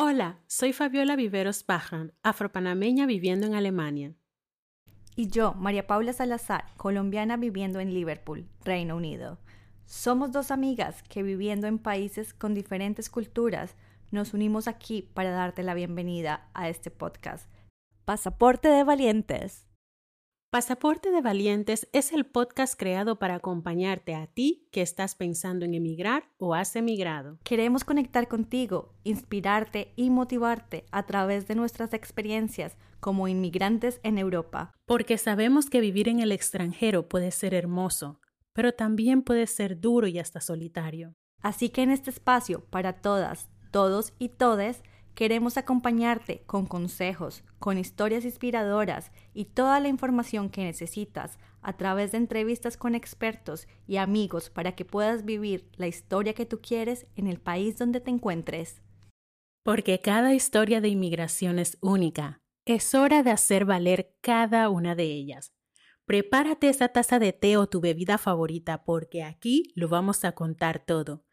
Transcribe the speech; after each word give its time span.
Hola, 0.00 0.38
soy 0.46 0.72
Fabiola 0.72 1.16
Viveros 1.16 1.66
Bajan, 1.66 2.12
afropanameña 2.22 3.04
viviendo 3.04 3.46
en 3.46 3.56
Alemania. 3.56 4.14
Y 5.16 5.26
yo, 5.26 5.54
María 5.54 5.88
Paula 5.88 6.12
Salazar, 6.12 6.66
colombiana 6.76 7.36
viviendo 7.36 7.80
en 7.80 7.92
Liverpool, 7.92 8.48
Reino 8.64 8.94
Unido. 8.94 9.40
Somos 9.86 10.30
dos 10.30 10.52
amigas 10.52 11.02
que 11.02 11.24
viviendo 11.24 11.66
en 11.66 11.80
países 11.80 12.32
con 12.32 12.54
diferentes 12.54 13.10
culturas, 13.10 13.74
nos 14.12 14.34
unimos 14.34 14.68
aquí 14.68 15.02
para 15.02 15.32
darte 15.32 15.64
la 15.64 15.74
bienvenida 15.74 16.48
a 16.54 16.68
este 16.68 16.92
podcast. 16.92 17.50
Pasaporte 18.04 18.68
de 18.68 18.84
Valientes. 18.84 19.67
Pasaporte 20.50 21.10
de 21.10 21.20
Valientes 21.20 21.90
es 21.92 22.10
el 22.10 22.24
podcast 22.24 22.72
creado 22.78 23.18
para 23.18 23.34
acompañarte 23.34 24.14
a 24.14 24.28
ti 24.28 24.66
que 24.72 24.80
estás 24.80 25.14
pensando 25.14 25.66
en 25.66 25.74
emigrar 25.74 26.30
o 26.38 26.54
has 26.54 26.74
emigrado. 26.74 27.38
Queremos 27.44 27.84
conectar 27.84 28.28
contigo, 28.28 28.94
inspirarte 29.04 29.92
y 29.94 30.08
motivarte 30.08 30.86
a 30.90 31.04
través 31.04 31.46
de 31.48 31.54
nuestras 31.54 31.92
experiencias 31.92 32.78
como 32.98 33.28
inmigrantes 33.28 34.00
en 34.02 34.16
Europa. 34.16 34.74
Porque 34.86 35.18
sabemos 35.18 35.68
que 35.68 35.82
vivir 35.82 36.08
en 36.08 36.18
el 36.18 36.32
extranjero 36.32 37.10
puede 37.10 37.30
ser 37.30 37.52
hermoso, 37.52 38.18
pero 38.54 38.72
también 38.72 39.20
puede 39.20 39.46
ser 39.46 39.78
duro 39.78 40.06
y 40.06 40.18
hasta 40.18 40.40
solitario. 40.40 41.14
Así 41.42 41.68
que 41.68 41.82
en 41.82 41.90
este 41.90 42.08
espacio 42.08 42.64
para 42.70 43.02
todas, 43.02 43.50
todos 43.70 44.14
y 44.18 44.30
todes, 44.30 44.82
Queremos 45.18 45.56
acompañarte 45.56 46.44
con 46.46 46.66
consejos, 46.66 47.42
con 47.58 47.76
historias 47.76 48.24
inspiradoras 48.24 49.10
y 49.34 49.46
toda 49.46 49.80
la 49.80 49.88
información 49.88 50.48
que 50.48 50.62
necesitas 50.62 51.40
a 51.60 51.76
través 51.76 52.12
de 52.12 52.18
entrevistas 52.18 52.76
con 52.76 52.94
expertos 52.94 53.66
y 53.88 53.96
amigos 53.96 54.48
para 54.48 54.76
que 54.76 54.84
puedas 54.84 55.24
vivir 55.24 55.68
la 55.74 55.88
historia 55.88 56.34
que 56.34 56.46
tú 56.46 56.60
quieres 56.60 57.08
en 57.16 57.26
el 57.26 57.40
país 57.40 57.76
donde 57.76 58.00
te 58.00 58.12
encuentres. 58.12 58.80
Porque 59.64 59.98
cada 59.98 60.34
historia 60.34 60.80
de 60.80 60.90
inmigración 60.90 61.58
es 61.58 61.78
única. 61.80 62.40
Es 62.64 62.94
hora 62.94 63.24
de 63.24 63.32
hacer 63.32 63.64
valer 63.64 64.14
cada 64.20 64.70
una 64.70 64.94
de 64.94 65.06
ellas. 65.06 65.52
Prepárate 66.04 66.68
esa 66.68 66.90
taza 66.90 67.18
de 67.18 67.32
té 67.32 67.56
o 67.56 67.68
tu 67.68 67.80
bebida 67.80 68.18
favorita 68.18 68.84
porque 68.84 69.24
aquí 69.24 69.72
lo 69.74 69.88
vamos 69.88 70.24
a 70.24 70.30
contar 70.30 70.78
todo. 70.78 71.24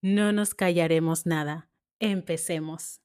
No 0.00 0.32
nos 0.32 0.54
callaremos 0.54 1.26
nada. 1.26 1.68
Empecemos. 1.98 3.03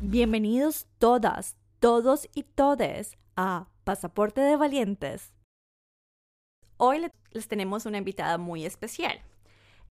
Bienvenidos 0.00 0.86
todas, 0.98 1.56
todos 1.80 2.28
y 2.34 2.44
todes 2.44 3.18
a 3.36 3.68
Pasaporte 3.84 4.40
de 4.40 4.56
Valientes. 4.56 5.34
Hoy 6.78 7.06
les 7.32 7.46
tenemos 7.46 7.84
una 7.84 7.98
invitada 7.98 8.38
muy 8.38 8.64
especial. 8.64 9.20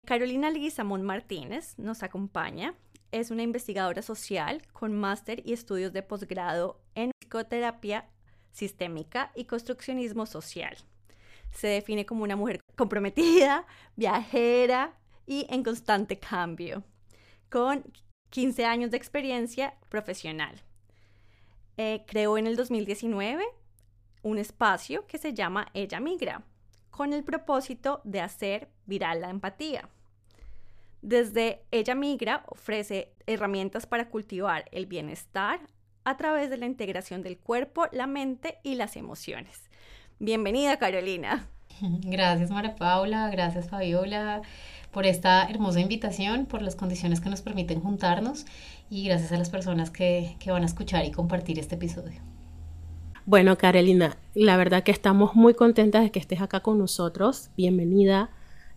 Carolina 0.05 0.51
Leguizamón 0.51 1.01
Martínez 1.01 1.79
nos 1.79 2.03
acompaña. 2.03 2.75
Es 3.11 3.31
una 3.31 3.41
investigadora 3.41 4.01
social 4.01 4.61
con 4.71 4.93
máster 4.93 5.41
y 5.47 5.53
estudios 5.53 5.93
de 5.93 6.03
posgrado 6.03 6.79
en 6.93 7.11
psicoterapia 7.19 8.07
sistémica 8.51 9.31
y 9.35 9.45
construccionismo 9.45 10.25
social. 10.25 10.77
Se 11.53 11.67
define 11.67 12.05
como 12.05 12.23
una 12.23 12.35
mujer 12.35 12.59
comprometida, 12.75 13.65
viajera 13.95 14.93
y 15.25 15.45
en 15.49 15.63
constante 15.63 16.19
cambio, 16.19 16.83
con 17.49 17.83
15 18.29 18.65
años 18.65 18.91
de 18.91 18.97
experiencia 18.97 19.75
profesional. 19.89 20.61
Eh, 21.77 22.03
creó 22.07 22.37
en 22.37 22.47
el 22.47 22.55
2019 22.55 23.43
un 24.23 24.37
espacio 24.37 25.05
que 25.07 25.17
se 25.17 25.33
llama 25.33 25.67
Ella 25.73 25.99
Migra, 25.99 26.43
con 26.89 27.13
el 27.13 27.23
propósito 27.23 28.01
de 28.03 28.21
hacer 28.21 28.69
viral 28.85 29.21
la 29.21 29.29
empatía. 29.29 29.89
Desde 31.01 31.65
Ella 31.71 31.95
Migra 31.95 32.45
ofrece 32.47 33.13
herramientas 33.25 33.85
para 33.85 34.09
cultivar 34.09 34.65
el 34.71 34.85
bienestar 34.85 35.59
a 36.05 36.17
través 36.17 36.49
de 36.49 36.57
la 36.57 36.65
integración 36.65 37.21
del 37.21 37.37
cuerpo, 37.37 37.87
la 37.91 38.07
mente 38.07 38.59
y 38.63 38.75
las 38.75 38.95
emociones. 38.95 39.69
Bienvenida, 40.19 40.77
Carolina. 40.77 41.47
Gracias, 41.81 42.49
Mara 42.51 42.75
Paula. 42.75 43.29
Gracias, 43.29 43.69
Fabiola 43.69 44.41
por 44.93 45.07
esta 45.07 45.43
hermosa 45.49 45.81
invitación, 45.81 46.45
por 46.45 46.61
las 46.61 46.75
condiciones 46.75 47.19
que 47.19 47.29
nos 47.29 47.41
permiten 47.41 47.81
juntarnos 47.81 48.45
y 48.89 49.05
gracias 49.05 49.31
a 49.31 49.37
las 49.37 49.49
personas 49.49 49.89
que, 49.89 50.37
van 50.45 50.61
a 50.61 50.67
escuchar 50.67 51.03
y 51.03 51.11
compartir 51.11 51.59
este 51.59 51.75
episodio. 51.75 52.21
Bueno, 53.25 53.57
Carolina, 53.57 54.17
la 54.35 54.55
verdad 54.55 54.83
que 54.83 54.91
estamos 54.91 55.33
muy 55.33 55.55
contentas 55.55 56.03
de 56.03 56.11
que 56.11 56.19
estés 56.19 56.41
acá 56.41 56.59
con 56.59 56.77
nosotros. 56.77 57.49
Bienvenida. 57.57 58.29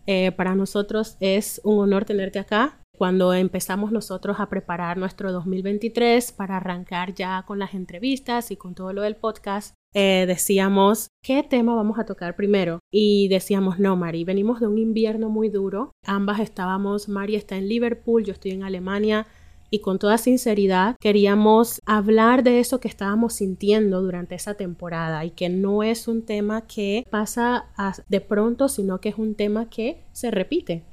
Eh, 0.07 0.33
para 0.33 0.55
nosotros 0.55 1.17
es 1.21 1.61
un 1.65 1.81
honor 1.81 2.05
tenerte 2.05 2.39
acá. 2.39 2.79
Cuando 2.97 3.35
empezamos 3.35 3.93
nosotros 3.93 4.41
a 4.41 4.49
preparar 4.49 4.97
nuestro 4.97 5.33
2023 5.33 6.33
para 6.33 6.57
arrancar 6.57 7.13
ya 7.13 7.43
con 7.47 7.59
las 7.59 7.75
entrevistas 7.75 8.51
y 8.51 8.57
con 8.57 8.75
todo 8.75 8.95
lo 8.95 9.03
del 9.03 9.17
podcast, 9.17 9.75
eh, 9.99 10.27
decíamos, 10.27 11.09
¿qué 11.23 11.43
tema 11.43 11.75
vamos 11.75 11.99
a 11.99 12.05
tocar 12.05 12.37
primero? 12.37 12.81
Y 12.93 13.29
decíamos, 13.29 13.79
no, 13.79 13.97
Mari, 13.97 14.25
venimos 14.25 14.61
de 14.61 14.67
un 14.67 14.77
invierno 14.77 15.31
muy 15.31 15.49
duro. 15.49 15.93
Ambas 16.05 16.41
estábamos, 16.41 17.09
Mari 17.09 17.35
está 17.35 17.57
en 17.57 17.67
Liverpool, 17.67 18.23
yo 18.23 18.35
estoy 18.35 18.51
en 18.51 18.63
Alemania. 18.63 19.27
Y 19.71 19.79
con 19.79 19.99
toda 19.99 20.19
sinceridad 20.19 20.97
queríamos 21.01 21.81
hablar 21.87 22.43
de 22.43 22.61
eso 22.61 22.79
que 22.79 22.89
estábamos 22.89 23.33
sintiendo 23.33 24.03
durante 24.03 24.35
esa 24.35 24.53
temporada 24.53 25.25
y 25.25 25.31
que 25.31 25.49
no 25.49 25.83
es 25.83 26.09
un 26.09 26.27
tema 26.27 26.67
que 26.67 27.07
pasa 27.11 27.65
de 28.07 28.21
pronto, 28.21 28.69
sino 28.69 29.01
que 29.01 29.09
es 29.09 29.17
un 29.17 29.35
tema 29.35 29.71
que 29.71 30.05
se 30.13 30.31
repite. 30.31 30.85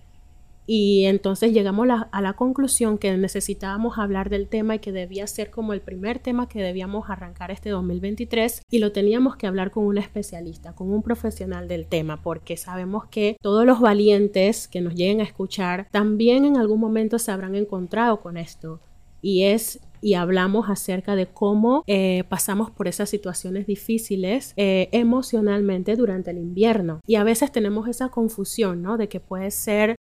Y 0.65 1.05
entonces 1.05 1.51
llegamos 1.51 1.87
a 2.11 2.21
la 2.21 2.33
conclusión 2.33 2.97
que 2.97 3.15
necesitábamos 3.17 3.97
hablar 3.97 4.29
del 4.29 4.47
tema 4.47 4.75
y 4.75 4.79
que 4.79 4.91
debía 4.91 5.27
ser 5.27 5.49
como 5.51 5.73
el 5.73 5.81
primer 5.81 6.19
tema 6.19 6.47
que 6.47 6.61
debíamos 6.61 7.09
arrancar 7.09 7.51
este 7.51 7.69
2023 7.69 8.61
y 8.69 8.79
lo 8.79 8.91
teníamos 8.91 9.35
que 9.35 9.47
hablar 9.47 9.71
con 9.71 9.85
un 9.85 9.97
especialista, 9.97 10.73
con 10.73 10.91
un 10.91 11.03
profesional 11.03 11.67
del 11.67 11.87
tema, 11.87 12.21
porque 12.21 12.57
sabemos 12.57 13.05
que 13.05 13.37
todos 13.41 13.65
los 13.65 13.81
valientes 13.81 14.67
que 14.67 14.81
nos 14.81 14.95
lleguen 14.95 15.19
a 15.19 15.23
escuchar 15.23 15.87
también 15.91 16.45
en 16.45 16.57
algún 16.57 16.79
momento 16.79 17.19
se 17.19 17.31
habrán 17.31 17.55
encontrado 17.55 18.21
con 18.21 18.37
esto. 18.37 18.79
Y 19.21 19.43
es 19.43 19.79
y 20.03 20.15
hablamos 20.15 20.69
acerca 20.69 21.15
de 21.15 21.27
cómo 21.27 21.83
eh, 21.87 22.25
pasamos 22.27 22.69
por 22.69 22.89
esas 22.89 23.09
situaciones 23.09 23.65
difíciles 23.65 24.53
eh, 24.57 24.89
emocionalmente 24.91 25.95
durante 25.95 26.31
el 26.31 26.39
invierno. 26.39 26.99
Y 27.07 27.15
a 27.15 27.23
veces 27.23 27.53
tenemos 27.53 27.87
esa 27.87 28.09
confusión, 28.09 28.81
¿no? 28.81 28.97
De 28.97 29.07
que 29.07 29.21
puede 29.21 29.49
ser 29.49 29.95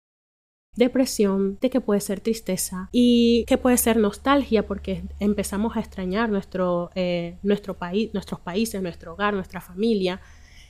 depresión, 0.80 1.60
de 1.62 1.70
que 1.70 1.82
puede 1.82 2.02
ser 2.02 2.22
tristeza 2.22 2.90
y 2.92 3.46
que 3.46 3.60
puede 3.60 3.78
ser 3.78 3.98
nostalgia 3.98 4.66
porque 4.66 5.04
empezamos 5.20 5.78
a 5.78 5.80
extrañar 5.82 6.30
nuestro, 6.30 6.90
eh, 6.96 7.38
nuestro 7.44 7.76
país, 7.76 8.12
nuestros 8.14 8.40
países, 8.40 8.82
nuestro 8.82 9.14
hogar, 9.14 9.36
nuestra 9.36 9.62
familia. 9.62 10.20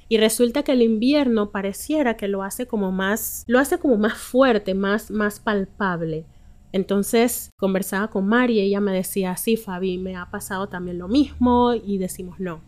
Y 0.09 0.17
resulta 0.17 0.63
que 0.63 0.73
el 0.73 0.81
invierno 0.81 1.51
pareciera 1.51 2.17
que 2.17 2.27
lo 2.27 2.43
hace 2.43 2.65
como 2.65 2.91
más, 2.91 3.45
lo 3.47 3.59
hace 3.59 3.77
como 3.77 3.97
más 3.97 4.17
fuerte, 4.17 4.73
más, 4.73 5.11
más 5.11 5.39
palpable. 5.39 6.25
Entonces 6.71 7.51
conversaba 7.57 8.09
con 8.09 8.27
Mari 8.27 8.55
y 8.55 8.59
ella 8.59 8.81
me 8.81 8.91
decía, 8.91 9.37
sí, 9.37 9.55
Fabi, 9.55 9.97
me 9.97 10.15
ha 10.15 10.29
pasado 10.29 10.67
también 10.67 10.97
lo 10.97 11.07
mismo 11.07 11.73
y 11.73 11.97
decimos 11.97 12.39
no. 12.39 12.61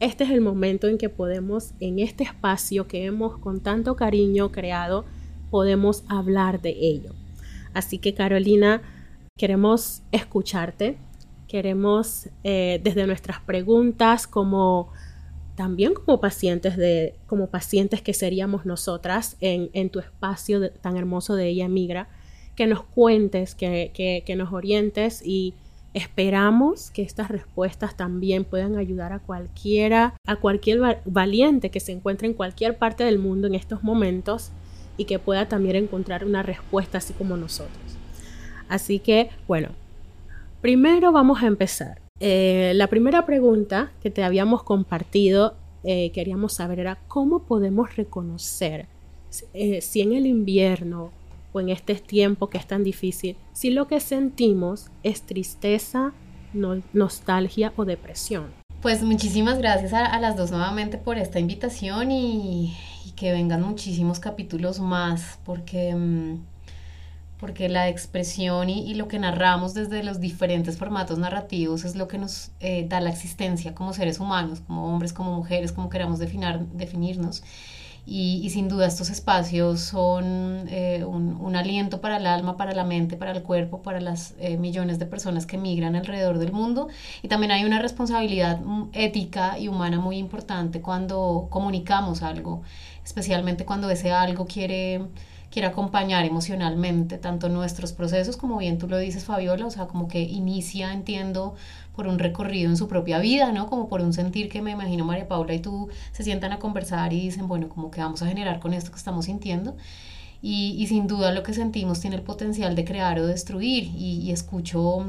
Este 0.00 0.24
es 0.24 0.30
el 0.30 0.40
momento 0.40 0.88
en 0.88 0.98
que 0.98 1.08
podemos, 1.08 1.72
en 1.78 1.98
este 1.98 2.24
espacio 2.24 2.88
que 2.88 3.04
hemos 3.04 3.38
con 3.38 3.60
tanto 3.60 3.94
cariño 3.94 4.50
creado, 4.50 5.04
podemos 5.54 6.02
hablar 6.08 6.60
de 6.62 6.70
ello. 6.70 7.12
Así 7.74 7.98
que 7.98 8.12
Carolina, 8.12 8.82
queremos 9.38 10.02
escucharte, 10.10 10.96
queremos 11.46 12.28
eh, 12.42 12.80
desde 12.82 13.06
nuestras 13.06 13.38
preguntas 13.38 14.26
como 14.26 14.88
también 15.54 15.94
como 15.94 16.18
pacientes 16.18 16.76
de 16.76 17.14
como 17.28 17.50
pacientes 17.50 18.02
que 18.02 18.14
seríamos 18.14 18.66
nosotras 18.66 19.36
en, 19.40 19.90
tu 19.90 20.00
espacio 20.00 20.72
tan 20.72 20.96
hermoso 20.96 21.36
de 21.36 21.46
ella 21.46 21.68
migra 21.68 22.08
que 22.56 22.66
nos 22.66 22.82
cuentes 22.82 23.54
que, 23.54 23.92
que, 24.26 24.34
nos 24.34 24.52
orientes 24.52 25.24
y 25.24 25.54
esperamos 25.92 26.90
que 26.90 27.02
estas 27.02 27.28
respuestas 27.28 27.96
también 27.96 28.42
puedan 28.42 28.76
ayudar 28.76 29.12
a 29.12 29.20
cualquiera 29.20 30.14
a 30.26 30.34
cualquier 30.34 30.80
valiente 31.04 31.70
que 31.70 31.78
se 31.78 31.92
encuentre 31.92 32.26
en 32.26 32.34
cualquier 32.34 32.76
parte 32.76 33.04
del 33.04 33.20
mundo 33.20 33.46
en 33.46 33.54
estos 33.54 33.84
momentos 33.84 34.50
y 34.96 35.04
que 35.04 35.18
pueda 35.18 35.48
también 35.48 35.76
encontrar 35.76 36.24
una 36.24 36.42
respuesta 36.42 36.98
así 36.98 37.12
como 37.12 37.36
nosotros. 37.36 37.78
Así 38.68 38.98
que, 38.98 39.30
bueno, 39.46 39.68
primero 40.60 41.12
vamos 41.12 41.42
a 41.42 41.46
empezar. 41.46 42.00
Eh, 42.20 42.72
la 42.74 42.86
primera 42.86 43.26
pregunta 43.26 43.92
que 44.02 44.10
te 44.10 44.22
habíamos 44.22 44.62
compartido, 44.62 45.54
eh, 45.82 46.10
queríamos 46.12 46.54
saber 46.54 46.78
era 46.78 46.98
cómo 47.08 47.40
podemos 47.40 47.96
reconocer 47.96 48.86
eh, 49.52 49.80
si 49.80 50.00
en 50.00 50.12
el 50.12 50.26
invierno 50.26 51.10
o 51.52 51.60
en 51.60 51.68
este 51.68 51.94
tiempo 51.96 52.48
que 52.48 52.58
es 52.58 52.66
tan 52.66 52.84
difícil, 52.84 53.36
si 53.52 53.70
lo 53.70 53.86
que 53.88 54.00
sentimos 54.00 54.90
es 55.02 55.22
tristeza, 55.22 56.12
nostalgia 56.92 57.72
o 57.76 57.84
depresión. 57.84 58.46
Pues 58.80 59.02
muchísimas 59.02 59.58
gracias 59.58 59.92
a, 59.92 60.18
las 60.20 60.36
dos 60.36 60.50
nuevamente 60.50 60.98
por 60.98 61.18
esta 61.18 61.40
invitación 61.40 62.12
y, 62.12 62.76
que 63.12 63.32
vengan 63.32 63.62
muchísimos 63.62 64.20
capítulos 64.20 64.80
más, 64.80 65.38
porque, 65.44 65.94
mm, 65.94 66.40
porque 67.38 67.68
la 67.68 67.88
expresión 67.88 68.70
y, 68.70 68.94
lo 68.94 69.08
que 69.08 69.18
narramos 69.18 69.74
desde 69.74 70.02
los 70.02 70.20
diferentes 70.20 70.78
formatos 70.78 71.18
narrativos 71.18 71.84
es 71.84 71.96
lo 71.96 72.08
que 72.08 72.18
nos 72.18 72.50
eh, 72.60 72.86
da 72.88 73.00
la 73.00 73.10
existencia 73.10 73.74
como 73.74 73.92
seres 73.92 74.20
humanos, 74.20 74.60
como 74.66 74.86
hombres, 74.92 75.12
como 75.12 75.32
mujeres, 75.32 75.72
como 75.72 75.88
queramos 75.90 76.18
definir, 76.18 76.60
definirnos. 76.72 77.42
Y, 78.06 78.50
sin 78.50 78.68
duda 78.68 78.86
estos 78.86 79.08
espacios 79.08 79.80
son 79.80 80.66
eh, 80.68 81.04
un, 81.06 81.56
aliento 81.56 82.00
para 82.02 82.18
el 82.18 82.26
alma, 82.26 82.56
para 82.56 82.72
la 82.72 82.84
mente, 82.84 83.16
para 83.16 83.30
el 83.30 83.42
cuerpo, 83.42 83.80
para 83.82 84.00
las 84.00 84.34
eh, 84.38 84.58
millones 84.58 84.98
de 84.98 85.06
personas 85.06 85.46
que 85.46 85.56
migran 85.56 85.96
alrededor 85.96 86.38
del 86.38 86.52
mundo. 86.52 86.88
Y 87.22 87.28
también 87.28 87.52
hay 87.52 87.64
una 87.64 87.80
responsabilidad 87.80 88.60
mm, 88.60 88.90
ética 88.92 89.58
y 89.58 89.68
humana 89.68 90.00
muy 90.00 90.18
importante 90.18 90.82
cuando 90.82 91.46
comunicamos 91.50 92.22
algo, 92.22 92.62
especialmente 93.04 93.64
cuando 93.64 93.88
ese 93.88 94.12
algo 94.12 94.46
quiere 94.46 95.00
quiere 95.54 95.68
acompañar 95.68 96.24
emocionalmente 96.24 97.16
tanto 97.16 97.48
nuestros 97.48 97.92
procesos, 97.92 98.36
como 98.36 98.58
bien 98.58 98.76
tú 98.76 98.88
lo 98.88 98.98
dices, 98.98 99.24
Fabiola, 99.24 99.66
o 99.66 99.70
sea, 99.70 99.86
como 99.86 100.08
que 100.08 100.20
inicia, 100.20 100.92
entiendo, 100.92 101.54
por 101.94 102.06
un 102.06 102.18
recorrido 102.18 102.70
en 102.70 102.76
su 102.76 102.88
propia 102.88 103.18
vida, 103.18 103.52
¿no? 103.52 103.68
Como 103.68 103.88
por 103.88 104.00
un 104.00 104.12
sentir 104.12 104.48
que 104.48 104.62
me 104.62 104.72
imagino 104.72 105.04
María 105.04 105.28
Paula 105.28 105.54
y 105.54 105.60
tú 105.60 105.88
se 106.12 106.24
sientan 106.24 106.52
a 106.52 106.58
conversar 106.58 107.12
y 107.12 107.20
dicen, 107.20 107.48
bueno, 107.48 107.68
como 107.68 107.90
que 107.90 108.00
vamos 108.00 108.22
a 108.22 108.26
generar 108.26 108.60
con 108.60 108.74
esto 108.74 108.90
que 108.90 108.98
estamos 108.98 109.26
sintiendo. 109.26 109.76
Y, 110.42 110.86
sin 110.88 111.06
duda 111.06 111.32
lo 111.32 111.42
que 111.42 111.54
sentimos 111.54 112.00
tiene 112.00 112.16
el 112.16 112.22
potencial 112.22 112.74
de 112.74 112.84
crear 112.84 113.18
o 113.18 113.26
destruir. 113.26 113.84
Y, 113.96 114.20
y 114.20 114.30
escucho 114.30 115.06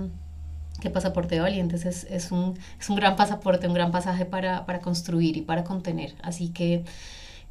que 0.80 0.90
Pasaporte 0.90 1.36
de 1.36 1.42
Valientes 1.42 1.86
es, 1.86 2.06
es, 2.06 2.32
un, 2.32 2.58
es 2.80 2.90
un 2.90 2.96
gran 2.96 3.16
pasaporte, 3.16 3.68
un 3.68 3.74
gran 3.74 3.92
pasaje 3.92 4.26
para, 4.26 4.66
para 4.66 4.80
construir 4.80 5.38
y 5.38 5.42
para 5.42 5.64
contener. 5.64 6.16
Así 6.22 6.50
que, 6.50 6.84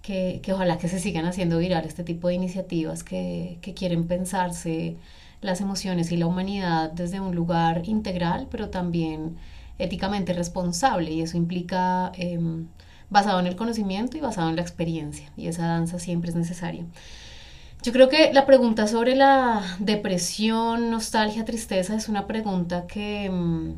que, 0.02 0.40
que, 0.42 0.52
ojalá 0.52 0.78
que 0.78 0.88
se 0.88 0.98
sigan 0.98 1.26
haciendo 1.26 1.58
viral 1.58 1.84
este 1.84 2.04
tipo 2.04 2.28
de 2.28 2.34
iniciativas 2.34 3.04
que, 3.04 3.58
que 3.60 3.74
quieren 3.74 4.06
pensarse 4.06 4.96
las 5.44 5.60
emociones 5.60 6.10
y 6.10 6.16
la 6.16 6.26
humanidad 6.26 6.90
desde 6.90 7.20
un 7.20 7.34
lugar 7.34 7.82
integral, 7.84 8.48
pero 8.50 8.70
también 8.70 9.36
éticamente 9.78 10.32
responsable 10.32 11.12
y 11.12 11.20
eso 11.20 11.36
implica 11.36 12.12
em, 12.14 12.68
basado 13.10 13.40
en 13.40 13.46
el 13.46 13.54
conocimiento 13.54 14.16
y 14.16 14.20
basado 14.20 14.48
en 14.48 14.56
la 14.56 14.62
experiencia 14.62 15.30
y 15.36 15.48
esa 15.48 15.66
danza 15.66 15.98
siempre 15.98 16.30
es 16.30 16.36
necesaria. 16.36 16.86
Yo 17.82 17.92
creo 17.92 18.08
que 18.08 18.32
la 18.32 18.46
pregunta 18.46 18.86
sobre 18.86 19.14
la 19.14 19.60
depresión, 19.78 20.90
nostalgia, 20.90 21.44
tristeza 21.44 21.94
es 21.94 22.08
una 22.08 22.26
pregunta 22.26 22.86
que, 22.86 23.26
em, 23.26 23.74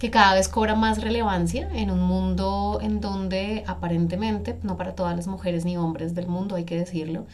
que 0.00 0.10
cada 0.10 0.34
vez 0.34 0.48
cobra 0.48 0.74
más 0.74 1.02
relevancia 1.02 1.68
en 1.74 1.90
un 1.90 2.00
mundo 2.00 2.78
en 2.80 3.02
donde 3.02 3.64
aparentemente, 3.66 4.58
no 4.62 4.78
para 4.78 4.94
todas 4.94 5.14
las 5.14 5.26
mujeres 5.26 5.66
ni 5.66 5.76
hombres 5.76 6.14
del 6.14 6.28
mundo 6.28 6.56
hay 6.56 6.64
que 6.64 6.78
decirlo, 6.78 7.26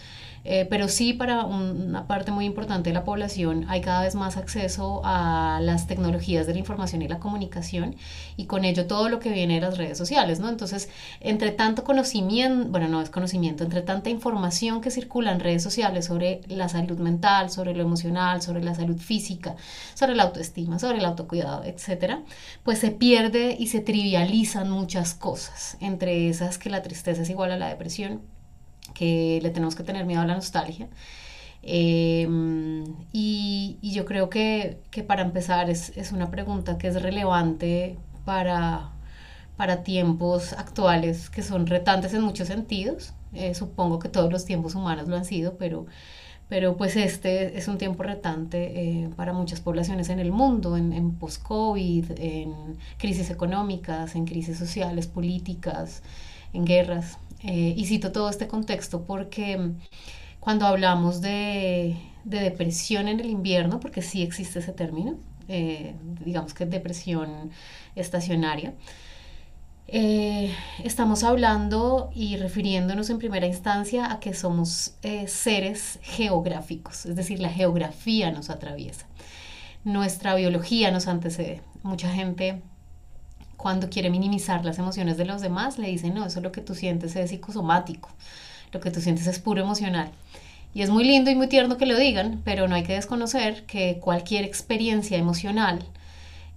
eh, 0.44 0.66
pero 0.70 0.88
sí 0.88 1.12
para 1.12 1.44
una 1.44 2.06
parte 2.06 2.30
muy 2.30 2.44
importante 2.44 2.90
de 2.90 2.94
la 2.94 3.04
población 3.04 3.66
hay 3.68 3.80
cada 3.80 4.02
vez 4.02 4.14
más 4.14 4.36
acceso 4.36 5.02
a 5.04 5.60
las 5.62 5.86
tecnologías 5.86 6.46
de 6.46 6.52
la 6.54 6.58
información 6.58 7.02
y 7.02 7.08
la 7.08 7.18
comunicación 7.18 7.96
y 8.36 8.46
con 8.46 8.64
ello 8.64 8.86
todo 8.86 9.08
lo 9.08 9.18
que 9.18 9.30
viene 9.30 9.56
de 9.56 9.60
las 9.60 9.78
redes 9.78 9.98
sociales, 9.98 10.40
¿no? 10.40 10.48
Entonces, 10.48 10.88
entre 11.20 11.50
tanto 11.50 11.84
conocimiento, 11.84 12.68
bueno, 12.70 12.88
no 12.88 13.02
es 13.02 13.10
conocimiento, 13.10 13.64
entre 13.64 13.82
tanta 13.82 14.10
información 14.10 14.80
que 14.80 14.90
circula 14.90 15.32
en 15.32 15.40
redes 15.40 15.62
sociales 15.62 16.06
sobre 16.06 16.40
la 16.48 16.68
salud 16.68 16.98
mental, 16.98 17.50
sobre 17.50 17.74
lo 17.74 17.82
emocional, 17.82 18.42
sobre 18.42 18.62
la 18.62 18.74
salud 18.74 18.98
física, 18.98 19.56
sobre 19.94 20.14
la 20.14 20.24
autoestima, 20.24 20.78
sobre 20.78 20.98
el 20.98 21.04
autocuidado, 21.04 21.64
etcétera, 21.64 22.22
pues 22.62 22.78
se 22.78 22.90
pierde 22.90 23.56
y 23.58 23.68
se 23.68 23.80
trivializan 23.80 24.70
muchas 24.70 25.14
cosas, 25.14 25.76
entre 25.80 26.28
esas 26.28 26.58
que 26.58 26.70
la 26.70 26.82
tristeza 26.82 27.22
es 27.22 27.30
igual 27.30 27.52
a 27.52 27.56
la 27.56 27.68
depresión 27.68 28.20
que 28.94 29.40
le 29.42 29.50
tenemos 29.50 29.74
que 29.74 29.82
tener 29.82 30.04
miedo 30.06 30.22
a 30.22 30.26
la 30.26 30.34
nostalgia. 30.34 30.88
Em, 31.62 32.84
y, 33.12 33.78
yo 33.82 34.04
creo 34.04 34.30
que, 34.30 34.78
para 35.06 35.22
empezar 35.22 35.70
es, 35.70 36.12
una 36.12 36.30
pregunta 36.30 36.78
que 36.78 36.88
es 36.88 37.02
relevante 37.02 37.98
para, 38.24 38.90
para 39.56 39.82
tiempos 39.82 40.52
actuales 40.52 41.30
que 41.30 41.42
son 41.42 41.66
retantes 41.66 42.14
en 42.14 42.22
muchos 42.22 42.48
sentidos. 42.48 43.12
Eh, 43.34 43.54
supongo 43.54 43.98
que 43.98 44.08
todos 44.08 44.32
los 44.32 44.44
tiempos 44.44 44.74
humanos 44.74 45.08
lo 45.08 45.16
han 45.16 45.24
sido, 45.24 45.58
pero, 45.58 45.86
pero 46.48 46.76
pues 46.76 46.96
este 46.96 47.58
es 47.58 47.68
un 47.68 47.78
tiempo 47.78 48.02
retante 48.02 49.02
eh, 49.04 49.10
para 49.16 49.32
muchas 49.32 49.60
poblaciones 49.60 50.08
en 50.08 50.18
el 50.20 50.32
mundo, 50.32 50.76
en, 50.76 50.92
en 50.92 51.12
post-COVID, 51.16 52.12
en 52.16 52.54
crisis 52.98 53.30
económicas, 53.30 54.14
en 54.14 54.24
crisis 54.26 54.58
sociales, 54.58 55.06
políticas, 55.06 56.02
en 56.52 56.64
guerras. 56.64 57.18
Eh, 57.42 57.74
y 57.76 57.86
cito 57.86 58.10
todo 58.10 58.28
este 58.28 58.48
contexto 58.48 59.04
porque 59.04 59.56
mm, 59.56 59.78
cuando 60.40 60.66
hablamos 60.66 61.20
de, 61.20 61.96
depresión 62.24 63.08
en 63.08 63.20
el 63.20 63.30
invierno, 63.30 63.80
porque 63.80 64.02
sí 64.02 64.22
existe 64.22 64.58
ese 64.58 64.72
término, 64.72 65.16
eh, 65.48 65.94
digamos 66.24 66.52
que 66.52 66.66
depresión 66.66 67.50
estacionaria, 67.94 68.74
eh, 69.86 70.54
estamos 70.84 71.24
hablando 71.24 72.10
y 72.14 72.36
refiriéndonos 72.36 73.08
en 73.08 73.18
primera 73.18 73.46
instancia 73.46 74.12
a 74.12 74.20
que 74.20 74.34
somos 74.34 74.96
seres 75.26 75.98
geográficos, 76.02 77.06
es 77.06 77.16
decir, 77.16 77.40
la 77.40 77.48
geografía 77.48 78.30
nos 78.30 78.50
atraviesa, 78.50 79.06
nuestra 79.84 80.34
biología 80.34 80.90
nos 80.90 81.06
antecede. 81.06 81.62
Mucha 81.82 82.10
gente 82.10 82.60
cuando 83.58 83.90
quiere 83.90 84.08
minimizar 84.08 84.64
las 84.64 84.78
emociones 84.78 85.18
de 85.18 85.26
los 85.26 85.42
demás, 85.42 85.78
le 85.78 85.88
dice, 85.88 86.10
no, 86.10 86.24
eso 86.24 86.40
lo 86.40 86.52
que 86.52 86.60
tú 86.62 86.76
sientes 86.76 87.16
es 87.16 87.30
psicosomático, 87.30 88.08
lo 88.72 88.80
que 88.80 88.92
tú 88.92 89.00
sientes 89.00 89.26
es 89.26 89.40
puro 89.40 89.60
emocional. 89.60 90.12
Y 90.72 90.82
es 90.82 90.90
muy 90.90 91.02
lindo 91.04 91.28
y 91.30 91.34
muy 91.34 91.48
tierno 91.48 91.76
que 91.76 91.84
lo 91.84 91.98
digan, 91.98 92.40
pero 92.44 92.68
no 92.68 92.76
hay 92.76 92.84
que 92.84 92.94
desconocer 92.94 93.66
que 93.66 93.98
cualquier 94.00 94.44
experiencia 94.44 95.18
emocional 95.18 95.84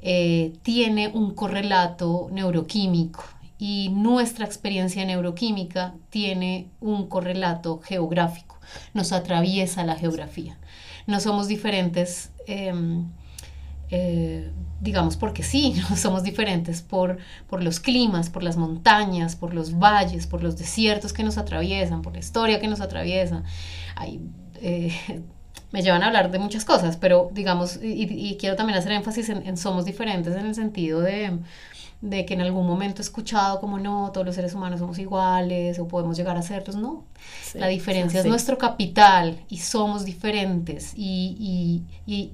eh, 0.02 0.54
tiene 0.62 1.08
un 1.08 1.34
correlato 1.34 2.30
neuroquímico 2.32 3.24
y 3.58 3.90
nuestra 3.90 4.46
experiencia 4.46 5.04
neuroquímica 5.04 5.96
tiene 6.12 6.70
un 6.82 7.08
correlato 7.08 7.80
geográfico, 7.80 8.60
nos 8.94 9.12
atraviesa 9.12 9.84
la 9.84 9.96
geografía. 9.96 10.56
No 11.08 11.20
somos 11.20 11.48
diferentes. 11.48 12.32
Em, 12.46 13.08
eh, 13.90 14.52
digamos 14.82 15.16
porque 15.16 15.44
sí, 15.44 15.76
somos 15.96 16.24
diferentes 16.24 16.82
por, 16.82 17.20
por 17.48 17.64
los 17.64 17.80
climas, 17.80 18.30
por 18.30 18.44
las 18.44 18.58
montañas, 18.58 19.36
por 19.36 19.54
los 19.54 19.78
valles, 19.78 20.28
por 20.28 20.44
los 20.44 20.58
desiertos 20.58 21.14
que 21.14 21.24
nos 21.24 21.38
atraviesan, 21.38 22.02
por 22.02 22.14
la 22.14 22.20
historia 22.20 22.60
que 22.60 22.68
nos 22.68 22.82
atraviesa. 22.82 23.44
Eh, 24.56 24.94
me 25.72 25.82
llevan 25.82 26.04
a 26.04 26.08
hablar 26.08 26.32
de 26.32 26.40
muchas 26.40 26.66
cosas, 26.66 26.98
pero 26.98 27.30
digamos, 27.34 27.80
y, 27.82 28.36
quiero 28.38 28.58
también 28.58 28.78
hacer 28.78 28.92
énfasis 28.92 29.30
en, 29.30 29.56
somos 29.56 29.86
diferentes 29.86 30.36
en 30.36 30.46
el 30.46 30.54
sentido 30.54 31.00
de, 31.00 31.40
de 32.02 32.26
que 32.26 32.34
en 32.34 32.42
algún 32.42 32.68
momento 32.68 33.02
he 33.02 33.06
escuchado 33.06 33.62
como 33.62 33.80
no, 33.80 34.12
todos 34.12 34.26
los 34.26 34.36
seres 34.36 34.54
humanos 34.54 34.80
somos 34.80 35.00
iguales 35.00 35.80
o 35.80 35.88
podemos 35.88 36.18
llegar 36.18 36.36
a 36.36 36.42
serlos, 36.42 36.76
no. 36.76 37.06
la 37.54 37.68
diferencia 37.68 38.20
es 38.20 38.26
nuestro 38.26 38.58
capital 38.58 39.40
y 39.48 39.60
somos 39.60 40.04
diferentes 40.04 40.92
y, 40.94 41.86
y, 42.06 42.34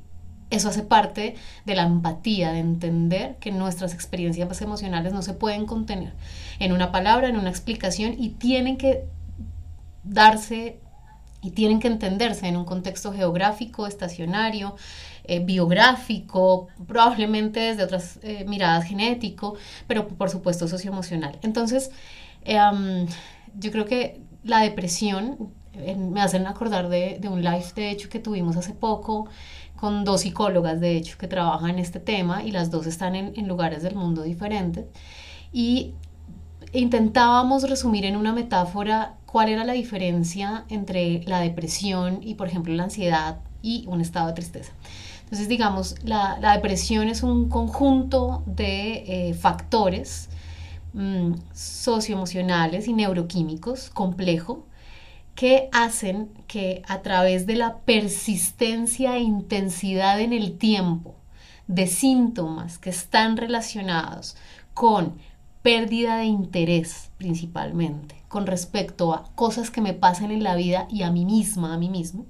eso 0.49 0.69
hace 0.69 0.83
parte 0.83 1.35
de 1.65 1.75
la 1.75 1.83
empatía, 1.83 2.51
de 2.51 2.59
entender 2.59 3.35
que 3.39 3.51
nuestras 3.51 3.93
experiencias 3.93 4.61
emocionales 4.61 5.13
no 5.13 5.21
se 5.21 5.33
pueden 5.33 5.65
contener 5.65 6.13
en 6.59 6.71
una 6.71 6.91
palabra, 6.91 7.27
en 7.27 7.37
una 7.37 7.49
explicación 7.49 8.15
y 8.17 8.29
tienen 8.29 8.77
que 8.77 9.05
darse 10.03 10.79
y 11.41 11.51
tienen 11.51 11.79
que 11.79 11.87
entenderse 11.87 12.47
en 12.47 12.57
un 12.57 12.65
contexto 12.65 13.13
geográfico, 13.13 13.87
estacionario, 13.87 14.75
eh, 15.25 15.39
biográfico, 15.39 16.67
probablemente 16.87 17.59
desde 17.59 17.83
otras 17.83 18.19
eh, 18.23 18.43
miradas 18.47 18.85
genético, 18.85 19.55
pero 19.85 20.07
por 20.07 20.29
supuesto 20.29 20.67
socioemocional. 20.67 21.37
Entonces, 21.43 21.91
em, 22.43 23.05
yo 23.59 23.71
creo 23.71 23.85
que 23.85 24.21
la 24.43 24.59
depresión, 24.59 25.53
me 25.95 26.21
hacen 26.21 26.47
acordar 26.47 26.89
de, 26.89 27.19
de 27.21 27.29
un 27.29 27.43
live, 27.43 27.65
de 27.75 27.91
hecho, 27.91 28.09
que 28.09 28.17
tuvimos 28.17 28.57
hace 28.57 28.73
poco, 28.73 29.27
con 29.77 30.03
dos 30.03 30.21
psicólogas, 30.21 30.81
de 30.81 30.97
hecho, 30.97 31.17
que 31.17 31.27
trabajan 31.27 31.69
en 31.69 31.79
este 31.79 31.99
tema 31.99 32.43
y 32.43 32.51
las 32.51 32.69
dos 32.71 32.87
están 32.87 33.15
en, 33.15 33.47
lugares 33.47 33.83
del 33.83 33.95
mundo 33.95 34.23
diferentes. 34.23 34.85
Y 35.53 35.93
intentábamos 36.73 37.69
resumir 37.69 38.03
en 38.05 38.17
una 38.17 38.33
metáfora 38.33 39.15
cuál 39.25 39.49
era 39.49 39.63
la 39.63 39.73
diferencia 39.73 40.65
entre 40.69 41.23
la 41.25 41.39
depresión 41.39 42.19
y, 42.21 42.35
por 42.35 42.47
ejemplo, 42.47 42.73
la 42.73 42.83
ansiedad 42.83 43.39
y 43.61 43.85
un 43.87 44.01
estado 44.01 44.27
de 44.27 44.33
tristeza. 44.33 44.73
Entonces, 45.23 45.47
digamos, 45.47 45.95
la, 46.03 46.39
depresión 46.53 47.07
es 47.07 47.21
un 47.21 47.49
conjunto 47.49 48.43
de 48.45 49.29
eh, 49.29 49.33
factores 49.33 50.29
mm, 50.93 51.33
socioemocionales 51.53 52.87
y 52.87 52.93
neuroquímicos 52.93 53.89
complejo 53.89 54.65
que 55.37 55.69
hacen 55.71 56.31
que 56.47 56.81
a 56.87 57.03
través 57.03 57.45
de 57.45 57.53
la 57.53 57.77
persistencia 57.81 59.17
e 59.17 59.19
intensidad 59.19 60.19
en 60.19 60.33
el 60.33 60.57
tiempo 60.57 61.13
de 61.67 61.85
síntomas 61.85 62.79
que 62.79 62.89
están 62.89 63.37
relacionados 63.37 64.35
con 64.73 65.19
pérdida 65.61 66.17
de 66.17 66.25
interés 66.25 67.11
principalmente 67.19 68.15
con 68.27 68.47
respecto 68.47 69.13
a 69.13 69.29
cosas 69.35 69.69
que 69.69 69.79
me 69.79 69.93
pasan 69.93 70.31
en 70.31 70.43
la 70.43 70.55
vida 70.55 70.87
y 70.89 71.03
a 71.03 71.11
mí 71.11 71.23
misma, 71.23 71.75
a 71.75 71.77
mí 71.77 71.87
mismo, 71.87 72.25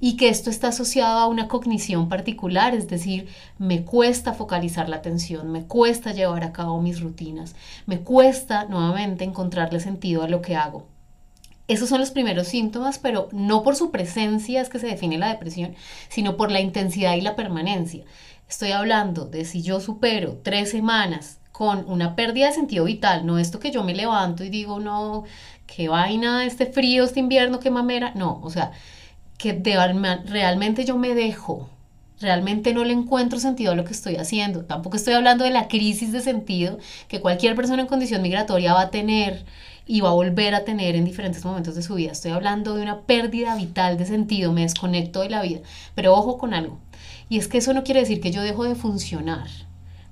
y 0.00 0.16
que 0.16 0.28
esto 0.28 0.50
está 0.50 0.68
asociado 0.68 1.20
a 1.20 1.28
una 1.28 1.46
cognición 1.46 2.08
particular, 2.08 2.74
es 2.74 2.88
decir, 2.88 3.28
me 3.58 3.84
cuesta 3.84 4.34
focalizar 4.34 4.88
la 4.88 4.96
atención, 4.96 5.52
me 5.52 5.66
cuesta 5.66 6.12
llevar 6.12 6.42
a 6.42 6.52
cabo 6.52 6.82
mis 6.82 7.00
rutinas, 7.00 7.54
me 7.86 8.00
cuesta 8.00 8.64
nuevamente 8.64 9.22
encontrarle 9.22 9.78
sentido 9.78 10.24
a 10.24 10.28
lo 10.28 10.42
que 10.42 10.56
hago. 10.56 10.93
Esos 11.66 11.88
son 11.88 12.00
los 12.00 12.10
primeros 12.10 12.48
síntomas, 12.48 12.98
pero 12.98 13.28
no 13.32 13.62
por 13.62 13.74
su 13.74 13.90
presencia 13.90 14.60
es 14.60 14.68
que 14.68 14.78
se 14.78 14.86
define 14.86 15.16
la 15.16 15.28
depresión, 15.28 15.74
sino 16.08 16.36
por 16.36 16.50
la 16.50 16.60
intensidad 16.60 17.14
y 17.14 17.22
la 17.22 17.36
permanencia. 17.36 18.04
Estoy 18.48 18.72
hablando 18.72 19.24
de 19.24 19.46
si 19.46 19.62
yo 19.62 19.80
supero 19.80 20.38
tres 20.42 20.70
semanas 20.70 21.38
con 21.52 21.88
una 21.90 22.16
pérdida 22.16 22.48
de 22.48 22.52
sentido 22.52 22.84
vital, 22.84 23.24
no 23.24 23.38
esto 23.38 23.60
que 23.60 23.70
yo 23.70 23.82
me 23.82 23.94
levanto 23.94 24.44
y 24.44 24.50
digo, 24.50 24.80
no, 24.80 25.24
qué 25.66 25.88
vaina 25.88 26.44
este 26.44 26.66
frío, 26.66 27.04
este 27.04 27.20
invierno, 27.20 27.60
qué 27.60 27.70
mamera, 27.70 28.12
no, 28.14 28.40
o 28.42 28.50
sea, 28.50 28.72
que 29.38 29.52
realmente 30.26 30.84
yo 30.84 30.98
me 30.98 31.14
dejo, 31.14 31.70
realmente 32.24 32.74
no 32.74 32.82
le 32.84 32.92
encuentro 32.92 33.38
sentido 33.38 33.72
a 33.72 33.74
lo 33.76 33.84
que 33.84 33.92
estoy 33.92 34.16
haciendo. 34.16 34.64
Tampoco 34.64 34.96
estoy 34.96 35.14
hablando 35.14 35.44
de 35.44 35.50
la 35.50 35.68
crisis 35.68 36.10
de 36.10 36.20
sentido 36.20 36.78
que 37.06 37.20
cualquier 37.20 37.54
persona 37.54 37.82
en 37.82 37.88
condición 37.88 38.22
migratoria 38.22 38.74
va 38.74 38.80
a 38.80 38.90
tener 38.90 39.44
y 39.86 40.00
va 40.00 40.08
a 40.08 40.14
volver 40.14 40.54
a 40.54 40.64
tener 40.64 40.96
en 40.96 41.04
diferentes 41.04 41.44
momentos 41.44 41.74
de 41.74 41.82
su 41.82 41.94
vida. 41.94 42.12
Estoy 42.12 42.32
hablando 42.32 42.74
de 42.74 42.82
una 42.82 43.02
pérdida 43.02 43.54
vital 43.54 43.98
de 43.98 44.06
sentido, 44.06 44.52
me 44.52 44.62
desconecto 44.62 45.20
de 45.20 45.30
la 45.30 45.42
vida. 45.42 45.60
Pero 45.94 46.14
ojo 46.14 46.38
con 46.38 46.54
algo, 46.54 46.78
y 47.28 47.38
es 47.38 47.48
que 47.48 47.58
eso 47.58 47.72
no 47.74 47.84
quiere 47.84 48.00
decir 48.00 48.20
que 48.20 48.30
yo 48.30 48.42
dejo 48.42 48.64
de 48.64 48.74
funcionar. 48.74 49.48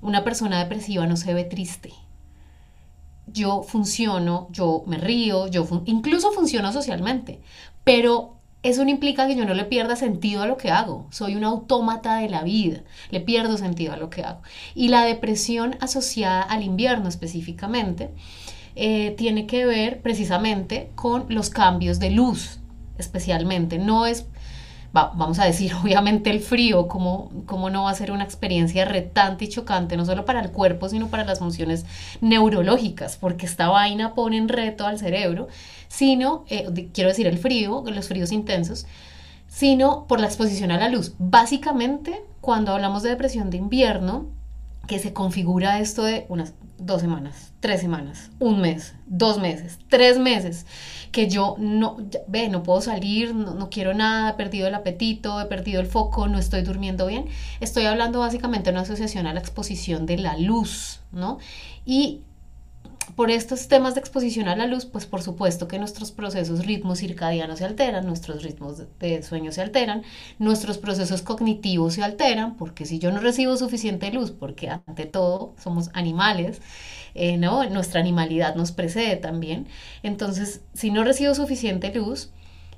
Una 0.01 0.23
persona 0.23 0.59
depresiva 0.59 1.07
no 1.07 1.17
se 1.17 1.33
ve 1.33 1.43
triste. 1.43 1.91
Yo 3.25 3.63
funciono, 3.63 4.47
yo 4.51 4.83
me 4.85 4.97
río, 4.97 5.47
yo 5.47 5.65
incluso 5.85 6.31
funciono 6.31 6.71
socialmente, 6.71 7.39
pero 7.83 8.35
eso 8.63 8.85
no 8.85 8.89
implica 8.89 9.27
que 9.27 9.35
yo 9.35 9.45
no 9.45 9.53
le 9.53 9.65
pierda 9.65 9.97
sentido 9.97 10.41
a 10.41 10.47
lo 10.47 10.55
que 10.55 10.71
hago. 10.71 11.05
Soy 11.11 11.35
un 11.35 11.43
autómata 11.43 12.15
de 12.15 12.29
la 12.29 12.43
vida, 12.43 12.79
le 13.11 13.19
pierdo 13.19 13.57
sentido 13.57 13.93
a 13.93 13.97
lo 13.97 14.09
que 14.09 14.23
hago. 14.23 14.41
Y 14.73 14.87
la 14.87 15.03
depresión 15.03 15.75
asociada 15.81 16.41
al 16.41 16.63
invierno 16.63 17.09
específicamente 17.09 18.09
eh, 18.75 19.11
tiene 19.17 19.45
que 19.47 19.65
ver 19.65 20.01
precisamente 20.01 20.91
con 20.95 21.25
los 21.27 21.49
cambios 21.49 21.99
de 21.99 22.11
luz, 22.11 22.59
especialmente. 22.97 23.77
No 23.77 24.05
es, 24.05 24.27
vamos 24.93 25.39
a 25.39 25.45
decir, 25.45 25.73
obviamente 25.83 26.29
el 26.29 26.39
frío, 26.39 26.87
como, 26.87 27.31
como 27.45 27.69
no 27.69 27.83
va 27.83 27.91
a 27.91 27.95
ser 27.95 28.13
una 28.13 28.23
experiencia 28.23 28.85
retante 28.85 29.43
y 29.45 29.49
chocante, 29.49 29.97
no 29.97 30.05
solo 30.05 30.23
para 30.23 30.39
el 30.39 30.51
cuerpo, 30.51 30.87
sino 30.87 31.09
para 31.09 31.25
las 31.25 31.39
funciones 31.39 31.85
neurológicas, 32.21 33.17
porque 33.17 33.45
esta 33.45 33.67
vaina 33.67 34.13
pone 34.13 34.37
en 34.37 34.47
reto 34.47 34.87
al 34.87 34.97
cerebro, 34.97 35.49
sino, 35.93 36.43
eh, 36.49 36.89
quiero 36.91 37.09
decir, 37.09 37.27
el 37.27 37.37
frío, 37.37 37.83
los 37.85 38.07
fríos 38.07 38.31
intensos, 38.31 38.87
sino 39.47 40.07
por 40.07 40.19
la 40.19 40.25
exposición 40.25 40.71
a 40.71 40.79
la 40.79 40.89
luz. 40.89 41.13
Básicamente, 41.19 42.23
cuando 42.41 42.73
hablamos 42.73 43.03
de 43.03 43.09
depresión 43.09 43.51
de 43.51 43.57
invierno, 43.57 44.25
que 44.87 44.97
se 44.97 45.13
configura 45.13 45.79
esto 45.79 46.03
de 46.03 46.25
unas 46.29 46.55
dos 46.79 47.01
semanas, 47.01 47.53
tres 47.59 47.79
semanas, 47.79 48.31
un 48.39 48.59
mes, 48.59 48.95
dos 49.05 49.39
meses, 49.39 49.77
tres 49.87 50.17
meses, 50.17 50.65
que 51.11 51.29
yo 51.29 51.55
no, 51.59 51.97
ve, 52.27 52.49
no 52.49 52.63
puedo 52.63 52.81
salir, 52.81 53.35
no, 53.35 53.53
no, 53.53 53.69
quiero 53.69 53.93
nada, 53.93 54.31
he 54.31 54.33
perdido 54.33 54.67
el 54.67 54.73
apetito, 54.73 55.39
he 55.39 55.45
perdido 55.45 55.79
el 55.79 55.85
foco, 55.85 56.27
no 56.27 56.39
estoy 56.39 56.63
durmiendo 56.63 57.05
bien. 57.05 57.27
Estoy 57.61 57.85
hablando 57.85 58.19
básicamente 58.19 58.71
de 58.71 58.77
una 58.77 58.81
asociación 58.81 59.27
a 59.27 59.33
la 59.33 59.39
exposición 59.39 60.07
de 60.07 60.17
la 60.17 60.37
luz, 60.37 61.01
¿no? 61.11 61.37
Y 61.85 62.21
por 63.15 63.31
estos 63.31 63.67
temas 63.67 63.93
de 63.95 63.99
exposición 63.99 64.47
a 64.47 64.55
la 64.55 64.65
luz, 64.67 64.85
pues 64.85 65.05
por 65.05 65.21
supuesto 65.21 65.67
que 65.67 65.79
nuestros 65.79 66.11
procesos 66.11 66.65
ritmos 66.65 66.99
circadianos 66.99 67.59
se 67.59 67.65
alteran, 67.65 68.05
nuestros 68.05 68.43
ritmos 68.43 68.83
de 68.99 69.23
sueño 69.23 69.51
se 69.51 69.61
alteran, 69.61 70.03
nuestros 70.39 70.77
procesos 70.77 71.21
cognitivos 71.21 71.93
se 71.95 72.03
alteran, 72.03 72.55
porque 72.57 72.85
si 72.85 72.99
yo 72.99 73.11
no 73.11 73.19
recibo 73.19 73.57
suficiente 73.57 74.11
luz, 74.11 74.31
porque 74.31 74.69
ante 74.69 75.05
todo 75.05 75.53
somos 75.61 75.89
animales, 75.93 76.61
eh, 77.15 77.37
¿no? 77.37 77.63
Nuestra 77.69 77.99
animalidad 77.99 78.55
nos 78.55 78.71
precede 78.71 79.15
también. 79.17 79.67
Entonces, 80.03 80.61
si 80.73 80.91
no 80.91 81.03
recibo 81.03 81.35
suficiente 81.35 81.93
luz, 81.93 82.31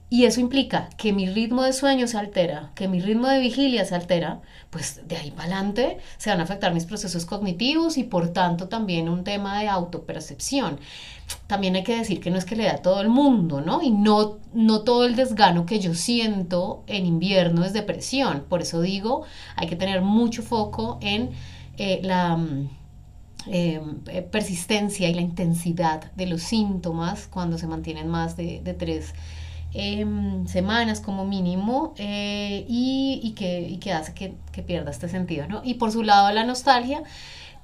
y 0.07 0.25
eso 0.25 0.39
implica 0.39 0.89
que 0.97 1.13
mi 1.13 1.27
ritmo 1.27 1.63
de 1.63 1.73
sueño 1.73 2.07
se 2.07 2.17
altera, 2.17 2.71
que 2.75 2.87
mi 2.87 2.99
ritmo 2.99 3.27
de 3.27 3.39
vigilia 3.39 3.85
se 3.85 3.95
altera, 3.95 4.39
pues 4.69 5.01
de 5.07 5.17
ahí 5.17 5.31
para 5.31 5.45
adelante 5.45 5.97
se 6.17 6.29
van 6.29 6.39
a 6.39 6.43
afectar 6.43 6.73
mis 6.73 6.85
procesos 6.85 7.25
cognitivos 7.25 7.97
y 7.97 8.03
por 8.03 8.29
tanto 8.29 8.67
también 8.67 9.09
un 9.09 9.23
tema 9.23 9.59
de 9.59 9.67
autopercepción. 9.67 10.79
También 11.47 11.75
hay 11.75 11.83
que 11.83 11.97
decir 11.97 12.19
que 12.19 12.29
no 12.29 12.37
es 12.37 12.45
que 12.45 12.55
le 12.55 12.65
da 12.65 12.73
a 12.73 12.81
todo 12.83 13.01
el 13.01 13.09
mundo, 13.09 13.61
¿no? 13.61 13.81
Y 13.81 13.89
no, 13.89 14.37
no 14.53 14.81
todo 14.81 15.05
el 15.05 15.15
desgano 15.15 15.65
que 15.65 15.79
yo 15.79 15.95
siento 15.95 16.83
en 16.85 17.07
invierno 17.07 17.65
es 17.65 17.73
depresión. 17.73 18.45
Por 18.47 18.61
eso 18.61 18.81
digo, 18.81 19.23
hay 19.55 19.67
que 19.67 19.75
tener 19.75 20.01
mucho 20.01 20.43
foco 20.43 20.99
en 21.01 21.31
eh, 21.77 21.99
la... 22.03 22.37
Mm, 22.37 22.69
eh, 23.47 23.79
persistencia 24.31 25.07
y 25.07 25.13
la 25.13 25.21
intensidad 25.21 26.11
de 26.13 26.25
los 26.25 26.41
síntomas 26.41 27.27
cuando 27.27 27.59
se 27.59 27.67
mantienen 27.67 28.07
más 28.07 28.35
de, 28.35 28.59
de 28.63 28.73
tres 28.73 29.13
Em, 29.77 30.47
semanas 30.47 31.01
como 31.01 31.25
mínimo 31.25 31.93
eh, 31.97 32.65
y, 32.69 33.33
que, 33.37 33.77
que, 33.81 33.91
hace 33.91 34.13
que, 34.13 34.33
que, 34.53 34.61
pierda 34.63 34.89
este 34.89 35.09
sentido, 35.09 35.47
¿no? 35.49 35.61
Y 35.65 35.73
por 35.73 35.91
su 35.91 36.01
lado 36.01 36.31
la 36.31 36.45
nostalgia, 36.45 37.03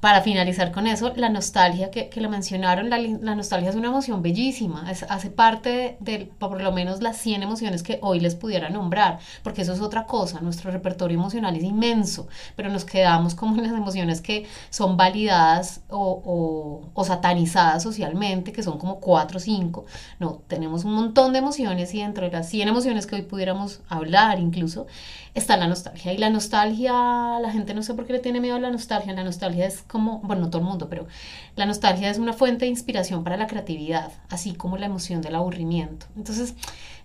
para 0.02 0.22
finalizar 0.24 0.72
con 0.72 0.88
eso, 0.88 1.14
la 1.16 1.30
nostalgia 1.30 1.92
que, 1.92 2.10
que 2.10 2.22
lo 2.22 2.30
mencionaron, 2.30 2.90
la, 2.90 2.98
la, 2.98 3.36
nostalgia 3.36 3.70
es 3.70 3.76
una 3.76 3.90
emoción 3.90 4.24
bellísima, 4.24 4.92
es, 4.92 5.04
hace 5.04 5.30
parte 5.30 5.96
de, 6.00 6.32
por 6.40 6.60
lo 6.60 6.72
menos 6.72 7.04
las 7.04 7.18
100 7.18 7.44
emociones 7.44 7.84
que 7.84 8.00
hoy 8.02 8.20
les 8.20 8.34
pudiera 8.34 8.72
nombrar, 8.72 9.20
porque 9.44 9.62
eso 9.62 9.74
es 9.74 9.80
otra 9.80 10.08
cosa, 10.08 10.42
nuestro 10.42 10.72
repertorio 10.72 11.20
emocional 11.20 11.56
es 11.56 11.64
inmenso, 11.64 12.28
pero 12.56 12.70
nos 12.70 12.84
quedamos 12.84 13.36
como 13.36 13.56
en 13.58 13.64
las 13.64 13.74
emociones 13.74 14.22
que 14.22 14.48
son 14.72 14.98
validadas 14.98 15.82
o, 15.88 16.22
o, 16.26 16.90
o 16.96 17.04
satanizadas 17.04 17.84
socialmente, 17.84 18.52
que 18.52 18.64
son 18.64 18.80
como 18.80 19.00
4 19.00 19.38
o 19.38 19.40
5, 19.40 19.86
no, 20.20 20.42
tenemos 20.48 20.84
un 20.84 20.96
montón 20.96 21.32
de 21.32 21.40
emociones 21.40 21.94
y 21.94 22.02
dentro 22.02 22.26
de 22.26 22.32
las 22.32 22.50
100 22.50 22.70
emociones 22.70 23.06
que 23.06 23.18
hoy 23.18 23.22
pudiéramos 23.22 23.82
hablar 23.88 24.40
incluso, 24.40 24.88
está 25.34 25.58
la 25.58 25.68
nostalgia. 25.68 26.14
Y 26.14 26.18
la 26.18 26.30
nostalgia, 26.30 26.94
la 27.40 27.52
gente 27.52 27.74
no 27.74 27.84
sé 27.84 27.94
por 27.94 28.06
qué 28.06 28.14
le 28.14 28.20
tiene 28.20 28.42
miedo 28.42 28.56
a 28.56 28.60
la 28.60 28.70
nostalgia. 28.70 29.14
La 29.14 29.24
nostalgia 29.24 29.66
es 29.66 29.82
como, 29.84 30.20
bueno, 30.20 30.44
no 30.44 30.50
todo 30.50 30.62
el 30.62 30.68
mundo, 30.68 30.90
pero 30.90 31.08
la 31.56 31.66
nostalgia 31.66 32.10
es 32.10 32.18
una 32.18 32.34
fuente 32.34 32.66
de 32.66 32.72
inspiración 32.72 33.24
para 33.24 33.38
la 33.38 33.48
creatividad, 33.48 34.12
así 34.30 34.54
como 34.54 34.78
la 34.78 34.88
emoción 34.88 35.22
del 35.22 35.36
aburrimiento. 35.36 36.06
Entonces, 36.18 36.56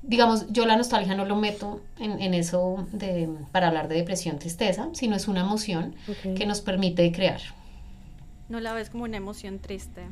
digamos, 0.02 0.46
yo 0.50 0.66
la 0.66 0.76
nostalgia 0.76 1.14
no 1.14 1.24
lo 1.24 1.36
meto 1.36 1.80
en, 1.98 2.34
eso 2.34 2.86
de, 2.92 3.28
para 3.52 3.68
hablar 3.68 3.88
de 3.88 3.96
depresión, 3.96 4.38
tristeza, 4.38 4.88
sino 4.92 5.16
es 5.16 5.28
una 5.28 5.40
emoción 5.40 5.94
que 6.36 6.46
nos 6.46 6.60
permite 6.60 7.10
crear. 7.12 7.40
¿No 8.48 8.60
la 8.60 8.72
ves 8.72 8.90
como 8.90 9.04
una 9.04 9.16
emoción 9.16 9.58
triste? 9.58 10.02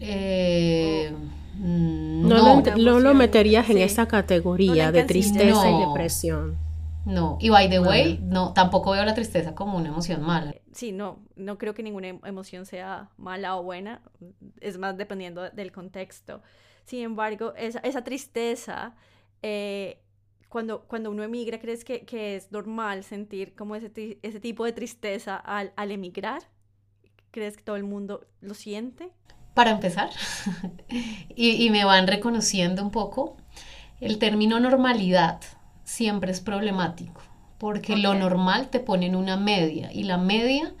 Eh, 0.00 1.12
no, 1.58 2.62
no, 2.76 3.00
lo, 3.00 3.14
meterías 3.14 3.68
en 3.68 3.78
esa 3.78 4.06
categoría 4.06 4.92
de 4.92 5.04
tristeza 5.04 5.70
y 5.70 5.86
depresión. 5.86 6.69
No, 7.06 7.38
y 7.40 7.48
by 7.48 7.68
the 7.70 7.80
way, 7.80 8.18
no, 8.22 8.52
tampoco 8.52 8.90
veo 8.90 9.04
la 9.04 9.14
tristeza 9.14 9.54
como 9.54 9.78
una 9.78 9.88
emoción 9.88 10.22
mala. 10.22 10.54
Sí, 10.72 10.92
no, 10.92 11.24
no 11.34 11.56
creo 11.56 11.74
que 11.74 11.82
ninguna 11.82 12.08
em, 12.08 12.20
emoción 12.24 12.66
sea 12.66 13.10
mala 13.16 13.56
o 13.56 13.62
buena, 13.62 14.02
es 14.60 14.76
más 14.78 14.96
dependiendo 14.96 15.48
del 15.50 15.72
contexto. 15.72 16.42
Sin 16.84 17.02
embargo, 17.02 17.54
esa, 17.56 17.78
esa 17.80 18.04
tristeza, 18.04 18.94
eh, 19.42 20.02
cuando, 20.48 20.82
cuando 20.82 21.10
uno 21.10 21.22
emigra, 21.22 21.58
¿crees 21.58 21.84
que, 21.84 22.04
que 22.04 22.36
es 22.36 22.52
normal 22.52 23.02
sentir 23.02 23.54
como 23.54 23.76
ese, 23.76 24.18
ese 24.22 24.40
tipo 24.40 24.64
de 24.64 24.72
tristeza 24.72 25.36
al, 25.36 25.72
al 25.76 25.92
emigrar? 25.92 26.42
¿Crees 27.30 27.56
que 27.56 27.62
todo 27.62 27.76
el 27.76 27.84
mundo 27.84 28.26
lo 28.40 28.54
siente? 28.54 29.10
Para 29.54 29.70
empezar, 29.70 30.10
y, 31.34 31.64
y 31.64 31.70
me 31.70 31.84
van 31.84 32.06
reconociendo 32.06 32.82
un 32.82 32.90
poco, 32.90 33.36
el 34.00 34.18
término 34.18 34.60
normalidad 34.60 35.40
siempre 35.90 36.30
es 36.30 36.40
problemático, 36.40 37.20
porque 37.58 37.96
lo 37.96 38.14
normal 38.14 38.68
te 38.68 38.78
pone 38.78 39.06
en 39.06 39.16
una 39.16 39.36
media 39.36 39.92
y 39.92 40.04
la 40.04 40.18
media 40.18 40.72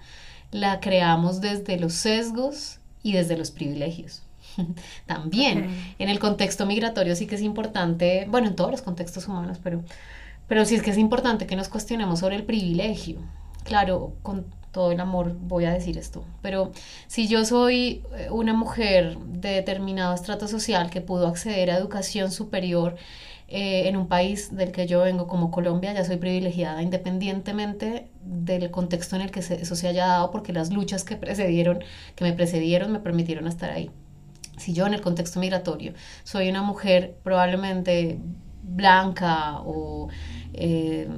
la 0.52 0.78
creamos 0.78 1.40
desde 1.40 1.80
los 1.80 1.94
sesgos 1.94 2.78
y 3.02 3.14
desde 3.14 3.36
los 3.36 3.50
privilegios. 3.50 4.22
También 5.06 5.94
en 5.98 6.08
el 6.08 6.20
contexto 6.20 6.64
migratorio 6.64 7.16
sí 7.16 7.26
que 7.26 7.34
es 7.34 7.42
importante, 7.42 8.26
bueno, 8.30 8.46
en 8.46 8.54
todos 8.54 8.70
los 8.70 8.82
contextos 8.82 9.26
humanos, 9.26 9.58
pero, 9.60 9.82
pero 10.46 10.64
sí 10.64 10.76
es 10.76 10.82
que 10.82 10.90
es 10.90 10.98
importante 10.98 11.48
que 11.48 11.56
nos 11.56 11.68
cuestionemos 11.68 12.20
sobre 12.20 12.36
el 12.36 12.44
privilegio. 12.44 13.18
Claro, 13.64 14.12
con 14.22 14.46
todo 14.70 14.92
el 14.92 15.00
amor 15.00 15.36
voy 15.40 15.64
a 15.64 15.72
decir 15.72 15.98
esto. 15.98 16.24
Pero 16.40 16.70
si 17.08 17.26
yo 17.26 17.44
soy 17.44 18.04
eh, 18.16 18.28
una 18.30 18.54
mujer 18.54 19.18
de 19.18 19.50
determinado 19.50 20.14
estrato 20.14 20.46
social 20.46 20.88
que 20.88 21.00
pudo 21.00 21.26
acceder 21.26 21.72
a 21.72 21.76
educación 21.76 22.30
superior 22.30 22.96
eh, 23.52 23.88
en 23.88 23.96
un 23.96 24.06
país 24.06 24.54
del 24.54 24.70
que 24.70 24.86
yo 24.86 25.00
vengo 25.00 25.26
como 25.26 25.50
Colombia, 25.50 25.92
ya 25.92 26.04
soy 26.04 26.18
privilegiada 26.18 26.82
independientemente 26.82 28.08
del 28.22 28.70
contexto 28.70 29.16
en 29.16 29.22
el 29.22 29.32
que 29.32 29.40
eso 29.40 29.74
se 29.74 29.88
haya 29.88 30.06
dado, 30.06 30.30
porque 30.30 30.52
las 30.52 30.72
luchas 30.72 31.02
que 31.02 31.16
precedieron, 31.16 31.80
que 32.14 32.22
me 32.22 32.32
precedieron, 32.32 32.92
me 32.92 33.00
permitieron 33.00 33.48
estar 33.48 33.70
ahí. 33.70 33.90
Si 34.56 34.72
yo 34.72 34.86
en 34.86 34.94
el 34.94 35.00
contexto 35.00 35.40
migratorio 35.40 35.94
soy 36.22 36.48
una 36.48 36.62
mujer 36.62 37.16
probablemente 37.24 38.20
blanca 38.62 39.60
o 39.62 40.08
eh, 40.52 41.08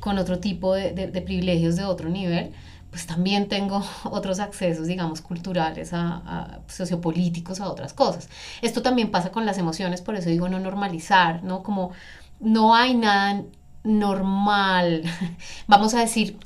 con 0.00 0.18
otro 0.18 0.40
tipo 0.40 0.74
de, 0.74 0.92
de 0.92 1.22
privilegios 1.22 1.76
de 1.76 1.84
otro 1.84 2.08
nivel, 2.08 2.50
pues 2.90 3.06
también 3.06 3.48
tengo 3.48 3.82
otros 4.04 4.40
accesos, 4.40 4.86
digamos, 4.86 5.20
culturales, 5.20 5.90
a, 5.92 6.60
sociopolíticos, 6.68 7.60
a 7.60 7.68
otras 7.68 7.92
cosas. 7.92 8.28
Esto 8.62 8.82
también 8.82 9.10
pasa 9.10 9.30
con 9.30 9.46
las 9.46 9.58
emociones, 9.58 10.02
por 10.02 10.16
eso 10.16 10.28
digo 10.28 10.48
no 10.48 10.58
normalizar, 10.60 11.42
¿no? 11.42 11.62
Como 11.62 11.92
no 12.40 12.74
hay 12.74 12.94
nada 12.94 13.42
normal, 13.82 15.04
vamos 15.66 15.94
a 15.94 16.00
decir, 16.00 16.38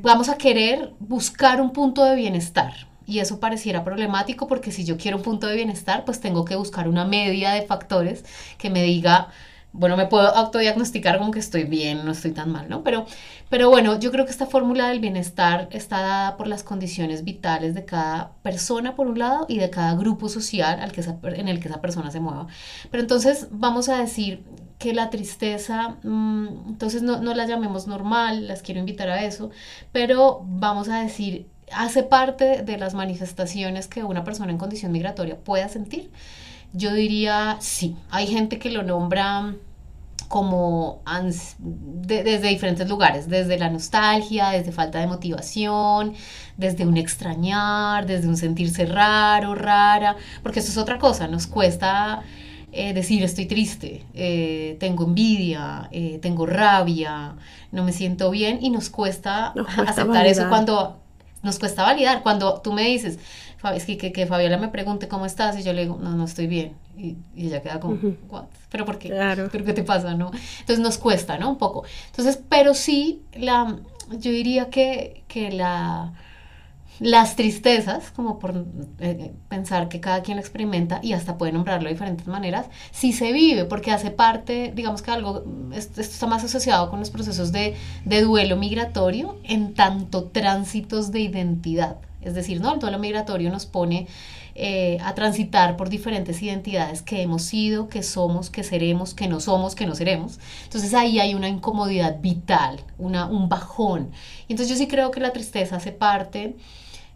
vamos 0.00 0.28
a 0.28 0.38
querer 0.38 0.94
buscar 1.00 1.60
un 1.60 1.72
punto 1.72 2.04
de 2.04 2.14
bienestar. 2.16 2.88
Y 3.06 3.20
eso 3.20 3.40
pareciera 3.40 3.84
problemático 3.84 4.46
porque 4.48 4.70
si 4.70 4.84
yo 4.84 4.98
quiero 4.98 5.16
un 5.16 5.22
punto 5.22 5.46
de 5.46 5.56
bienestar, 5.56 6.04
pues 6.04 6.20
tengo 6.20 6.44
que 6.44 6.56
buscar 6.56 6.88
una 6.88 7.06
media 7.06 7.52
de 7.52 7.62
factores 7.62 8.22
que 8.58 8.68
me 8.68 8.82
diga, 8.82 9.28
bueno, 9.72 9.96
me 9.96 10.06
puedo 10.06 10.34
autodiagnosticar 10.34 11.18
como 11.18 11.30
que 11.30 11.38
estoy 11.38 11.64
bien, 11.64 12.04
no 12.04 12.12
estoy 12.12 12.32
tan 12.32 12.50
mal, 12.50 12.68
¿no? 12.68 12.82
Pero, 12.82 13.06
pero 13.48 13.70
bueno, 13.70 13.98
yo 14.00 14.10
creo 14.10 14.24
que 14.24 14.30
esta 14.30 14.46
fórmula 14.46 14.88
del 14.88 15.00
bienestar 15.00 15.68
está 15.70 16.00
dada 16.00 16.36
por 16.36 16.46
las 16.46 16.62
condiciones 16.62 17.22
vitales 17.24 17.74
de 17.74 17.84
cada 17.84 18.32
persona, 18.42 18.96
por 18.96 19.06
un 19.06 19.18
lado, 19.18 19.46
y 19.48 19.58
de 19.58 19.70
cada 19.70 19.94
grupo 19.94 20.28
social 20.28 20.80
al 20.80 20.92
que 20.92 21.02
en 21.02 21.48
el 21.48 21.60
que 21.60 21.68
esa 21.68 21.80
persona 21.80 22.10
se 22.10 22.20
mueva. 22.20 22.46
Pero 22.90 23.02
entonces 23.02 23.48
vamos 23.50 23.88
a 23.88 23.98
decir 23.98 24.42
que 24.78 24.94
la 24.94 25.10
tristeza, 25.10 25.96
mm, 26.02 26.68
entonces 26.68 27.02
no, 27.02 27.20
no 27.20 27.34
la 27.34 27.46
llamemos 27.46 27.86
normal, 27.86 28.48
las 28.48 28.62
quiero 28.62 28.80
invitar 28.80 29.08
a 29.08 29.24
eso, 29.24 29.50
pero 29.92 30.42
vamos 30.46 30.88
a 30.88 31.02
decir, 31.02 31.48
hace 31.72 32.02
parte 32.02 32.62
de 32.62 32.78
las 32.78 32.94
manifestaciones 32.94 33.88
que 33.88 34.04
una 34.04 34.24
persona 34.24 34.52
en 34.52 34.58
condición 34.58 34.92
migratoria 34.92 35.36
pueda 35.38 35.68
sentir. 35.68 36.10
Yo 36.72 36.92
diría 36.92 37.56
sí, 37.60 37.96
hay 38.10 38.26
gente 38.26 38.58
que 38.58 38.70
lo 38.70 38.82
nombra 38.82 39.54
como 40.28 41.00
desde 41.58 42.48
diferentes 42.48 42.86
lugares, 42.88 43.28
desde 43.28 43.58
la 43.58 43.70
nostalgia, 43.70 44.50
desde 44.50 44.72
falta 44.72 45.00
de 45.00 45.06
motivación, 45.06 46.12
desde 46.58 46.86
un 46.86 46.98
extrañar, 46.98 48.06
desde 48.06 48.28
un 48.28 48.36
sentirse 48.36 48.84
raro, 48.84 49.54
rara, 49.54 50.16
porque 50.42 50.60
eso 50.60 50.70
es 50.70 50.76
otra 50.76 50.98
cosa, 50.98 51.28
nos 51.28 51.46
cuesta 51.46 52.22
eh, 52.72 52.92
decir 52.92 53.22
estoy 53.24 53.46
triste, 53.46 54.04
eh, 54.12 54.76
tengo 54.78 55.04
envidia, 55.04 55.88
eh, 55.90 56.18
tengo 56.20 56.44
rabia, 56.44 57.34
no 57.72 57.82
me 57.82 57.92
siento 57.92 58.30
bien 58.30 58.58
y 58.60 58.68
nos 58.68 58.90
cuesta, 58.90 59.54
aceptar 59.78 60.26
eso 60.26 60.50
cuando 60.50 60.98
nos 61.42 61.58
cuesta 61.58 61.82
validar, 61.82 62.22
cuando 62.22 62.60
tú 62.60 62.72
me 62.72 62.82
dices, 62.82 63.18
es 63.74 63.84
que, 63.84 64.12
que, 64.12 64.26
Fabiola 64.26 64.56
me 64.56 64.68
pregunte 64.68 65.08
cómo 65.08 65.26
estás 65.26 65.58
y 65.58 65.62
yo 65.62 65.72
le 65.72 65.82
digo, 65.82 65.98
no, 66.00 66.10
no 66.10 66.24
estoy 66.24 66.46
bien. 66.46 66.76
Y, 66.96 67.16
ella 67.36 67.62
queda 67.62 67.80
como, 67.80 67.98
¿what? 68.28 68.44
¿Pero 68.70 68.84
por 68.84 68.98
qué? 68.98 69.10
Claro. 69.10 69.48
¿Pero 69.50 69.64
qué 69.64 69.72
te 69.72 69.82
pasa, 69.82 70.14
no? 70.14 70.30
Entonces 70.60 70.80
nos 70.80 70.98
cuesta, 70.98 71.38
¿no? 71.38 71.50
Un 71.50 71.58
poco. 71.58 71.84
Entonces, 72.06 72.40
pero 72.48 72.74
sí, 72.74 73.22
la, 73.34 73.76
yo 74.10 74.30
diría 74.30 74.70
que, 74.70 75.24
que 75.28 75.50
la, 75.50 76.12
las 77.00 77.36
tristezas, 77.36 78.10
como 78.10 78.38
por 78.38 78.66
eh, 78.98 79.32
pensar 79.48 79.88
que 79.88 80.00
cada 80.00 80.22
quien 80.22 80.38
experimenta 80.38 81.00
y 81.02 81.12
hasta 81.12 81.38
puede 81.38 81.52
nombrarlo 81.52 81.88
de 81.88 81.94
diferentes 81.94 82.26
maneras, 82.26 82.66
sí 82.90 83.12
se 83.12 83.32
vive 83.32 83.64
porque 83.64 83.92
hace 83.92 84.10
parte, 84.10 84.72
digamos 84.74 85.02
que 85.02 85.10
algo, 85.10 85.44
esto, 85.72 86.00
está 86.00 86.26
más 86.26 86.44
asociado 86.44 86.90
con 86.90 86.98
los 86.98 87.10
procesos 87.10 87.52
de, 87.52 87.76
de 88.04 88.22
duelo 88.22 88.56
migratorio 88.56 89.36
en 89.44 89.74
tanto 89.74 90.24
tránsitos 90.24 91.12
de 91.12 91.20
identidad. 91.20 91.98
Es 92.20 92.34
decir, 92.34 92.60
¿no? 92.60 92.74
el 92.74 92.80
duelo 92.80 92.98
migratorio 92.98 93.48
nos 93.50 93.66
pone 93.66 94.08
eh, 94.56 94.98
a 95.04 95.14
transitar 95.14 95.76
por 95.76 95.88
diferentes 95.88 96.42
identidades 96.42 97.00
que 97.00 97.22
hemos 97.22 97.42
sido, 97.42 97.88
que 97.88 98.02
somos, 98.02 98.50
que 98.50 98.64
seremos, 98.64 99.14
que 99.14 99.28
no 99.28 99.38
somos, 99.38 99.76
que 99.76 99.86
no 99.86 99.94
seremos. 99.94 100.40
Entonces 100.64 100.94
ahí 100.94 101.20
hay 101.20 101.36
una 101.36 101.48
incomodidad 101.48 102.20
vital, 102.20 102.80
una, 102.98 103.26
un 103.26 103.48
bajón. 103.48 104.10
Entonces 104.48 104.68
yo 104.68 104.76
sí 104.76 104.88
creo 104.88 105.12
que 105.12 105.20
la 105.20 105.32
tristeza 105.32 105.76
hace 105.76 105.92
parte 105.92 106.56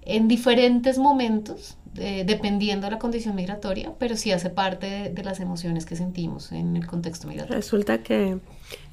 en 0.03 0.29
diferentes 0.29 0.99
momentos, 0.99 1.77
eh, 1.97 2.25
dependiendo 2.27 2.87
de 2.87 2.93
la 2.93 2.99
condición 2.99 3.35
migratoria, 3.35 3.93
pero 3.99 4.17
sí 4.17 4.33
hace 4.33 4.51
parte 4.51 5.11
de, 5.11 5.23
las 5.23 5.41
emociones 5.41 5.87
que 5.87 5.95
sentimos 5.95 6.51
en 6.51 6.77
el 6.77 6.87
contexto 6.87 7.29
migratorio. 7.29 7.57
Resulta 7.57 8.03
que 8.03 8.39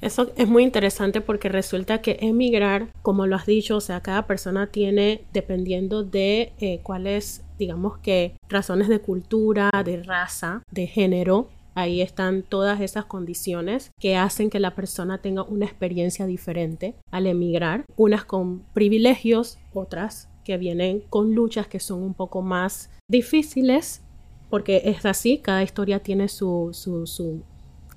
eso 0.00 0.30
es 0.36 0.48
muy 0.48 0.62
interesante 0.62 1.20
porque 1.20 1.48
resulta 1.48 2.02
que 2.02 2.18
emigrar, 2.20 2.88
como 3.02 3.26
lo 3.26 3.36
has 3.36 3.46
dicho, 3.46 3.76
o 3.76 3.80
sea, 3.80 4.00
cada 4.00 4.26
persona 4.26 4.66
tiene, 4.66 5.22
dependiendo 5.32 6.04
de 6.04 6.52
eh, 6.60 6.80
cuáles, 6.82 7.42
digamos 7.58 7.98
que, 7.98 8.34
razones 8.48 8.88
de 8.88 9.00
cultura, 9.00 9.70
de 9.84 10.02
raza, 10.02 10.62
de 10.70 10.86
género, 10.86 11.48
Ahí 11.76 12.02
están 12.02 12.42
todas 12.42 12.80
esas 12.80 13.04
condiciones 13.04 13.92
que 14.00 14.16
hacen 14.16 14.50
que 14.50 14.58
la 14.58 14.74
persona 14.74 15.18
tenga 15.18 15.44
una 15.44 15.66
experiencia 15.66 16.26
diferente 16.26 16.96
al 17.12 17.26
emigrar, 17.28 17.84
unas 17.96 18.24
con 18.24 18.64
privilegios, 18.74 19.58
otras 19.72 20.29
que 20.50 20.58
vienen 20.58 21.04
con 21.10 21.32
luchas 21.32 21.68
que 21.68 21.78
son 21.78 22.02
un 22.02 22.12
poco 22.12 22.42
más 22.42 22.90
difíciles, 23.06 24.02
porque 24.48 24.82
es 24.86 25.06
así, 25.06 25.38
cada 25.38 25.62
historia 25.62 26.00
tiene 26.00 26.26
su, 26.26 26.70
su, 26.72 27.44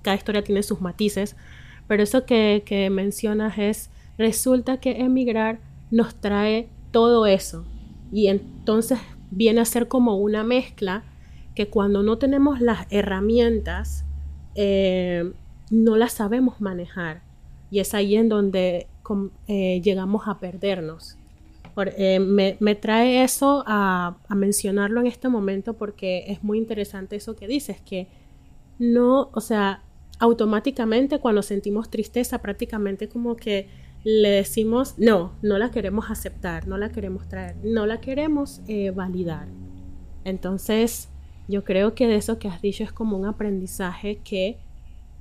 cada 0.03 0.15
historia 0.15 0.43
tiene 0.43 0.61
sus 0.61 0.79
matices, 0.79 1.35
pero 1.87 2.03
eso 2.03 2.27
que, 2.27 2.61
que 2.63 2.91
mencionas 2.91 3.57
es, 3.57 3.89
resulta 4.19 4.77
que 4.77 5.01
emigrar 5.01 5.57
nos 5.89 6.13
trae 6.13 6.67
todo 6.91 7.25
eso, 7.25 7.65
y 8.11 8.27
entonces 8.27 8.99
viene 9.31 9.61
a 9.61 9.65
ser 9.65 9.87
como 9.87 10.17
una 10.17 10.43
mezcla 10.43 11.03
que 11.55 11.69
cuando 11.69 12.03
no 12.03 12.19
tenemos 12.19 12.61
las 12.61 12.85
herramientas, 12.91 14.05
eh, 14.53 15.33
no 15.71 15.97
las 15.97 16.13
sabemos 16.13 16.61
manejar. 16.61 17.23
Y 17.71 17.79
es 17.79 17.95
ahí 17.95 18.15
en 18.15 18.29
donde 18.29 18.85
eh, 19.47 19.81
llegamos 19.81 20.27
a 20.27 20.39
perdernos. 20.39 21.17
Eh, 21.97 22.19
me, 22.19 22.75
trae 22.75 23.23
eso 23.23 23.63
a, 23.65 24.17
mencionarlo 24.29 25.01
en 25.01 25.07
este 25.07 25.29
momento 25.29 25.73
porque 25.73 26.25
es 26.27 26.43
muy 26.43 26.57
interesante 26.57 27.15
eso 27.15 27.35
que 27.35 27.47
dices, 27.47 27.81
que 27.81 28.07
no, 28.79 29.29
o 29.33 29.41
sea, 29.41 29.83
automáticamente 30.19 31.19
cuando 31.19 31.41
sentimos 31.41 31.89
tristeza, 31.89 32.39
prácticamente 32.39 33.09
como 33.09 33.35
que 33.35 33.69
le 34.03 34.29
decimos, 34.29 34.95
no, 34.97 35.33
no 35.41 35.57
la 35.57 35.71
queremos 35.71 36.11
aceptar, 36.11 36.67
no 36.67 36.77
la 36.77 36.91
queremos 36.91 37.27
traer, 37.27 37.55
no 37.63 37.85
la 37.85 38.01
queremos 38.01 38.61
eh, 38.67 38.91
validar. 38.91 39.47
Entonces, 40.25 41.09
yo 41.47 41.63
creo 41.63 41.95
que 41.95 42.07
de 42.07 42.17
eso 42.17 42.37
que 42.37 42.49
has 42.49 42.61
dicho 42.61 42.83
es 42.83 42.91
como 42.91 43.17
un 43.17 43.25
aprendizaje 43.25 44.17
que 44.17 44.57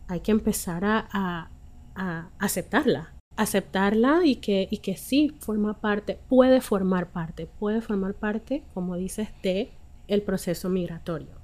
hay 0.08 0.20
que 0.20 0.32
empezar 0.32 0.84
a 0.84 1.48
aceptarla 2.38 3.12
aceptarla 3.36 4.20
y 4.24 4.36
que, 4.36 4.68
y 4.70 4.78
que 4.78 4.96
sí 4.96 5.34
forma 5.40 5.80
parte, 5.80 6.18
puede 6.28 6.60
formar 6.60 7.10
parte, 7.10 7.46
puede 7.46 7.80
formar 7.80 8.14
parte, 8.14 8.62
como 8.74 8.96
dices, 8.96 9.28
de 9.42 9.72
el 10.08 10.22
proceso 10.22 10.68
migratorio. 10.68 11.40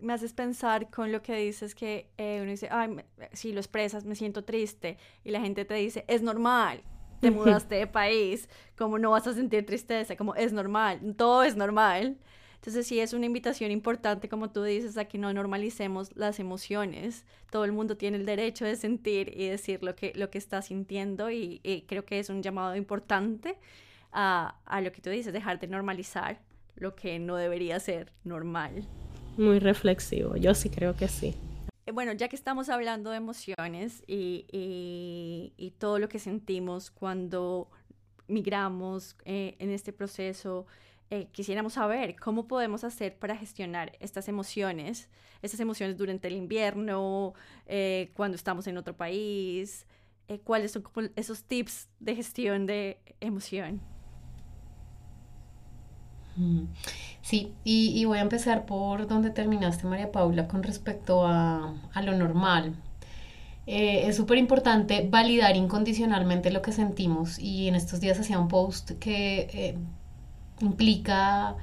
Me 0.00 0.12
haces 0.12 0.34
pensar 0.34 0.90
con 0.90 1.12
lo 1.12 1.22
que 1.22 1.34
dices 1.36 1.74
que 1.74 2.10
eh, 2.18 2.40
uno 2.42 2.50
dice, 2.50 2.68
ay, 2.70 2.96
si 3.32 3.52
lo 3.52 3.60
expresas, 3.60 4.04
me 4.04 4.14
siento 4.14 4.44
triste, 4.44 4.98
y 5.24 5.30
la 5.30 5.40
gente 5.40 5.64
te 5.64 5.74
dice, 5.74 6.04
es 6.08 6.20
normal, 6.22 6.82
te 7.20 7.30
mudaste 7.30 7.76
de 7.76 7.86
país, 7.86 8.48
como 8.76 8.98
no 8.98 9.10
vas 9.12 9.26
a 9.26 9.32
sentir 9.32 9.64
tristeza, 9.64 10.16
como 10.16 10.34
es 10.34 10.52
normal, 10.52 11.14
todo 11.16 11.42
es 11.42 11.56
normal. 11.56 12.18
Entonces 12.64 12.86
sí 12.86 12.98
es 12.98 13.12
una 13.12 13.26
invitación 13.26 13.70
importante, 13.70 14.26
como 14.26 14.48
tú 14.48 14.62
dices, 14.62 14.96
a 14.96 15.04
que 15.04 15.18
no 15.18 15.30
normalicemos 15.34 16.16
las 16.16 16.40
emociones. 16.40 17.26
Todo 17.50 17.66
el 17.66 17.72
mundo 17.72 17.98
tiene 17.98 18.16
el 18.16 18.24
derecho 18.24 18.64
de 18.64 18.76
sentir 18.76 19.30
y 19.36 19.48
decir 19.48 19.82
lo 19.82 19.94
que, 19.94 20.14
lo 20.14 20.30
que 20.30 20.38
está 20.38 20.62
sintiendo 20.62 21.30
y, 21.30 21.60
creo 21.86 22.06
que 22.06 22.18
es 22.18 22.30
un 22.30 22.42
llamado 22.42 22.74
importante 22.74 23.58
a, 24.12 24.56
a 24.64 24.80
lo 24.80 24.92
que 24.92 25.02
tú 25.02 25.10
dices, 25.10 25.30
dejar 25.34 25.60
de 25.60 25.66
normalizar 25.66 26.40
lo 26.76 26.94
que 26.94 27.18
no 27.18 27.36
debería 27.36 27.78
ser 27.80 28.14
normal. 28.24 28.88
Muy 29.36 29.58
reflexivo, 29.58 30.36
yo 30.36 30.54
sí 30.54 30.70
creo 30.70 30.96
que 30.96 31.08
sí. 31.08 31.34
Eh, 31.84 31.92
bueno, 31.92 32.14
ya 32.14 32.28
que 32.28 32.36
estamos 32.36 32.70
hablando 32.70 33.10
de 33.10 33.18
emociones 33.18 34.02
y, 34.06 34.46
y, 34.50 35.52
y 35.58 35.72
todo 35.72 35.98
lo 35.98 36.08
que 36.08 36.18
sentimos 36.18 36.90
cuando 36.90 37.68
migramos 38.26 39.16
eh, 39.26 39.54
en 39.58 39.68
este 39.68 39.92
proceso, 39.92 40.66
eh, 41.10 41.28
quisiéramos 41.32 41.74
saber 41.74 42.16
cómo 42.16 42.48
podemos 42.48 42.82
hacer 42.82 43.16
para 43.18 43.36
gestionar 43.36 43.92
estas 44.00 44.28
emociones, 44.28 45.10
estas 45.42 45.60
emociones 45.60 45.98
durante 45.98 46.28
el 46.28 46.34
invierno, 46.34 47.34
eh, 47.66 48.10
cuando 48.14 48.36
estamos 48.36 48.66
en 48.66 48.78
otro 48.78 48.96
país, 48.96 49.86
eh, 50.28 50.40
cuáles 50.40 50.72
son 50.72 50.84
esos 51.14 51.44
tips 51.44 51.88
de 52.00 52.16
gestión 52.16 52.66
de 52.66 52.98
emoción. 53.20 53.80
Sí, 57.22 57.54
y, 57.62 58.04
voy 58.06 58.18
a 58.18 58.22
empezar 58.22 58.66
por 58.66 59.06
donde 59.06 59.30
terminaste, 59.30 59.86
María 59.86 60.10
Paula, 60.10 60.48
con 60.48 60.64
respecto 60.64 61.24
a, 61.26 61.74
lo 62.02 62.16
normal. 62.16 62.74
Es 63.66 64.16
súper 64.16 64.38
importante 64.38 65.06
validar 65.08 65.56
incondicionalmente 65.56 66.50
lo 66.50 66.60
que 66.60 66.72
sentimos 66.72 67.38
y 67.38 67.68
en 67.68 67.76
estos 67.76 68.00
días 68.00 68.18
hacía 68.18 68.38
un 68.38 68.48
post 68.48 68.92
que 68.98 69.78
implica 70.60 71.54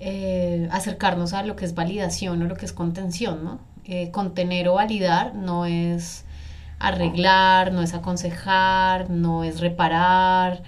eh, 0.00 0.68
acercarnos 0.72 1.32
a 1.32 1.42
lo 1.42 1.56
que 1.56 1.64
es 1.64 1.74
validación 1.74 2.42
o 2.42 2.46
lo 2.46 2.56
que 2.56 2.66
es 2.66 2.72
contención, 2.72 3.44
¿no? 3.44 3.60
contener 4.10 4.68
o 4.68 4.74
validar 4.74 5.36
no 5.36 5.64
es 5.64 6.24
arreglar, 6.78 7.72
no 7.72 7.82
es 7.82 7.94
aconsejar, 7.94 9.10
no 9.10 9.44
es 9.44 9.60
reparar, 9.60 10.62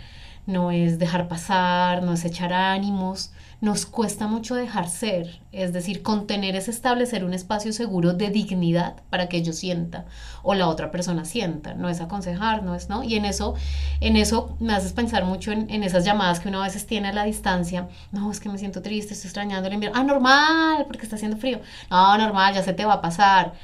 no 0.47 0.71
es 0.71 0.99
dejar 0.99 1.29
pasar, 1.29 2.03
no 2.03 2.13
es 2.15 2.25
echar 2.25 2.53
ánimos, 2.53 3.33
nos 3.61 3.87
cuesta 3.87 4.29
mucho 4.29 4.55
dejar 4.55 4.89
ser, 4.89 5.41
es 5.51 5.73
decir, 5.73 6.03
contener 6.03 6.55
es 6.55 6.69
establecer 6.69 7.25
un 7.25 7.35
espacio 7.35 7.73
seguro 7.73 8.13
de 8.13 8.31
dignidad 8.31 9.03
para 9.11 9.29
que 9.29 9.43
yo 9.43 9.53
sienta 9.53 10.05
o 10.45 10.55
la 10.55 10.69
otra 10.69 10.93
persona 10.93 11.25
sienta, 11.25 11.75
no 11.75 11.89
es 11.89 12.01
aconsejar, 12.01 12.63
no 12.63 12.77
es, 12.77 12.89
¿no? 12.89 13.03
Y 13.03 13.17
en 13.17 13.25
eso, 13.25 13.55
en 14.01 14.17
eso 14.17 14.57
me 14.61 14.75
haces 14.75 14.93
pensar 14.93 15.25
mucho 15.25 15.51
en, 15.51 15.69
en 15.71 15.83
esas 15.83 16.05
llamadas 16.05 16.39
que 16.39 16.49
uno 16.49 16.63
a 16.63 16.67
veces 16.67 16.87
tiene 16.87 17.09
a 17.09 17.13
la 17.13 17.25
distancia, 17.25 17.89
no, 18.13 18.31
es 18.31 18.39
que 18.39 18.49
me 18.49 18.59
siento 18.59 18.81
triste, 18.81 19.15
estoy 19.15 19.29
extrañando 19.29 19.67
el 19.67 19.75
invierno, 19.75 19.99
ah, 19.99 20.05
normal, 20.05 20.85
porque 20.87 21.03
está 21.03 21.17
haciendo 21.17 21.37
frío, 21.37 21.61
no, 21.91 22.17
normal, 22.17 22.55
ya 22.55 22.63
se 22.63 22.73
te 22.73 22.85
va 22.85 22.95
a 22.95 23.01
pasar, 23.01 23.55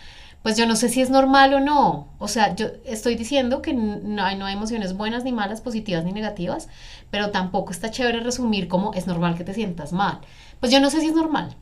pues 0.44 0.58
yo 0.58 0.66
no 0.66 0.76
sé 0.76 0.90
si 0.90 1.00
es 1.00 1.08
normal 1.08 1.54
o 1.54 1.60
no. 1.60 2.08
O 2.18 2.28
sea, 2.28 2.54
yo 2.54 2.66
estoy 2.84 3.14
diciendo 3.14 3.62
que 3.62 3.72
no 3.72 4.22
hay, 4.22 4.36
no 4.36 4.44
hay 4.44 4.52
emociones 4.52 4.94
buenas 4.94 5.24
ni 5.24 5.32
malas, 5.32 5.62
positivas 5.62 6.04
ni 6.04 6.12
negativas, 6.12 6.68
pero 7.14 7.30
tampoco 7.30 7.70
está 7.70 7.92
chévere 7.92 8.18
resumir 8.18 8.66
como 8.66 8.92
es 8.92 9.06
normal 9.06 9.36
que 9.36 9.44
te 9.44 9.54
sientas 9.54 9.92
mal. 9.92 10.18
Pues 10.58 10.72
yo 10.72 10.80
no 10.80 10.90
sé 10.90 10.98
si 10.98 11.06
es 11.06 11.14
normal. 11.14 11.54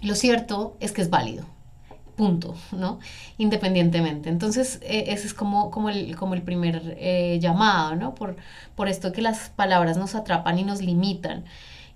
Lo 0.00 0.14
cierto 0.14 0.78
es 0.80 0.92
que 0.92 1.02
es 1.02 1.10
válido. 1.10 1.44
Punto, 2.16 2.54
¿no? 2.72 2.98
Independientemente. 3.36 4.30
Entonces, 4.30 4.80
e, 4.80 5.12
ese 5.12 5.26
es 5.26 5.34
como, 5.34 5.70
como, 5.70 5.90
el, 5.90 6.16
como 6.16 6.32
el 6.32 6.40
primer 6.40 6.96
eh, 6.96 7.38
llamado, 7.38 7.96
¿no? 7.96 8.14
Por, 8.14 8.36
por 8.76 8.88
esto 8.88 9.12
que 9.12 9.20
las 9.20 9.50
palabras 9.50 9.98
nos 9.98 10.14
atrapan 10.14 10.58
y 10.58 10.62
nos 10.62 10.80
limitan 10.80 11.44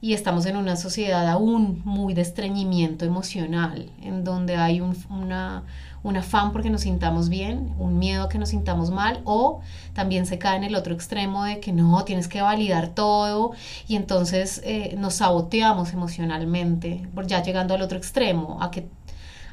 y 0.02 0.14
estamos 0.14 0.46
en 0.46 0.56
una 0.56 0.74
sociedad 0.74 1.28
aún 1.28 1.80
muy 1.84 2.12
de 2.12 2.22
estreñimiento 2.22 3.04
emocional, 3.04 3.88
en 4.02 4.24
donde 4.24 4.56
hay 4.56 4.80
un, 4.80 4.96
una, 5.08 5.62
un 6.02 6.16
afán 6.16 6.50
porque 6.50 6.70
nos 6.70 6.80
sintamos 6.80 7.28
bien, 7.28 7.72
un 7.78 8.00
miedo 8.00 8.24
a 8.24 8.28
que 8.28 8.36
nos 8.36 8.48
sintamos 8.48 8.90
mal, 8.90 9.20
o 9.24 9.60
también 9.92 10.26
se 10.26 10.38
cae 10.38 10.56
en 10.56 10.64
el 10.64 10.74
otro 10.74 10.92
extremo 10.92 11.44
de 11.44 11.60
que 11.60 11.72
no, 11.72 12.02
tienes 12.04 12.26
que 12.26 12.42
validar 12.42 12.88
todo 12.88 13.52
y 13.86 13.94
entonces 13.94 14.60
eh, 14.64 14.96
nos 14.98 15.14
saboteamos 15.14 15.92
emocionalmente, 15.92 17.06
ya 17.26 17.40
llegando 17.40 17.74
al 17.74 17.82
otro 17.82 17.96
extremo, 17.96 18.58
a 18.60 18.72
que, 18.72 18.88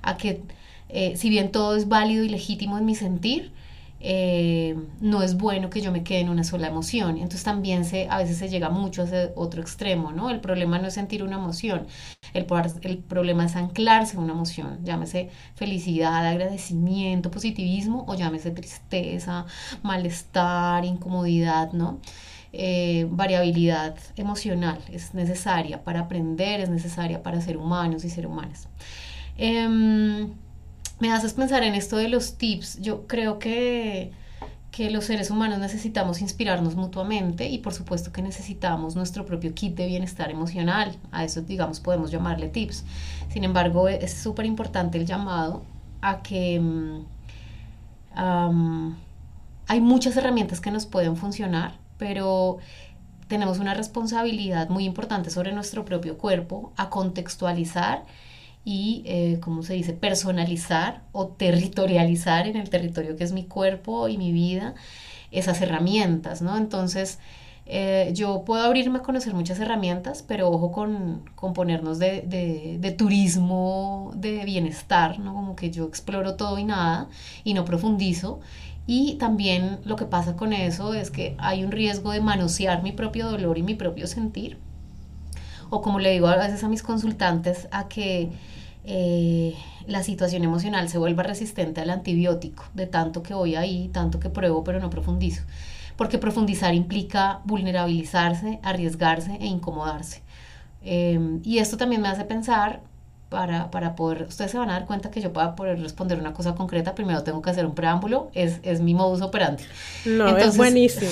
a 0.02 0.18
que 0.18 0.42
eh, 0.90 1.16
si 1.16 1.30
bien 1.30 1.52
todo 1.52 1.76
es 1.76 1.88
válido 1.88 2.24
y 2.24 2.30
legítimo 2.30 2.80
en 2.80 2.86
mi 2.86 2.96
sentir, 2.96 3.54
eh, 4.02 4.76
no 5.02 5.22
es 5.24 5.38
bueno 5.38 5.70
que 5.70 5.82
yo 5.82 5.92
me 5.92 6.04
quede 6.04 6.22
en 6.22 6.30
una 6.30 6.44
sola 6.44 6.68
emoción. 6.68 7.18
Entonces 7.18 7.44
también 7.44 7.86
se, 7.86 8.08
a 8.10 8.18
veces 8.18 8.38
se 8.38 8.50
llega 8.50 8.70
mucho 8.70 9.02
a 9.02 9.06
ese 9.06 9.32
otro 9.36 9.62
extremo, 9.62 10.12
¿no? 10.12 10.30
El 10.30 10.40
problema 10.42 10.80
no 10.80 10.88
es 10.88 10.94
sentir 10.94 11.24
una 11.24 11.36
emoción, 11.38 11.88
el, 12.34 12.46
el 12.84 12.98
problema 13.00 13.46
es 13.46 13.56
anclarse 13.56 14.18
a 14.18 14.20
una 14.20 14.34
emoción, 14.34 14.80
llámese 14.84 15.30
felicidad, 15.56 16.26
agradecimiento, 16.26 17.32
positivismo 17.32 18.06
o 18.08 18.16
llámese 18.16 18.52
tristeza, 18.52 19.46
malestar, 19.84 20.86
incomodidad, 20.86 21.72
¿no? 21.74 22.00
Eh, 22.52 23.08
variabilidad 23.12 23.96
emocional 24.16 24.80
es 24.92 25.14
necesaria 25.14 25.84
para 25.84 26.02
aprender, 26.02 26.62
es 26.62 26.70
necesaria 26.70 27.22
para 27.22 27.42
ser 27.42 27.58
humanos 27.58 28.04
y 28.06 28.10
ser 28.10 28.26
humanas. 28.26 28.68
Em, 29.38 30.34
me 31.00 31.12
haces 31.12 31.34
pensar 31.34 31.64
en 31.64 31.76
esto 31.76 31.98
de 31.98 32.10
los 32.10 32.38
tips. 32.38 32.80
Yo 32.82 33.08
creo 33.08 33.40
que, 33.40 34.12
que 34.72 34.92
los 34.92 35.06
seres 35.06 35.32
humanos 35.32 35.60
necesitamos 35.60 36.22
inspirarnos 36.22 36.76
mutuamente 36.76 37.48
y 37.48 37.60
por 37.60 37.74
supuesto 37.74 38.12
que 38.12 38.22
necesitamos 38.22 38.96
nuestro 38.96 39.26
propio 39.26 39.54
kit 39.54 39.76
de 39.76 39.88
bienestar 39.88 40.30
emocional. 40.30 40.96
A 41.12 41.24
eso, 41.24 41.42
digamos, 41.42 41.80
podemos 41.80 42.12
llamarle 42.12 42.50
tips. 42.50 42.84
Sin 43.30 43.44
embargo, 43.44 43.88
es 43.88 44.14
súper 44.14 44.46
importante 44.46 44.98
el 44.98 45.06
llamado 45.06 45.64
a 46.02 46.22
que 46.22 46.60
mm, 46.60 47.06
hay 49.68 49.82
muchas 49.82 50.18
herramientas 50.18 50.60
que 50.60 50.72
nos 50.72 50.86
pueden 50.86 51.16
funcionar, 51.16 51.78
pero 51.98 52.58
tenemos 53.28 53.60
una 53.60 53.74
responsabilidad 53.74 54.70
muy 54.70 54.86
importante 54.86 55.30
sobre 55.30 55.54
nuestro 55.54 55.86
propio 55.86 56.18
cuerpo 56.18 56.74
a 56.76 56.90
contextualizar 56.90 58.04
y, 58.66 59.04
eh, 59.06 59.40
¿cómo 59.42 59.64
se 59.64 59.74
dice?, 59.74 59.94
personalizar 59.94 61.04
o 61.12 61.28
territorializar 61.28 62.48
en 62.48 62.58
el 62.58 62.70
territorio 62.70 63.16
que 63.16 63.24
es 63.24 63.32
mi 63.32 63.46
cuerpo 63.46 64.08
y 64.10 64.18
mi 64.18 64.32
vida 64.32 64.76
esas 65.32 65.62
herramientas, 65.62 66.42
¿no? 66.42 66.58
Entonces, 66.58 67.20
eh, 67.72 68.12
yo 68.16 68.44
puedo 68.46 68.64
abrirme 68.64 68.98
a 69.00 69.02
conocer 69.04 69.34
muchas 69.36 69.60
herramientas, 69.60 70.24
pero 70.28 70.50
ojo 70.50 70.72
con, 70.72 71.30
con 71.36 71.54
ponernos 71.54 72.00
de, 72.00 72.22
de, 72.80 72.92
turismo, 72.92 74.12
de 74.16 74.44
bienestar, 74.44 75.20
¿no? 75.20 75.34
Como 75.36 75.56
que 75.56 75.70
yo 75.70 75.86
exploro 75.86 76.36
todo 76.36 76.58
y 76.58 76.64
nada 76.64 77.10
y 77.44 77.54
no 77.54 77.66
profundizo. 77.66 78.40
Y 78.88 79.16
también 79.20 79.80
lo 79.86 79.96
que 79.96 80.06
pasa 80.06 80.36
con 80.36 80.52
eso 80.52 80.96
es 80.96 81.12
que 81.12 81.36
hay 81.38 81.64
un 81.64 81.72
riesgo 81.72 82.12
de 82.12 82.22
manosear 82.22 82.82
mi 82.82 82.92
propio 82.92 83.30
dolor 83.30 83.58
y 83.60 83.64
mi 83.64 83.76
propio 83.76 84.08
sentir 84.08 84.58
o 85.70 85.82
como 85.82 86.00
le 86.00 86.12
digo 86.12 86.28
a 86.28 86.36
veces 86.36 86.64
a 86.64 86.70
mis 86.70 86.84
consultantes, 86.84 87.68
a 87.72 87.88
que 87.88 88.30
eh, 88.86 89.56
la 89.88 90.04
situación 90.04 90.44
emocional 90.44 90.90
se 90.90 90.98
vuelva 90.98 91.24
resistente 91.24 91.82
al 91.82 91.90
antibiótico, 91.90 92.66
de 92.74 92.88
tanto 92.88 93.24
que 93.24 93.34
voy 93.34 93.56
ahí, 93.56 93.90
tanto 93.94 94.20
que 94.20 94.30
pruebo, 94.30 94.64
pero 94.64 94.80
no 94.80 94.90
profundizo. 94.90 95.44
Porque 95.96 96.18
profundizar 96.18 96.74
implica 96.74 97.42
vulnerabilizarse, 97.44 98.60
arriesgarse 98.64 99.38
e 99.42 99.46
incomodarse. 99.46 100.22
Em, 100.82 101.42
y 101.44 101.58
esto 101.58 101.78
también 101.78 102.02
me 102.02 102.08
hace 102.08 102.24
pensar, 102.24 102.82
para, 103.30 103.70
para, 103.70 103.96
poder, 103.96 104.24
ustedes 104.24 104.50
se 104.50 104.58
van 104.58 104.72
a 104.72 104.74
dar 104.74 104.88
cuenta 104.88 105.12
que 105.12 105.22
yo 105.22 105.32
para 105.32 105.56
poder 105.56 105.80
responder 105.80 106.20
una 106.20 106.34
cosa 106.34 106.56
concreta, 106.56 106.96
primero 106.96 107.22
tengo 107.24 107.42
que 107.44 107.52
hacer 107.52 107.66
un 107.66 107.76
preámbulo, 107.76 108.32
es, 108.34 108.60
es 108.64 108.82
mi 108.82 108.96
modus 108.96 109.22
operandi. 109.22 109.64
No, 110.06 110.36
es 110.36 110.58
buenísimo. 110.58 111.12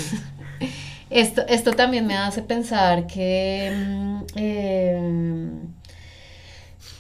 Esto, 1.10 1.42
esto 1.48 1.72
también 1.72 2.06
me 2.06 2.18
hace 2.18 2.42
pensar 2.42 3.08
que, 3.08 3.72
mm, 3.76 4.24
eh, 4.36 5.00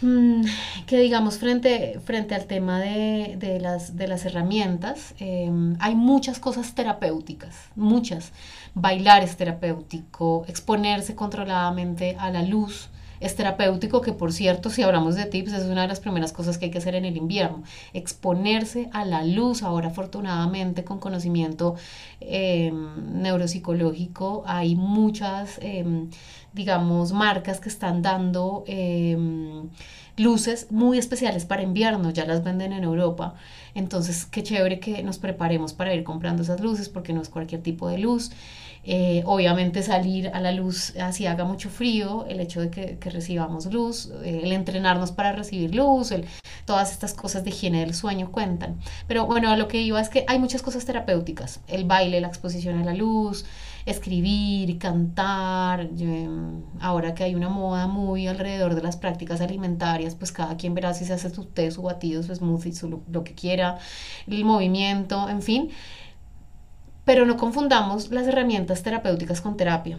mm, 0.02 0.42
que 0.86 1.00
digamos, 1.00 1.38
frente, 1.40 2.00
frente 2.06 2.36
al 2.36 2.46
tema 2.46 2.80
de, 2.80 3.60
las, 3.62 3.98
de 3.98 4.08
las 4.08 4.26
herramientas, 4.26 5.14
eh, 5.20 5.52
hay 5.80 5.96
muchas 5.96 6.40
cosas 6.40 6.74
terapéuticas, 6.74 7.56
muchas. 7.76 8.32
Bailar 8.76 9.24
es 9.24 9.36
terapéutico, 9.38 10.46
exponerse 10.48 11.16
controladamente 11.16 12.16
a 12.20 12.30
la 12.32 12.44
luz, 12.44 12.90
es 13.20 13.36
terapéutico, 13.36 14.02
que 14.02 14.14
por 14.14 14.34
cierto, 14.34 14.70
si 14.70 14.84
hablamos 14.84 15.16
de 15.16 15.26
tips, 15.26 15.54
es 15.54 15.66
una 15.66 15.84
de 15.84 15.88
las 15.88 16.00
primeras 16.00 16.34
cosas 16.34 16.58
que 16.58 16.66
hay 16.66 16.72
que 16.72 16.78
hacer 16.78 16.96
en 16.96 17.06
el 17.06 17.18
invierno. 17.18 17.64
Exponerse 17.94 18.90
a 18.94 19.06
la 19.06 19.24
luz, 19.24 19.64
ahora 19.64 19.90
afortunadamente 19.90 20.84
con 20.84 21.00
conocimiento 21.00 21.76
em, 22.20 23.22
neuropsicológico, 23.22 24.44
hay 24.46 24.76
muchas, 24.76 25.60
em, 25.62 26.10
digamos, 26.54 27.12
marcas 27.12 27.60
que 27.60 27.70
están 27.70 28.02
dando 28.02 28.64
em, 28.68 29.70
luces 30.18 30.68
muy 30.72 30.98
especiales 30.98 31.46
para 31.46 31.62
invierno, 31.62 32.10
ya 32.10 32.26
las 32.26 32.44
venden 32.44 32.74
en 32.74 32.84
Europa. 32.84 33.36
Entonces, 33.76 34.26
qué 34.26 34.42
chévere 34.42 34.80
que 34.80 35.04
nos 35.04 35.20
preparemos 35.20 35.74
para 35.74 35.94
ir 35.94 36.04
comprando 36.04 36.42
esas 36.42 36.60
luces, 36.60 36.90
porque 36.90 37.14
no 37.14 37.22
es 37.22 37.30
cualquier 37.30 37.62
tipo 37.62 37.88
de 37.88 38.00
luz. 38.00 38.32
Eh, 38.90 39.22
obviamente 39.26 39.84
salir 39.84 40.30
a 40.30 40.40
la 40.40 40.54
luz 40.54 40.96
así 40.96 41.26
haga 41.26 41.44
mucho 41.44 41.70
frío, 41.70 42.26
el 42.30 42.40
hecho 42.40 42.62
de 42.62 42.70
que, 42.70 43.10
recibamos 43.10 43.66
luz, 43.66 44.10
eh, 44.24 44.40
el 44.44 44.54
entrenarnos 44.54 45.12
para 45.12 45.34
recibir 45.34 45.76
luz, 45.76 46.14
todas 46.64 46.94
estas 46.94 47.14
cosas 47.14 47.44
de 47.44 47.50
higiene 47.50 47.82
del 47.82 47.94
sueño 47.94 48.32
cuentan. 48.32 48.80
Pero 49.06 49.26
bueno, 49.26 49.54
lo 49.58 49.68
que 49.68 49.82
iba 49.82 50.00
es 50.00 50.08
que 50.08 50.24
hay 50.30 50.40
muchas 50.40 50.62
cosas 50.62 50.86
terapéuticas, 50.86 51.60
el 51.68 51.84
baile, 51.84 52.22
la 52.22 52.30
exposición 52.30 52.80
a 52.80 52.86
la 52.86 52.94
luz, 52.94 53.44
escribir, 53.86 54.78
cantar, 54.80 55.82
em, 56.00 56.62
ahora 56.80 57.14
que 57.14 57.26
hay 57.26 57.36
una 57.36 57.50
moda 57.50 57.88
muy 57.88 58.28
alrededor 58.28 58.74
de 58.74 58.82
las 58.82 58.96
prácticas 58.96 59.42
alimentarias, 59.42 60.16
pues 60.16 60.32
cada 60.32 60.56
quien 60.56 60.74
verá 60.74 60.94
si 60.94 61.04
se 61.04 61.12
hace 61.12 61.30
su 61.30 61.44
té, 61.44 61.72
su 61.72 61.82
batido, 61.82 62.24
su 62.24 62.34
smoothie, 62.34 62.74
su, 62.74 63.02
lo 63.12 63.24
que 63.26 63.34
quiera, 63.34 63.80
el 64.28 64.46
movimiento, 64.46 65.28
en 65.28 65.42
fin. 65.42 65.72
Pero 67.08 67.26
no 67.26 67.38
confundamos 67.38 68.12
las 68.12 68.28
herramientas 68.28 68.84
terapéuticas 68.84 69.40
con 69.40 69.56
terapia. 69.56 69.98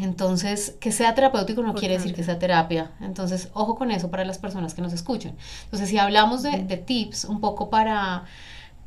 Entonces, 0.00 0.74
que 0.80 0.90
sea 0.90 1.14
terapéutico 1.14 1.62
no 1.62 1.72
quiere 1.72 1.98
decir 1.98 2.14
que 2.14 2.24
sea 2.24 2.40
terapia. 2.40 2.90
Entonces, 3.00 3.48
ojo 3.52 3.76
con 3.76 3.92
eso 3.92 4.10
para 4.10 4.24
las 4.24 4.38
personas 4.38 4.74
que 4.74 4.82
nos 4.82 4.92
escuchan. 4.92 5.36
Entonces, 5.66 5.88
si 5.88 5.98
hablamos 5.98 6.42
de, 6.42 6.82
tips, 6.84 7.26
un 7.26 7.40
poco 7.40 7.70
para, 7.70 8.24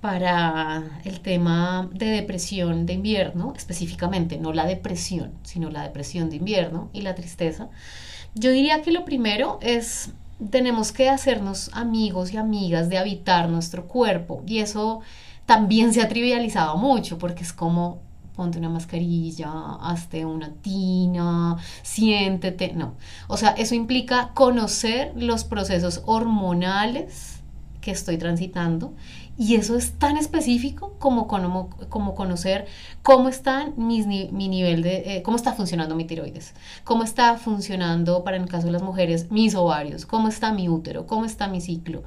para 0.02 0.84
el 1.06 1.22
tema 1.22 1.90
de 1.94 2.08
depresión 2.08 2.86
de 2.86 2.92
invierno, 2.92 3.54
específicamente, 3.56 4.38
no 4.38 4.52
la 4.52 4.66
depresión, 4.66 5.32
sino 5.44 5.70
la 5.70 5.84
depresión 5.84 6.30
de 6.30 6.36
invierno 6.36 6.90
y 6.92 7.04
la 7.04 7.16
tristeza, 7.16 7.70
yo 8.36 8.52
diría 8.52 8.82
que 8.82 8.92
lo 8.92 9.06
primero 9.06 9.60
es 9.62 10.12
tenemos 10.50 10.92
que 10.92 11.08
hacernos 11.08 11.70
amigos 11.74 12.34
y 12.34 12.38
amigas 12.38 12.90
de 12.90 12.98
habitar 12.98 13.48
nuestro 13.48 13.88
cuerpo 13.88 14.44
y 14.46 14.60
eso 14.60 15.00
también 15.46 15.94
se 15.94 16.02
ha 16.02 16.08
trivializado 16.08 16.78
mucho 16.78 17.18
porque 17.18 17.44
es 17.44 17.54
como 17.54 18.02
ponte 18.36 18.58
una 18.58 18.70
mascarilla, 18.70 19.52
hazte 19.82 20.26
una 20.26 20.54
tina, 20.54 21.58
siéntete, 21.84 22.74
no. 22.74 22.96
O 23.28 23.38
sea, 23.38 23.50
eso 23.52 23.76
implica 23.76 24.32
conocer 24.34 25.14
los 25.16 25.44
procesos 25.44 26.02
hormonales 26.06 27.42
que 27.80 27.92
estoy 27.92 28.18
transitando 28.18 28.96
y 29.38 29.56
eso 29.56 29.76
es 29.76 29.94
tan 29.94 30.18
específico 30.18 30.94
como, 31.00 31.28
como, 31.28 32.16
conocer 32.16 32.68
cómo 33.02 33.30
está 33.30 33.72
mi 33.76 34.02
nivel 34.04 34.84
de, 34.84 35.18
eh, 35.18 35.24
cómo 35.24 35.38
está 35.38 35.54
funcionando 35.54 35.96
mi 35.96 36.06
tiroides, 36.06 36.54
cómo 36.84 37.04
está 37.04 37.38
funcionando, 37.38 38.24
para 38.24 38.38
el 38.38 38.48
caso 38.48 38.68
de 38.68 38.74
las 38.74 38.84
mujeres, 38.84 39.32
mis 39.32 39.56
ovarios, 39.56 40.06
cómo 40.06 40.28
está 40.28 40.54
mi 40.54 40.70
útero, 40.70 41.08
cómo 41.08 41.26
está 41.26 41.48
mi 41.48 41.62
ciclo. 41.62 42.04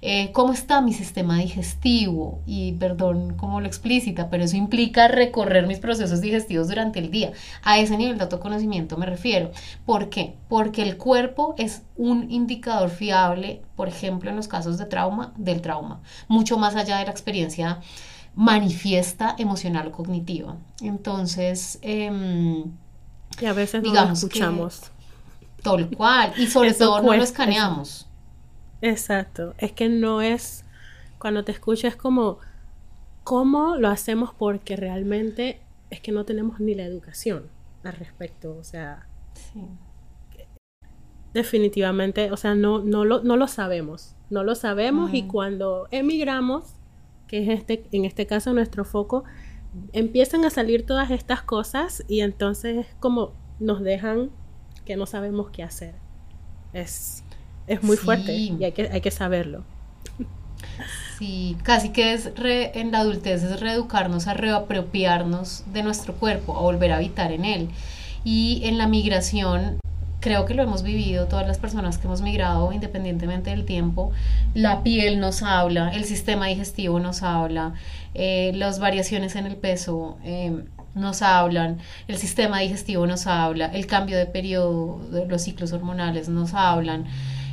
Eh, 0.00 0.30
cómo 0.32 0.52
está 0.52 0.80
mi 0.80 0.92
sistema 0.92 1.38
digestivo 1.38 2.40
y 2.46 2.72
perdón 2.74 3.34
como 3.34 3.60
lo 3.60 3.66
explícita, 3.66 4.30
pero 4.30 4.44
eso 4.44 4.56
implica 4.56 5.08
recorrer 5.08 5.66
mis 5.66 5.80
procesos 5.80 6.20
digestivos 6.20 6.68
durante 6.68 7.00
el 7.00 7.10
día. 7.10 7.32
A 7.64 7.78
ese 7.78 7.96
nivel 7.96 8.16
de 8.16 8.24
autoconocimiento 8.24 8.96
me 8.96 9.06
refiero. 9.06 9.50
¿Por 9.84 10.08
qué? 10.08 10.36
Porque 10.48 10.82
el 10.82 10.96
cuerpo 10.96 11.54
es 11.58 11.82
un 11.96 12.30
indicador 12.30 12.90
fiable, 12.90 13.62
por 13.74 13.88
ejemplo, 13.88 14.30
en 14.30 14.36
los 14.36 14.46
casos 14.46 14.78
de 14.78 14.86
trauma, 14.86 15.32
del 15.36 15.60
trauma, 15.60 16.00
mucho 16.28 16.58
más 16.58 16.67
allá 16.76 16.98
de 16.98 17.04
la 17.04 17.10
experiencia 17.10 17.80
manifiesta 18.34 19.34
emocional 19.38 19.88
o 19.88 19.92
cognitiva. 19.92 20.56
Entonces, 20.80 21.78
em, 21.82 22.64
y 23.40 23.46
a 23.46 23.52
veces 23.52 23.82
no 23.82 23.92
lo 23.92 24.12
escuchamos. 24.12 24.90
tal 25.62 25.90
cual, 25.90 26.32
y 26.36 26.46
sobre 26.46 26.72
todo 26.72 27.02
no 27.02 27.14
lo 27.14 27.22
escaneamos. 27.22 28.06
Exacto, 28.80 29.54
es 29.58 29.72
que 29.72 29.88
no 29.88 30.22
es, 30.22 30.64
cuando 31.18 31.44
te 31.44 31.50
escuchas 31.50 31.96
como, 31.96 32.38
¿cómo 33.24 33.76
lo 33.76 33.88
hacemos? 33.88 34.30
Porque 34.38 34.76
realmente 34.76 35.60
es 35.90 36.00
que 36.00 36.12
no 36.12 36.24
tenemos 36.24 36.60
ni 36.60 36.74
la 36.74 36.84
educación 36.84 37.48
al 37.82 37.94
respecto, 37.94 38.56
o 38.56 38.62
sea, 38.62 39.08
definitivamente, 41.34 42.30
o 42.30 42.36
sea, 42.36 42.54
no, 42.54 42.78
no, 42.80 43.04
lo, 43.04 43.22
no 43.22 43.36
lo 43.36 43.48
sabemos, 43.48 44.14
no 44.30 44.44
lo 44.44 44.54
sabemos 44.54 45.14
y 45.14 45.22
cuando 45.22 45.88
emigramos, 45.90 46.64
que 47.26 47.42
es 47.42 47.48
este, 47.48 47.84
en 47.92 48.04
este 48.04 48.26
caso 48.26 48.52
nuestro 48.52 48.84
foco, 48.84 49.24
empiezan 49.92 50.44
a 50.44 50.50
salir 50.50 50.86
todas 50.86 51.10
estas 51.10 51.42
cosas 51.42 52.04
y 52.08 52.20
entonces 52.20 52.86
es 52.86 52.94
como 53.00 53.32
nos 53.60 53.82
dejan 53.82 54.30
que 54.84 54.96
no 54.96 55.06
sabemos 55.06 55.50
qué 55.50 55.62
hacer. 55.62 55.94
Es 56.72 57.24
es 57.68 57.82
muy 57.82 57.96
fuerte 57.96 58.34
y 58.34 58.64
hay 58.64 58.72
que, 58.72 58.88
hay 58.90 59.00
que 59.00 59.10
saberlo. 59.10 59.62
Sí, 61.18 61.56
casi 61.62 61.90
que 61.90 62.14
es 62.14 62.30
en 62.36 62.92
la 62.92 63.00
adultez 63.00 63.42
es 63.42 63.60
reeducarnos 63.60 64.26
a 64.26 64.34
reapropiarnos 64.34 65.64
de 65.72 65.82
nuestro 65.82 66.14
cuerpo, 66.14 66.56
a 66.56 66.62
volver 66.62 66.92
a 66.92 66.96
habitar 66.96 67.30
en 67.30 67.44
él. 67.44 67.68
Y 68.24 68.62
en 68.64 68.78
la 68.78 68.86
migración, 68.88 69.78
creo 70.20 70.46
que 70.46 70.54
lo 70.54 70.62
hemos 70.62 70.82
vivido 70.82 71.26
todas 71.26 71.46
las 71.46 71.58
personas 71.58 71.98
que 71.98 72.06
hemos 72.06 72.22
migrado, 72.22 72.72
independientemente 72.72 73.50
del 73.50 73.64
tiempo, 73.64 74.12
la 74.54 74.82
piel 74.82 75.20
nos 75.20 75.42
habla, 75.42 75.90
el 75.94 76.04
sistema 76.04 76.46
digestivo 76.46 76.98
nos 77.00 77.22
habla, 77.22 77.74
eh, 78.14 78.52
las 78.54 78.78
variaciones 78.78 79.36
en 79.36 79.46
el 79.46 79.56
peso. 79.56 80.18
Eh, 80.24 80.64
nos 80.94 81.22
hablan, 81.22 81.78
el 82.08 82.16
sistema 82.16 82.58
digestivo 82.58 83.06
nos 83.06 83.26
habla, 83.28 83.66
el 83.66 83.86
cambio 83.86 84.18
de 84.18 84.26
periodo, 84.26 85.00
de 85.10 85.26
los 85.26 85.42
ciclos 85.42 85.72
hormonales 85.72 86.28
nos 86.28 86.54
hablan. 86.54 87.06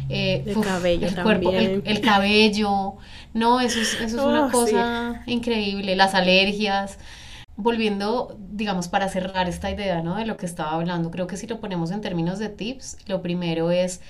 Eh, 0.10 0.43
el 0.45 0.62
cabello 0.62 1.08
el 1.08 1.15
cuerpo, 1.15 1.51
el, 1.51 2.01
cabello, 2.01 2.95
no, 3.34 3.60
eso 3.60 3.80
es, 3.80 3.93
eso 3.95 4.04
es 4.04 4.13
una 4.13 4.47
oh, 4.47 4.51
cosa 4.51 5.21
increíble, 5.25 5.95
las 5.95 6.15
alergias. 6.15 6.97
Volviendo, 7.57 8.37
digamos, 8.51 8.87
para 8.87 9.07
cerrar 9.07 9.47
esta 9.47 9.71
idea, 9.71 10.01
¿no? 10.01 10.15
De 10.15 10.25
lo 10.25 10.37
que 10.37 10.45
estaba 10.45 10.71
hablando, 10.73 11.11
creo 11.11 11.27
que 11.27 11.37
si 11.37 11.47
lo 11.47 11.59
ponemos 11.59 11.91
en 11.91 12.01
términos 12.01 12.39
de 12.39 12.49
tips, 12.49 12.97
lo 13.07 13.21
primero 13.21 13.71
es 13.71 14.01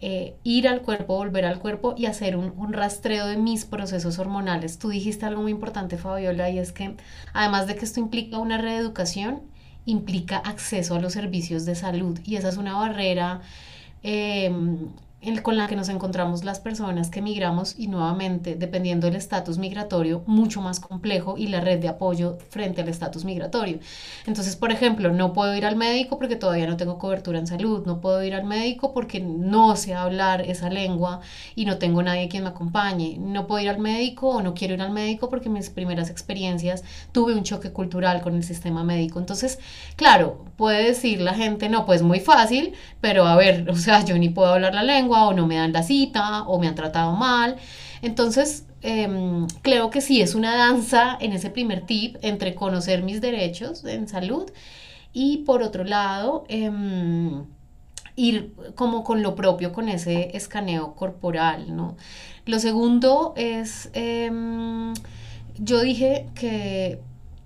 eh, 0.00 0.34
ir 0.44 0.66
al 0.66 0.82
cuerpo, 0.82 1.16
volver 1.16 1.44
al 1.44 1.60
cuerpo 1.60 1.94
y 1.96 2.06
hacer 2.06 2.36
un, 2.36 2.52
un, 2.56 2.72
rastreo 2.72 3.26
de 3.26 3.36
mis 3.36 3.64
procesos 3.64 4.18
hormonales. 4.18 4.78
Tú 4.78 4.88
dijiste 4.88 5.26
algo 5.26 5.42
muy 5.42 5.52
importante, 5.52 5.98
Fabiola, 5.98 6.50
y 6.50 6.58
es 6.58 6.72
que 6.72 6.96
además 7.32 7.66
de 7.66 7.76
que 7.76 7.84
esto 7.84 8.00
implica 8.00 8.38
una 8.38 8.58
reeducación, 8.58 9.42
implica 9.86 10.38
acceso 10.38 10.94
a 10.94 11.00
los 11.00 11.12
servicios 11.12 11.64
de 11.64 11.74
salud 11.74 12.18
y 12.24 12.36
esa 12.36 12.48
es 12.48 12.56
una 12.56 12.74
barrera 12.74 13.40
eh, 14.02 14.52
con 15.42 15.58
la 15.58 15.68
que 15.68 15.76
nos 15.76 15.90
encontramos 15.90 16.44
las 16.44 16.60
personas 16.60 17.10
que 17.10 17.20
migramos 17.20 17.74
y 17.78 17.88
nuevamente, 17.88 18.56
dependiendo 18.56 19.06
del 19.06 19.16
estatus 19.16 19.58
migratorio, 19.58 20.22
mucho 20.26 20.62
más 20.62 20.80
complejo 20.80 21.36
y 21.36 21.48
la 21.48 21.60
red 21.60 21.78
de 21.78 21.88
apoyo 21.88 22.38
frente 22.48 22.80
al 22.80 22.88
estatus 22.88 23.26
migratorio. 23.26 23.80
Entonces, 24.26 24.56
por 24.56 24.72
ejemplo, 24.72 25.12
no 25.12 25.34
puedo 25.34 25.54
ir 25.54 25.66
al 25.66 25.76
médico 25.76 26.18
porque 26.18 26.36
todavía 26.36 26.66
no 26.66 26.78
tengo 26.78 26.98
cobertura 26.98 27.38
en 27.38 27.46
salud, 27.46 27.84
no 27.84 28.00
puedo 28.00 28.24
ir 28.24 28.34
al 28.34 28.44
médico 28.44 28.94
porque 28.94 29.20
no 29.20 29.76
sé 29.76 29.94
hablar 29.94 30.40
esa 30.40 30.70
lengua 30.70 31.20
y 31.54 31.66
no 31.66 31.76
tengo 31.76 32.02
nadie 32.02 32.28
quien 32.28 32.44
me 32.44 32.48
acompañe, 32.48 33.18
no 33.18 33.46
puedo 33.46 33.62
ir 33.62 33.68
al 33.68 33.78
médico 33.78 34.30
o 34.30 34.42
no 34.42 34.54
quiero 34.54 34.72
ir 34.74 34.80
al 34.82 34.90
médico 34.90 35.28
porque 35.28 35.50
mis 35.50 35.68
primeras 35.68 36.08
experiencias 36.08 36.82
tuve 37.12 37.34
un 37.34 37.42
choque 37.44 37.72
cultural 37.72 38.22
con 38.22 38.34
el 38.36 38.42
sistema 38.42 38.84
médico. 38.84 39.18
Entonces, 39.18 39.58
claro, 39.96 40.46
puede 40.56 40.82
decir 40.82 41.20
la 41.20 41.34
gente, 41.34 41.68
no, 41.68 41.84
pues 41.84 42.00
muy 42.00 42.20
fácil, 42.20 42.72
pero 43.02 43.26
a 43.26 43.36
ver, 43.36 43.68
o 43.68 43.76
sea, 43.76 44.02
yo 44.02 44.16
ni 44.16 44.30
puedo 44.30 44.54
hablar 44.54 44.74
la 44.74 44.82
lengua, 44.82 45.09
o 45.12 45.32
no 45.32 45.46
me 45.46 45.56
dan 45.56 45.72
la 45.72 45.82
cita 45.82 46.42
o 46.44 46.58
me 46.58 46.68
han 46.68 46.74
tratado 46.74 47.12
mal. 47.12 47.56
Entonces, 48.02 48.66
em, 48.82 49.46
creo 49.62 49.90
que 49.90 50.00
sí 50.00 50.20
es 50.20 50.34
una 50.34 50.56
danza 50.56 51.16
en 51.20 51.32
ese 51.32 51.50
primer 51.50 51.82
tip 51.86 52.16
entre 52.22 52.54
conocer 52.54 53.02
mis 53.02 53.20
derechos 53.20 53.84
en 53.84 54.08
salud 54.08 54.50
y 55.12 55.38
por 55.38 55.62
otro 55.62 55.84
lado, 55.84 56.44
em, 56.48 57.44
ir 58.16 58.54
como 58.74 59.04
con 59.04 59.22
lo 59.22 59.34
propio, 59.34 59.72
con 59.72 59.88
ese 59.88 60.36
escaneo 60.36 60.94
corporal, 60.94 61.74
¿no? 61.76 61.96
Lo 62.46 62.58
segundo 62.58 63.32
es, 63.36 63.90
em, 63.94 64.94
yo 65.58 65.80
dije 65.80 66.26
que 66.34 67.00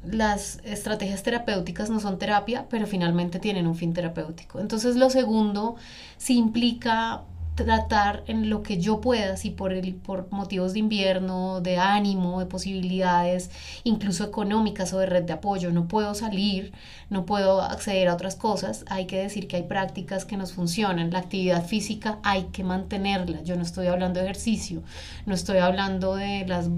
las 0.05 0.61
estrategias 0.64 1.22
terapéuticas 1.22 1.90
no 1.90 2.00
son 2.00 2.18
terapia, 2.18 2.66
pero 2.68 2.87
finalmente 2.87 3.38
tienen 3.38 3.66
un 3.66 3.74
fin 3.74 3.94
terapéutico. 3.94 4.61
Entonces, 4.61 4.96
lo 4.96 5.11
segundo 5.11 5.77
sí 6.18 6.37
implica 6.37 7.22
tratar 7.55 8.25
en 8.27 8.51
lo 8.51 8.62
que 8.62 8.79
yo 8.79 9.01
pueda, 9.01 9.37
si 9.37 9.51
por, 9.51 9.73
el, 9.73 9.95
por 9.95 10.31
motivos 10.33 10.73
de 10.73 10.81
invierno, 10.81 11.61
de 11.61 11.79
ánimo, 11.79 12.40
de 12.40 12.47
posibilidades, 12.47 13.51
incluso 13.85 14.25
económicas 14.25 14.93
o 14.93 14.99
de 14.99 15.07
red 15.07 15.23
de 15.23 15.35
apoyo, 15.35 15.71
no 15.71 15.87
puedo 15.87 16.14
salir, 16.14 16.73
no 17.11 17.25
puedo 17.27 17.62
acceder 17.62 18.09
a 18.09 18.14
otras 18.14 18.35
cosas, 18.35 18.85
hay 18.88 19.07
que 19.07 19.19
decir 19.19 19.47
que 19.47 19.57
hay 19.57 19.62
prácticas 19.62 20.25
que 20.25 20.37
nos 20.37 20.53
funcionan. 20.53 21.11
La 21.11 21.21
actividad 21.21 21.64
física 21.64 22.19
hay 22.25 22.45
que 22.45 22.64
mantenerla. 22.64 23.43
Yo 23.43 23.57
no 23.57 23.62
estoy 23.62 23.87
hablando 23.87 24.19
de 24.19 24.27
ejercicio, 24.27 24.83
no 25.27 25.35
estoy 25.35 25.59
hablando 25.59 26.17
de 26.17 26.45
las 26.47 26.69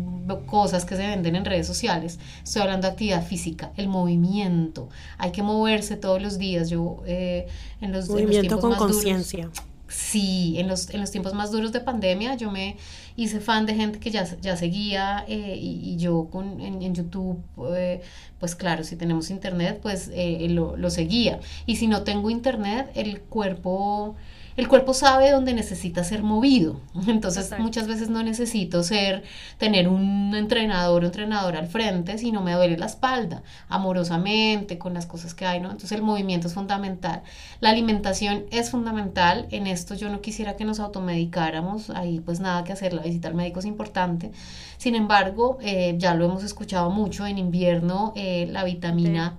cosas 0.46 0.84
que 0.84 0.96
se 0.96 1.06
venden 1.06 1.36
en 1.36 1.44
redes 1.44 1.66
sociales, 1.66 2.18
estoy 2.44 2.62
hablando 2.62 2.86
de 2.86 2.92
actividad 2.92 3.24
física, 3.24 3.72
el 3.76 3.88
movimiento. 3.88 4.88
Hay 5.16 5.32
que 5.32 5.42
moverse 5.42 5.96
todos 5.96 6.20
los 6.20 6.38
días. 6.38 6.68
Yo 6.68 7.02
eh, 7.06 7.46
en 7.80 7.92
los, 7.92 8.08
movimiento 8.08 8.60
con 8.60 8.74
conciencia. 8.74 9.50
Sí, 9.88 10.56
en 10.58 10.66
los, 10.66 10.90
en 10.90 11.00
los 11.00 11.12
tiempos 11.12 11.32
más 11.32 11.52
duros 11.52 11.70
de 11.70 11.80
pandemia 11.80 12.34
yo 12.34 12.50
me 12.50 12.76
hice 13.14 13.38
fan 13.38 13.66
de 13.66 13.74
gente 13.74 14.00
que 14.00 14.10
ya, 14.10 14.24
ya 14.40 14.56
seguía 14.56 15.24
eh, 15.28 15.56
y, 15.60 15.96
yo 15.96 16.28
con, 16.30 16.60
en, 16.60 16.94
YouTube, 16.94 17.40
eh, 17.76 18.02
pues 18.40 18.56
claro, 18.56 18.82
si 18.82 18.96
tenemos 18.96 19.30
internet, 19.30 19.78
pues 19.80 20.10
eh, 20.12 20.48
lo, 20.50 20.76
lo 20.76 20.90
seguía. 20.90 21.38
Y 21.66 21.76
si 21.76 21.86
no 21.86 22.02
tengo 22.02 22.30
internet, 22.30 22.90
el 22.94 23.20
cuerpo 23.20 24.16
el 24.56 24.68
cuerpo 24.68 24.94
sabe 24.94 25.30
dónde 25.30 25.52
necesita 25.52 26.02
ser 26.02 26.22
movido. 26.22 26.80
Entonces 27.06 27.52
muchas 27.58 27.86
veces 27.86 28.08
no 28.08 28.22
necesito 28.22 28.82
ser, 28.82 29.22
tener 29.58 29.88
un 29.88 30.34
entrenador 30.34 31.02
o 31.02 31.06
entrenadora 31.06 31.58
al 31.58 31.66
frente, 31.66 32.16
sino 32.18 32.42
me 32.42 32.52
duele 32.52 32.78
la 32.78 32.86
espalda, 32.86 33.42
amorosamente, 33.68 34.78
con 34.78 34.94
las 34.94 35.06
cosas 35.06 35.34
que 35.34 35.44
hay, 35.44 35.60
¿no? 35.60 35.70
Entonces 35.70 35.92
el 35.92 36.02
movimiento 36.02 36.48
es 36.48 36.54
fundamental. 36.54 37.22
La 37.60 37.70
alimentación 37.70 38.46
es 38.50 38.70
fundamental. 38.70 39.46
En 39.50 39.66
esto 39.66 39.94
yo 39.94 40.08
no 40.08 40.20
quisiera 40.22 40.56
que 40.56 40.64
nos 40.64 40.80
automedicáramos, 40.80 41.90
ahí 41.90 42.20
pues 42.20 42.40
nada 42.40 42.64
que 42.64 42.72
hacer, 42.72 42.94
la 42.94 43.02
visita 43.02 43.28
al 43.28 43.34
médico 43.34 43.60
es 43.60 43.66
importante. 43.66 44.32
Sin 44.78 44.94
embargo, 44.94 45.58
eh, 45.60 45.94
ya 45.98 46.14
lo 46.14 46.24
hemos 46.24 46.44
escuchado 46.44 46.90
mucho 46.90 47.26
en 47.26 47.38
invierno, 47.38 48.12
eh, 48.16 48.48
la 48.50 48.64
vitamina 48.64 49.38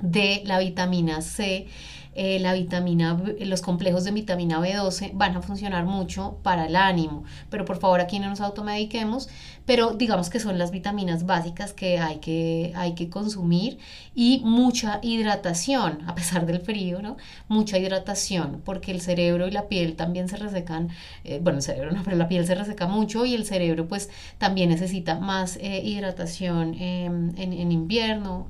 D, 0.00 0.42
la 0.44 0.58
vitamina 0.58 1.20
C 1.20 1.68
eh, 2.14 2.38
la 2.40 2.52
vitamina, 2.52 3.22
los 3.40 3.62
complejos 3.62 4.04
de 4.04 4.10
vitamina 4.10 4.60
B12 4.60 5.12
van 5.14 5.36
a 5.36 5.42
funcionar 5.42 5.86
mucho 5.86 6.38
para 6.42 6.66
el 6.66 6.76
ánimo, 6.76 7.24
pero 7.48 7.64
por 7.64 7.78
favor 7.78 8.00
aquí 8.00 8.18
no 8.18 8.28
nos 8.28 8.40
automediquemos, 8.40 9.28
pero 9.64 9.92
digamos 9.94 10.28
que 10.28 10.38
son 10.40 10.58
las 10.58 10.72
vitaminas 10.72 11.24
básicas 11.24 11.72
que 11.72 11.98
hay 11.98 12.18
que, 12.18 12.72
hay 12.76 12.94
que 12.94 13.08
consumir 13.08 13.78
y 14.14 14.42
mucha 14.44 14.98
hidratación, 15.02 16.00
a 16.06 16.14
pesar 16.14 16.44
del 16.44 16.60
frío, 16.60 17.00
¿no? 17.00 17.16
Mucha 17.48 17.78
hidratación, 17.78 18.60
porque 18.64 18.90
el 18.90 19.00
cerebro 19.00 19.48
y 19.48 19.50
la 19.50 19.68
piel 19.68 19.96
también 19.96 20.28
se 20.28 20.36
resecan, 20.36 20.90
eh, 21.24 21.40
bueno, 21.42 21.58
el 21.58 21.62
cerebro 21.62 21.92
no, 21.92 22.02
pero 22.02 22.16
la 22.16 22.28
piel 22.28 22.46
se 22.46 22.54
reseca 22.54 22.86
mucho 22.86 23.24
y 23.24 23.34
el 23.34 23.46
cerebro 23.46 23.88
pues 23.88 24.10
también 24.38 24.68
necesita 24.68 25.18
más 25.18 25.56
eh, 25.56 25.80
hidratación 25.82 26.74
em, 26.74 27.30
en, 27.38 27.52
en, 27.52 27.72
invierno. 27.72 28.48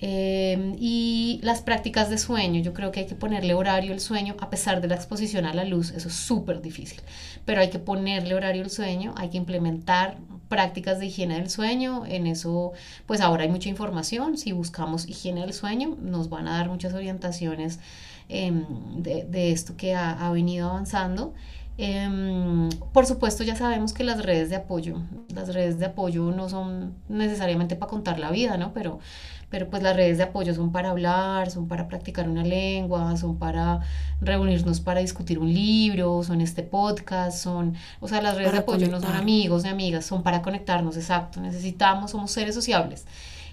Em, 0.00 0.74
y 0.78 1.40
las 1.42 1.62
prácticas 1.62 2.10
de 2.10 2.18
sueño, 2.18 2.60
yo 2.60 2.72
creo 2.74 2.90
que 2.90 3.00
hay 3.00 3.06
que 3.06 3.14
ponerle 3.14 3.54
horario 3.54 3.92
al 3.92 4.00
sueño, 4.00 4.36
a 4.40 4.50
pesar 4.50 4.80
de 4.80 4.88
la 4.88 4.96
exposición 4.96 5.46
a 5.46 5.54
la 5.54 5.64
luz, 5.64 5.92
eso 5.92 6.08
es 6.08 6.14
súper 6.14 6.60
difícil, 6.60 7.00
pero 7.44 7.60
hay 7.60 7.70
que 7.70 7.78
ponerle 7.78 8.34
horario 8.34 8.64
al 8.64 8.70
sueño, 8.70 9.14
hay 9.16 9.30
que 9.30 9.36
implementar 9.36 10.18
prácticas 10.48 10.98
de 10.98 11.06
higiene 11.06 11.36
del 11.36 11.48
sueño, 11.48 12.04
en 12.06 12.26
eso 12.26 12.72
pues 13.06 13.20
ahora 13.20 13.44
hay 13.44 13.48
mucha 13.50 13.68
información, 13.68 14.36
si 14.36 14.52
buscamos 14.52 15.08
higiene 15.08 15.42
del 15.42 15.52
sueño 15.52 15.96
nos 16.00 16.28
van 16.28 16.48
a 16.48 16.58
dar 16.58 16.68
muchas 16.68 16.92
orientaciones 16.92 17.78
em, 18.28 18.64
de, 19.02 19.52
esto 19.52 19.76
que 19.76 19.94
ha 19.94 20.30
venido 20.32 20.70
avanzando. 20.70 21.34
Em, 21.76 22.68
por 22.92 23.04
supuesto, 23.04 23.42
ya 23.42 23.56
sabemos 23.56 23.92
que 23.92 24.04
las 24.04 24.22
redes 24.22 24.48
de 24.48 24.56
apoyo, 24.56 25.02
las 25.34 25.52
redes 25.52 25.78
de 25.80 25.86
apoyo 25.86 26.30
no 26.30 26.48
son 26.48 26.94
necesariamente 27.08 27.74
para 27.74 27.90
contar 27.90 28.20
la 28.20 28.30
vida, 28.30 28.56
¿no? 28.56 28.72
Pero, 28.72 29.00
pero 29.50 29.68
pues 29.68 29.82
las 29.82 29.96
redes 29.96 30.18
de 30.18 30.24
apoyo 30.24 30.54
son 30.54 30.70
para 30.70 30.90
hablar, 30.90 31.50
son 31.50 31.66
para 31.66 31.88
practicar 31.88 32.28
una 32.28 32.44
lengua, 32.44 33.16
son 33.16 33.38
para 33.38 33.80
reunirnos 34.20 34.80
para 34.80 35.00
discutir 35.00 35.40
un 35.40 35.52
libro, 35.52 36.22
son 36.22 36.40
este 36.40 36.62
podcast, 36.62 37.38
son, 37.38 37.74
o 38.00 38.06
sea, 38.06 38.22
las 38.22 38.36
redes 38.36 38.52
de 38.52 38.58
apoyo 38.58 38.88
no 38.88 39.00
son 39.00 39.16
amigos 39.16 39.64
ni 39.64 39.68
amigas, 39.68 40.04
son 40.04 40.22
para 40.22 40.42
conectarnos, 40.42 40.96
exacto. 40.96 41.40
Necesitamos, 41.40 42.12
somos 42.12 42.30
seres 42.30 42.54
sociables 42.54 43.04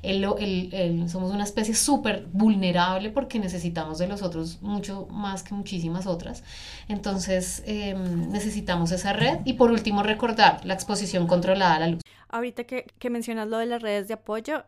el, 0.03 1.09
somos 1.09 1.31
una 1.31 1.43
especie 1.43 1.75
súper 1.75 2.27
vulnerable 2.31 3.09
porque 3.09 3.39
necesitamos 3.39 3.97
de 3.97 4.07
los 4.07 4.21
otros 4.21 4.61
mucho 4.61 5.07
más 5.11 5.43
que 5.43 5.53
muchísimas 5.53 6.07
otras. 6.07 6.43
Entonces 6.87 7.63
em, 7.65 8.29
necesitamos 8.31 8.91
esa 8.91 9.13
red 9.13 9.39
y 9.45 9.53
por 9.53 9.71
último 9.71 10.03
recordar 10.03 10.65
la 10.65 10.73
exposición 10.73 11.27
controlada 11.27 11.75
a 11.75 11.79
la 11.79 11.87
luz. 11.87 12.01
Ahorita 12.29 12.63
que, 12.63 12.87
que 12.97 13.09
mencionas 13.09 13.47
lo 13.47 13.57
de 13.57 13.65
las 13.65 13.81
redes 13.81 14.07
de 14.07 14.13
apoyo, 14.15 14.63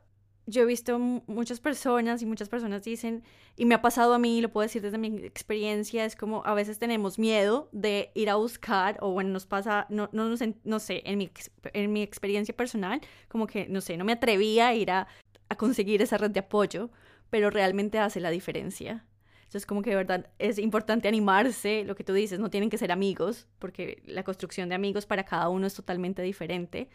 yo 0.46 0.64
he 0.64 0.66
visto 0.66 1.00
muchas 1.00 1.60
personas 1.60 2.22
y 2.22 2.26
muchas 2.26 2.50
personas 2.50 2.84
dicen, 2.84 3.24
y 3.56 3.66
me 3.66 3.76
ha 3.76 3.82
pasado 3.82 4.14
a 4.14 4.20
mí, 4.20 4.42
lo 4.42 4.50
puedo 4.50 4.64
decir 4.64 4.82
desde 4.82 4.98
mi 4.98 5.08
experiencia, 5.24 6.04
es 6.06 6.16
como 6.16 6.46
a 6.46 6.54
veces 6.54 6.80
tenemos 6.80 7.18
miedo 7.18 7.70
de 7.72 8.12
ir 8.14 8.30
a 8.30 8.36
buscar, 8.36 8.98
o 9.02 9.12
bueno, 9.12 9.30
nos 9.30 9.46
pasa, 9.46 9.86
no, 9.90 10.10
no, 10.12 10.28
no 10.64 10.80
sé, 10.80 11.02
en 11.06 11.18
mi, 11.18 11.32
en 11.74 11.94
mi 11.94 12.02
experiencia 12.02 12.56
personal, 12.56 13.00
como 13.30 13.48
que, 13.48 13.68
no 13.68 13.80
sé, 13.80 13.96
no 13.96 14.04
me 14.04 14.14
atrevía 14.14 14.68
a 14.68 14.74
ir 14.74 14.92
a, 14.92 15.08
a 15.50 15.56
conseguir 15.56 16.02
esa 16.02 16.18
red 16.18 16.32
de 16.32 16.40
apoyo, 16.40 16.90
pero 17.30 17.50
realmente 17.50 18.00
hace 18.00 18.20
la 18.20 18.30
diferencia. 18.30 19.06
Entonces, 19.44 19.66
como 19.66 19.82
que 19.82 19.92
de 19.92 19.96
verdad 19.96 20.30
es 20.40 20.58
importante 20.58 21.08
animarse, 21.08 21.84
lo 21.84 21.96
que 21.96 22.04
tú 22.04 22.14
dices, 22.14 22.40
no 22.40 22.50
tienen 22.50 22.70
que 22.70 22.78
ser 22.78 22.92
amigos, 22.92 23.48
porque 23.60 24.02
la 24.06 24.24
construcción 24.24 24.70
de 24.70 24.76
amigos 24.76 25.06
para 25.06 25.24
cada 25.24 25.50
uno 25.50 25.68
es 25.68 25.74
totalmente 25.74 26.22
diferente 26.22 26.90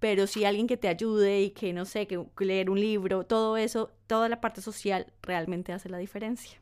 pero 0.00 0.26
si 0.26 0.44
alguien 0.44 0.66
que 0.66 0.76
te 0.76 0.88
ayude 0.88 1.42
y 1.42 1.50
que, 1.50 1.72
no 1.72 1.84
sé, 1.84 2.06
que 2.06 2.24
leer 2.40 2.70
un 2.70 2.80
libro, 2.80 3.24
todo 3.24 3.56
eso, 3.56 3.90
toda 4.06 4.28
la 4.28 4.40
parte 4.40 4.60
social 4.60 5.06
realmente 5.22 5.72
hace 5.72 5.88
la 5.88 5.98
diferencia. 5.98 6.60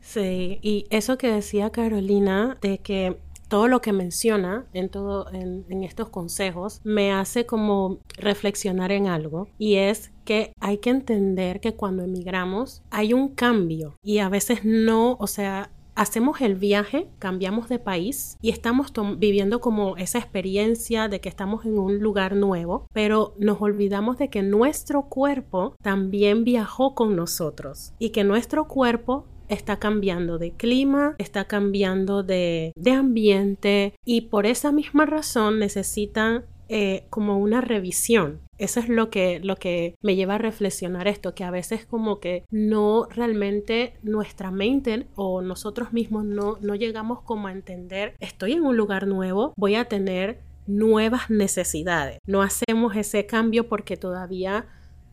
Sí, 0.00 0.58
y 0.60 0.84
eso 0.90 1.16
que 1.16 1.32
decía 1.32 1.70
Carolina, 1.70 2.58
de 2.60 2.78
que 2.78 3.18
todo 3.48 3.68
lo 3.68 3.80
que 3.80 3.92
menciona 3.92 4.66
en 4.72 4.88
todo 4.88 5.30
en, 5.32 5.64
estos 5.82 6.10
consejos 6.10 6.80
me 6.84 7.12
hace 7.12 7.46
como 7.46 7.98
reflexionar 8.16 8.92
en 8.92 9.06
algo 9.06 9.48
y 9.58 9.76
es 9.76 10.12
que 10.24 10.52
hay 10.60 10.78
que 10.78 10.90
entender 10.90 11.60
que 11.60 11.74
cuando 11.74 12.04
emigramos 12.04 12.82
hay 12.90 13.14
un 13.14 13.28
cambio 13.28 13.96
y 14.02 14.18
a 14.18 14.28
veces 14.28 14.64
no, 14.64 15.16
o 15.18 15.26
sea, 15.26 15.70
hacemos 15.98 16.40
el 16.40 16.54
viaje, 16.54 17.08
cambiamos 17.18 17.68
de 17.68 17.80
país 17.80 18.36
y 18.40 18.50
estamos 18.50 18.92
viviendo 19.16 19.60
como 19.60 19.96
esa 19.96 20.18
experiencia 20.18 21.08
de 21.08 21.20
que 21.20 21.28
estamos 21.28 21.64
en 21.64 21.76
un 21.76 21.98
lugar 21.98 22.36
nuevo, 22.36 22.86
pero 22.92 23.34
nos 23.38 23.60
olvidamos 23.60 24.16
de 24.16 24.30
que 24.30 24.42
nuestro 24.42 25.08
cuerpo 25.08 25.74
también 25.82 26.44
viajó 26.44 26.94
con 26.94 27.16
nosotros 27.16 27.94
y 27.98 28.10
que 28.10 28.22
nuestro 28.22 28.68
cuerpo 28.68 29.26
está 29.48 29.78
cambiando 29.78 30.38
de 30.38 30.52
clima, 30.52 31.14
está 31.18 31.44
cambiando 31.44 32.22
de, 32.22 32.72
de 32.76 32.90
ambiente 32.92 33.94
y 34.04 34.22
por 34.22 34.46
esa 34.46 34.72
misma 34.72 35.06
razón 35.06 35.58
necesitan 35.58 36.44
eh, 36.70 37.06
como 37.08 37.38
una 37.38 37.62
revisión. 37.62 38.42
Eso 38.58 38.78
es 38.80 38.90
lo 38.90 39.08
que, 39.08 39.40
lo 39.40 39.56
que 39.56 39.94
me 40.02 40.16
lleva 40.16 40.34
a 40.34 40.38
reflexionar 40.38 41.08
esto, 41.08 41.34
que 41.34 41.42
a 41.42 41.50
veces 41.50 41.86
como 41.86 42.20
que 42.20 42.44
no 42.50 43.08
realmente 43.10 43.94
nuestra 44.02 44.50
mente 44.50 45.06
o 45.14 45.40
nosotros 45.40 45.94
mismos 45.94 46.26
no, 46.26 46.58
no 46.60 46.74
llegamos 46.74 47.22
como 47.22 47.48
a 47.48 47.52
entender, 47.52 48.14
estoy 48.20 48.52
en 48.52 48.64
un 48.64 48.76
lugar 48.76 49.06
nuevo, 49.06 49.54
voy 49.56 49.76
a 49.76 49.86
tener 49.86 50.40
nuevas 50.66 51.30
necesidades. 51.30 52.18
No 52.26 52.42
hacemos 52.42 52.96
ese 52.96 53.24
cambio 53.24 53.66
porque 53.66 53.96
todavía 53.96 54.66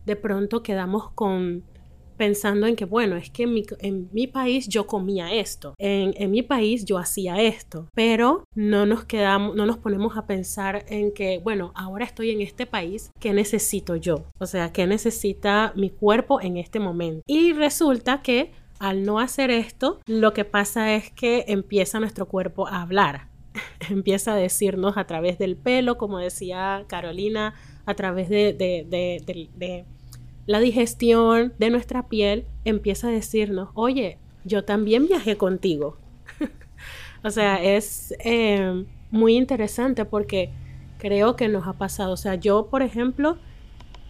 de 0.05 0.17
pronto 0.17 0.61
quedamos 0.61 1.11
con 1.11 1.63
pensando 2.15 2.67
en 2.67 2.75
que, 2.75 2.85
bueno, 2.85 3.15
es 3.15 3.29
que 3.29 3.43
en 3.43 4.09
mi, 4.11 4.27
país 4.27 4.67
yo 4.67 4.87
comía 4.87 5.33
esto, 5.33 5.75
en, 5.77 6.13
en, 6.17 6.31
mi 6.31 6.41
país 6.41 6.85
yo 6.85 6.97
hacía 6.97 7.41
esto, 7.41 7.87
pero 7.93 8.43
no 8.55 8.85
nos 8.85 9.05
quedamos, 9.05 9.55
no 9.55 9.65
nos 9.65 9.77
ponemos 9.77 10.17
a 10.17 10.25
pensar 10.25 10.85
en 10.87 11.13
que, 11.13 11.39
bueno, 11.43 11.71
ahora 11.75 12.05
estoy 12.05 12.31
en 12.31 12.41
este 12.41 12.65
país, 12.65 13.11
¿qué 13.19 13.33
necesito 13.33 13.95
yo? 13.95 14.25
O 14.39 14.45
sea, 14.45 14.71
¿qué 14.71 14.87
necesita 14.87 15.73
mi 15.75 15.89
cuerpo 15.89 16.41
en 16.41 16.57
este 16.57 16.79
momento? 16.79 17.21
Y 17.27 17.53
resulta 17.53 18.21
que 18.21 18.51
al 18.79 19.03
no 19.03 19.19
hacer 19.19 19.51
esto, 19.51 19.99
lo 20.05 20.33
que 20.33 20.45
pasa 20.45 20.95
es 20.95 21.11
que 21.11 21.45
empieza 21.47 21.99
nuestro 21.99 22.27
cuerpo 22.27 22.67
a 22.67 22.81
hablar, 22.81 23.29
empieza 23.89 24.33
a 24.33 24.35
decirnos 24.35 24.97
a 24.97 25.05
través 25.05 25.37
del 25.37 25.55
pelo, 25.55 25.97
como 25.97 26.17
decía 26.17 26.85
Carolina, 26.87 27.53
a 27.85 27.93
través 27.93 28.29
de 28.29 29.85
la 30.45 30.59
digestión 30.59 31.53
de 31.57 31.69
nuestra 31.69 32.07
piel 32.07 32.45
empieza 32.65 33.07
a 33.07 33.11
decirnos, 33.11 33.69
oye, 33.73 34.17
yo 34.43 34.63
también 34.63 35.07
viajé 35.07 35.37
contigo. 35.37 35.97
o 37.23 37.29
sea, 37.29 37.63
es 37.63 38.13
eh, 38.23 38.85
muy 39.11 39.35
interesante 39.35 40.05
porque 40.05 40.51
creo 40.99 41.35
que 41.35 41.47
nos 41.47 41.67
ha 41.67 41.73
pasado. 41.73 42.13
O 42.13 42.17
sea, 42.17 42.35
yo, 42.35 42.67
por 42.67 42.81
ejemplo, 42.83 43.37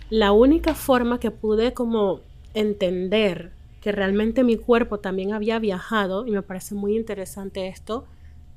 la 0.09 0.31
única 0.31 0.75
forma 0.75 1.19
que 1.19 1.31
pude 1.31 1.73
como 1.73 2.21
entender 2.53 3.53
que 3.81 3.91
realmente 3.91 4.43
mi 4.43 4.57
cuerpo 4.57 4.99
también 4.99 5.33
había 5.33 5.59
viajado, 5.59 6.25
y 6.25 6.31
me 6.31 6.41
parece 6.41 6.73
muy 6.73 6.95
interesante 6.95 7.67
esto, 7.67 8.05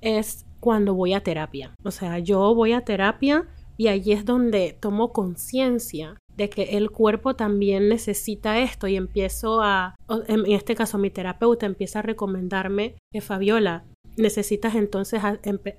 es 0.01 0.47
cuando 0.59 0.95
voy 0.95 1.13
a 1.13 1.23
terapia. 1.23 1.75
O 1.85 1.91
sea, 1.91 2.19
yo 2.19 2.55
voy 2.55 2.73
a 2.73 2.81
terapia 2.81 3.47
y 3.77 3.89
allí 3.89 4.13
es 4.13 4.25
donde 4.25 4.77
tomo 4.81 5.13
conciencia 5.13 6.17
de 6.39 6.49
que 6.49 6.77
el 6.77 6.91
cuerpo 6.91 7.35
también 7.35 7.89
necesita 7.89 8.61
esto 8.61 8.87
y 8.87 8.95
empiezo 8.95 9.61
a, 9.61 9.97
en 10.29 10.47
este 10.47 10.77
caso 10.77 10.97
mi 10.97 11.11
terapeuta 11.11 11.67
empieza 11.67 11.99
a 11.99 12.03
recomendarme 12.03 12.95
que 13.13 13.21
Fabiola, 13.21 13.85
necesitas 14.17 14.77
entonces 14.77 15.21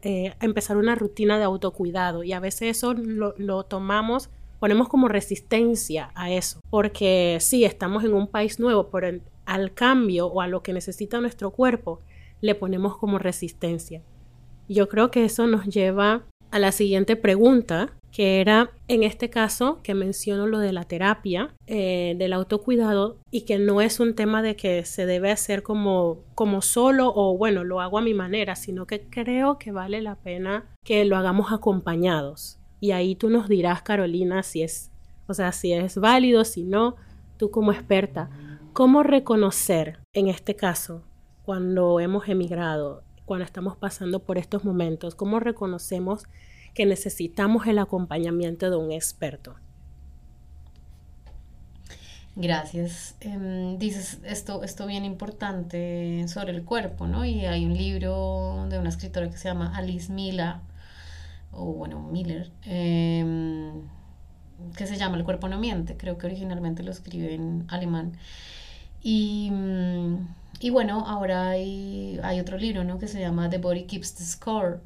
eh, 0.02 0.34
empezar 0.42 0.76
una 0.76 0.96
rutina 0.96 1.38
de 1.38 1.46
autocuidado 1.46 2.26
y 2.26 2.34
a 2.34 2.42
veces 2.42 2.78
eso 2.78 2.94
lo, 2.94 3.64
tomamos, 3.64 4.30
ponemos 4.60 4.90
como 4.90 5.08
resistencia 5.08 6.12
a 6.14 6.30
eso, 6.30 6.60
porque 6.70 7.38
sí, 7.40 7.64
estamos 7.64 8.04
en 8.04 8.14
un 8.14 8.28
país 8.28 8.60
nuevo, 8.60 8.90
pero 8.90 9.18
al 9.46 9.74
cambio 9.74 10.28
o 10.28 10.42
a 10.42 10.48
lo 10.48 10.62
que 10.62 10.74
necesita 10.74 11.22
nuestro 11.22 11.52
cuerpo 11.52 12.02
le 12.42 12.54
ponemos 12.54 12.98
como 12.98 13.18
resistencia. 13.18 14.02
Yo 14.68 14.90
creo 14.90 15.10
que 15.10 15.24
eso 15.24 15.48
nos 15.48 15.66
lleva 15.68 16.24
a 16.52 16.60
la 16.60 16.74
siguiente 16.74 17.16
pregunta, 17.16 17.94
que 18.12 18.42
era 18.42 18.72
en 18.88 19.04
este 19.04 19.30
caso 19.30 19.80
que 19.84 19.94
menciono 19.94 20.48
lo 20.48 20.60
de 20.60 20.74
la 20.74 20.84
terapia, 20.84 21.54
eh, 21.68 22.16
del 22.18 22.34
autocuidado 22.34 23.18
y 23.32 23.42
que 23.42 23.60
no 23.60 23.82
es 23.82 24.00
un 24.00 24.16
tema 24.16 24.42
de 24.42 24.56
que 24.56 24.84
se 24.86 25.06
debe 25.06 25.32
hacer 25.32 25.64
como, 25.64 26.24
como 26.36 26.62
solo 26.62 27.12
o 27.16 27.38
bueno, 27.38 27.64
lo 27.64 27.82
hago 27.82 27.98
a 27.98 28.02
mi 28.02 28.14
manera, 28.14 28.56
sino 28.56 28.88
que 28.88 29.02
creo 29.10 29.60
que 29.60 29.72
vale 29.72 30.02
la 30.02 30.16
pena 30.16 30.66
que 30.84 31.06
lo 31.06 31.18
hagamos 31.18 31.52
acompañados. 31.52 32.60
Y 32.80 32.92
ahí 32.92 33.16
tú 33.16 33.30
nos 33.30 33.48
dirás, 33.48 33.82
Carolina, 33.82 34.42
si 34.42 34.64
es, 34.64 34.92
o 35.28 35.34
sea, 35.34 35.52
si 35.52 35.74
es 35.74 35.98
válido, 35.98 36.46
si 36.46 36.64
no, 36.64 36.96
tú 37.38 37.52
como 37.52 37.72
experta, 37.72 38.30
¿cómo 38.74 39.04
reconocer 39.04 40.00
en 40.14 40.30
este 40.30 40.56
caso 40.56 41.04
cuando 41.44 42.00
hemos 42.00 42.28
emigrado, 42.30 43.04
cuando 43.26 43.46
estamos 43.46 43.76
pasando 43.76 44.20
por 44.24 44.38
estos 44.38 44.64
momentos, 44.66 45.16
cómo 45.16 45.40
reconocemos 45.40 46.26
que 46.74 46.86
necesitamos 46.86 47.68
el 47.68 47.80
acompañamiento 47.80 48.70
de 48.70 48.78
un 48.78 48.92
experto. 48.92 49.56
Gracias. 52.36 53.16
Em, 53.20 53.78
dices 53.78 54.20
esto, 54.24 54.64
esto 54.64 54.88
bien 54.88 55.04
importante 55.04 56.26
sobre 56.30 56.54
el 56.54 56.64
cuerpo, 56.64 57.06
¿no? 57.06 57.26
Y 57.26 57.46
hay 57.46 57.66
un 57.66 57.74
libro 57.76 58.66
de 58.70 58.80
una 58.80 58.88
escritora 58.88 59.30
que 59.30 59.38
se 59.38 59.50
llama 59.50 59.76
Alice 59.76 60.10
Miller, 60.10 60.56
o 61.52 61.66
bueno, 61.74 62.02
Miller, 62.02 62.52
em, 62.64 63.82
que 64.78 64.88
se 64.88 64.98
llama 64.98 65.18
El 65.18 65.26
cuerpo 65.26 65.50
no 65.50 65.60
miente. 65.60 65.98
Creo 65.98 66.18
que 66.18 66.28
originalmente 66.28 66.84
lo 66.84 66.92
escribe 66.92 67.34
en 67.34 67.66
alemán. 67.68 68.14
Y, 69.02 69.50
mm, 69.52 70.28
y 70.62 70.70
bueno, 70.70 71.06
ahora 71.08 71.50
hay, 71.50 72.20
hay, 72.24 72.40
otro 72.40 72.58
libro, 72.58 72.84
¿no? 72.84 73.00
Que 73.00 73.08
se 73.08 73.20
llama 73.20 73.50
The 73.50 73.58
Body 73.60 73.84
Keeps 73.84 74.16
the 74.16 74.24
Score. 74.24 74.82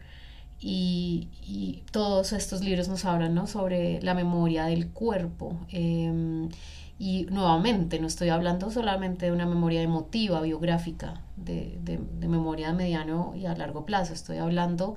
Y, 0.65 1.83
todos 1.91 2.33
estos 2.33 2.61
libros 2.63 2.87
nos 2.87 3.05
hablan, 3.05 3.35
¿no? 3.35 3.45
Sobre 3.45 4.01
la 4.01 4.15
memoria 4.15 4.65
del 4.65 4.89
cuerpo. 4.89 5.57
Eh, 5.71 6.49
y 6.97 7.25
nuevamente, 7.29 7.99
no 7.99 8.07
estoy 8.07 8.29
hablando 8.29 8.71
solamente 8.71 9.25
de 9.25 9.31
una 9.31 9.45
memoria 9.45 9.81
emotiva, 9.81 10.41
biográfica, 10.41 11.21
de, 11.35 11.77
de, 11.83 11.99
de, 12.19 12.27
memoria 12.27 12.69
a 12.69 12.73
mediano 12.73 13.33
y 13.35 13.45
a 13.45 13.55
largo 13.55 13.85
plazo, 13.85 14.13
estoy 14.13 14.37
hablando 14.37 14.95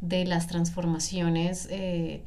de 0.00 0.24
las 0.26 0.46
transformaciones 0.46 1.66
eh, 1.70 2.22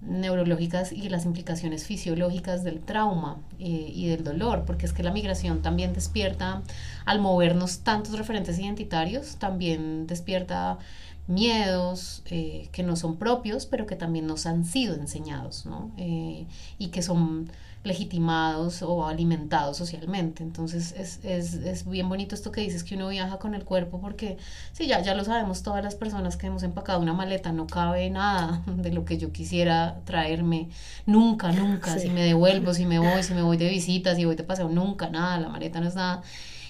neurológicas 0.00 0.92
y 0.92 1.08
las 1.08 1.24
implicaciones 1.24 1.86
fisiológicas 1.86 2.62
del 2.64 2.80
trauma 2.80 3.38
eh, 3.58 3.92
y 3.92 4.08
del 4.08 4.24
dolor, 4.24 4.64
porque 4.64 4.86
es 4.86 4.92
que 4.92 5.02
la 5.02 5.12
migración 5.12 5.62
también 5.62 5.92
despierta, 5.92 6.62
al 7.04 7.20
movernos 7.20 7.80
tantos 7.80 8.18
referentes 8.18 8.58
identitarios, 8.58 9.36
también 9.36 10.06
despierta 10.06 10.78
miedos 11.26 12.22
eh, 12.26 12.68
que 12.72 12.82
no 12.82 12.96
son 12.96 13.16
propios, 13.16 13.66
pero 13.66 13.86
que 13.86 13.96
también 13.96 14.26
nos 14.26 14.46
han 14.46 14.64
sido 14.64 14.94
enseñados, 14.94 15.64
¿no? 15.66 15.90
Eh, 15.96 16.46
y 16.78 16.88
que 16.88 17.02
son 17.02 17.50
legitimados 17.84 18.82
o 18.82 19.06
alimentados 19.06 19.76
socialmente. 19.76 20.42
Entonces 20.42 20.94
es, 20.96 21.20
es, 21.22 21.54
es, 21.54 21.88
bien 21.88 22.08
bonito 22.08 22.34
esto 22.34 22.50
que 22.50 22.62
dices 22.62 22.82
que 22.82 22.96
uno 22.96 23.08
viaja 23.08 23.38
con 23.38 23.54
el 23.54 23.64
cuerpo 23.64 24.00
porque 24.00 24.38
sí, 24.72 24.86
ya, 24.86 25.00
ya 25.02 25.14
lo 25.14 25.22
sabemos 25.24 25.62
todas 25.62 25.84
las 25.84 25.94
personas 25.94 26.36
que 26.36 26.46
hemos 26.46 26.62
empacado 26.62 27.00
una 27.00 27.12
maleta, 27.12 27.52
no 27.52 27.66
cabe 27.66 28.08
nada 28.10 28.62
de 28.66 28.90
lo 28.90 29.04
que 29.04 29.18
yo 29.18 29.32
quisiera 29.32 30.00
traerme, 30.04 30.70
nunca, 31.06 31.52
nunca, 31.52 31.98
si 31.98 32.08
me 32.08 32.22
devuelvo, 32.24 32.72
si 32.72 32.86
me 32.86 32.98
voy, 32.98 33.22
si 33.22 33.34
me 33.34 33.42
voy 33.42 33.58
de 33.58 33.68
visitas, 33.68 34.16
si 34.16 34.24
voy 34.24 34.36
de 34.36 34.44
paseo, 34.44 34.68
nunca, 34.68 35.10
nada, 35.10 35.38
la 35.38 35.48
maleta 35.48 35.80
no 35.80 35.88
es 35.88 35.94
nada 35.94 36.22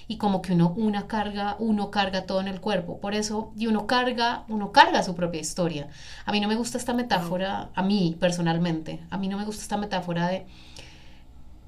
y 0.07 0.17
como 0.17 0.41
que 0.41 0.53
uno 0.53 0.73
una 0.75 1.07
carga, 1.07 1.55
uno 1.59 1.91
carga 1.91 2.25
todo 2.25 2.41
en 2.41 2.47
el 2.47 2.61
cuerpo. 2.61 2.99
Por 2.99 3.13
eso, 3.15 3.51
y 3.57 3.67
uno 3.67 3.87
carga, 3.87 4.43
uno 4.47 4.71
carga 4.71 5.03
su 5.03 5.15
propia 5.15 5.41
historia. 5.41 5.87
A 6.25 6.31
mí 6.31 6.39
no 6.39 6.47
me 6.47 6.55
gusta 6.55 6.77
esta 6.77 6.93
metáfora, 6.93 7.69
a 7.73 7.81
mí 7.83 8.15
personalmente, 8.19 9.01
a 9.09 9.17
mí 9.17 9.27
no 9.27 9.37
me 9.37 9.45
gusta 9.45 9.63
esta 9.63 9.77
metáfora 9.77 10.27
de 10.27 10.45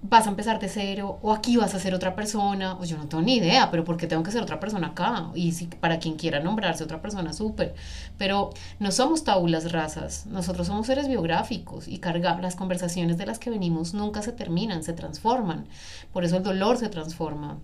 vas 0.02 0.28
a 0.28 0.30
empezar 0.30 0.60
de 0.60 0.70
cero 0.70 1.18
o 1.22 1.34
aquí 1.34 1.58
vas 1.58 1.74
a 1.74 1.80
ser 1.80 1.94
otra 1.94 2.16
persona, 2.16 2.78
o 2.80 2.86
yo 2.86 2.98
no 2.98 3.08
tengo 3.08 3.24
ni 3.24 3.38
idea, 3.38 3.72
pero 3.72 3.84
¿por 3.84 3.98
qué 3.98 4.08
tengo 4.08 4.24
que 4.24 4.32
ser 4.32 4.42
otra 4.42 4.60
persona 4.60 4.88
acá? 4.88 5.32
Y 5.36 5.54
si 5.54 5.66
para 5.68 6.00
quien 6.00 6.16
quiera 6.16 6.40
nombrarse 6.40 6.84
otra 6.84 7.02
persona, 7.02 7.34
súper, 7.34 7.76
pero 8.18 8.52
no 8.80 8.92
somos 8.92 9.24
tabulas 9.24 9.72
razas, 9.72 10.26
nosotros 10.28 10.68
somos 10.68 10.88
seres 10.88 11.08
biográficos 11.08 11.88
y 11.88 11.98
cargar 11.98 12.42
las 12.42 12.56
conversaciones 12.56 13.18
de 13.18 13.26
las 13.26 13.40
que 13.40 13.50
venimos 13.50 13.94
nunca 13.94 14.22
se 14.22 14.32
terminan, 14.32 14.84
se 14.84 14.94
transforman, 14.94 15.68
por 16.14 16.24
eso 16.24 16.38
el 16.38 16.44
dolor 16.44 16.78
se 16.78 16.90
transforma, 16.90 17.58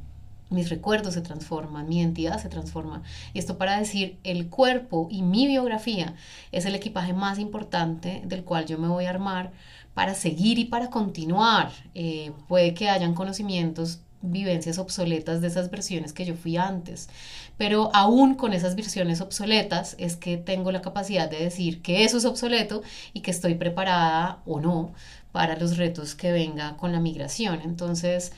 mis 0.53 0.69
recuerdos 0.69 1.15
se 1.15 1.21
transforman, 1.21 1.89
mi 1.89 1.99
identidad 1.99 2.41
se 2.41 2.49
transforma. 2.49 3.03
Y 3.33 3.39
esto 3.39 3.57
para 3.57 3.77
decir, 3.77 4.17
el 4.23 4.49
cuerpo 4.49 5.07
y 5.11 5.21
mi 5.21 5.47
biografía 5.47 6.15
es 6.51 6.65
el 6.65 6.75
equipaje 6.75 7.13
más 7.13 7.39
importante 7.39 8.21
del 8.25 8.43
cual 8.43 8.65
yo 8.65 8.77
me 8.77 8.87
voy 8.87 9.05
a 9.05 9.09
armar 9.09 9.51
para 9.93 10.13
seguir 10.13 10.59
y 10.59 10.65
para 10.65 10.89
continuar. 10.89 11.71
Eh, 11.93 12.31
puede 12.47 12.73
que 12.73 12.89
hayan 12.89 13.13
conocimientos, 13.13 13.99
vivencias 14.23 14.77
obsoletas 14.77 15.41
de 15.41 15.47
esas 15.47 15.69
versiones 15.69 16.13
que 16.13 16.25
yo 16.25 16.35
fui 16.35 16.55
antes, 16.55 17.09
pero 17.57 17.91
aún 17.93 18.35
con 18.35 18.53
esas 18.53 18.75
versiones 18.75 19.19
obsoletas 19.21 19.95
es 19.99 20.15
que 20.15 20.37
tengo 20.37 20.71
la 20.71 20.81
capacidad 20.81 21.29
de 21.29 21.43
decir 21.43 21.81
que 21.81 22.05
eso 22.05 22.17
es 22.17 22.25
obsoleto 22.25 22.81
y 23.11 23.19
que 23.19 23.31
estoy 23.31 23.55
preparada 23.55 24.41
o 24.45 24.61
no 24.61 24.93
para 25.33 25.57
los 25.57 25.77
retos 25.77 26.15
que 26.15 26.31
venga 26.31 26.77
con 26.77 26.93
la 26.93 26.99
migración. 26.99 27.59
Entonces, 27.63 28.31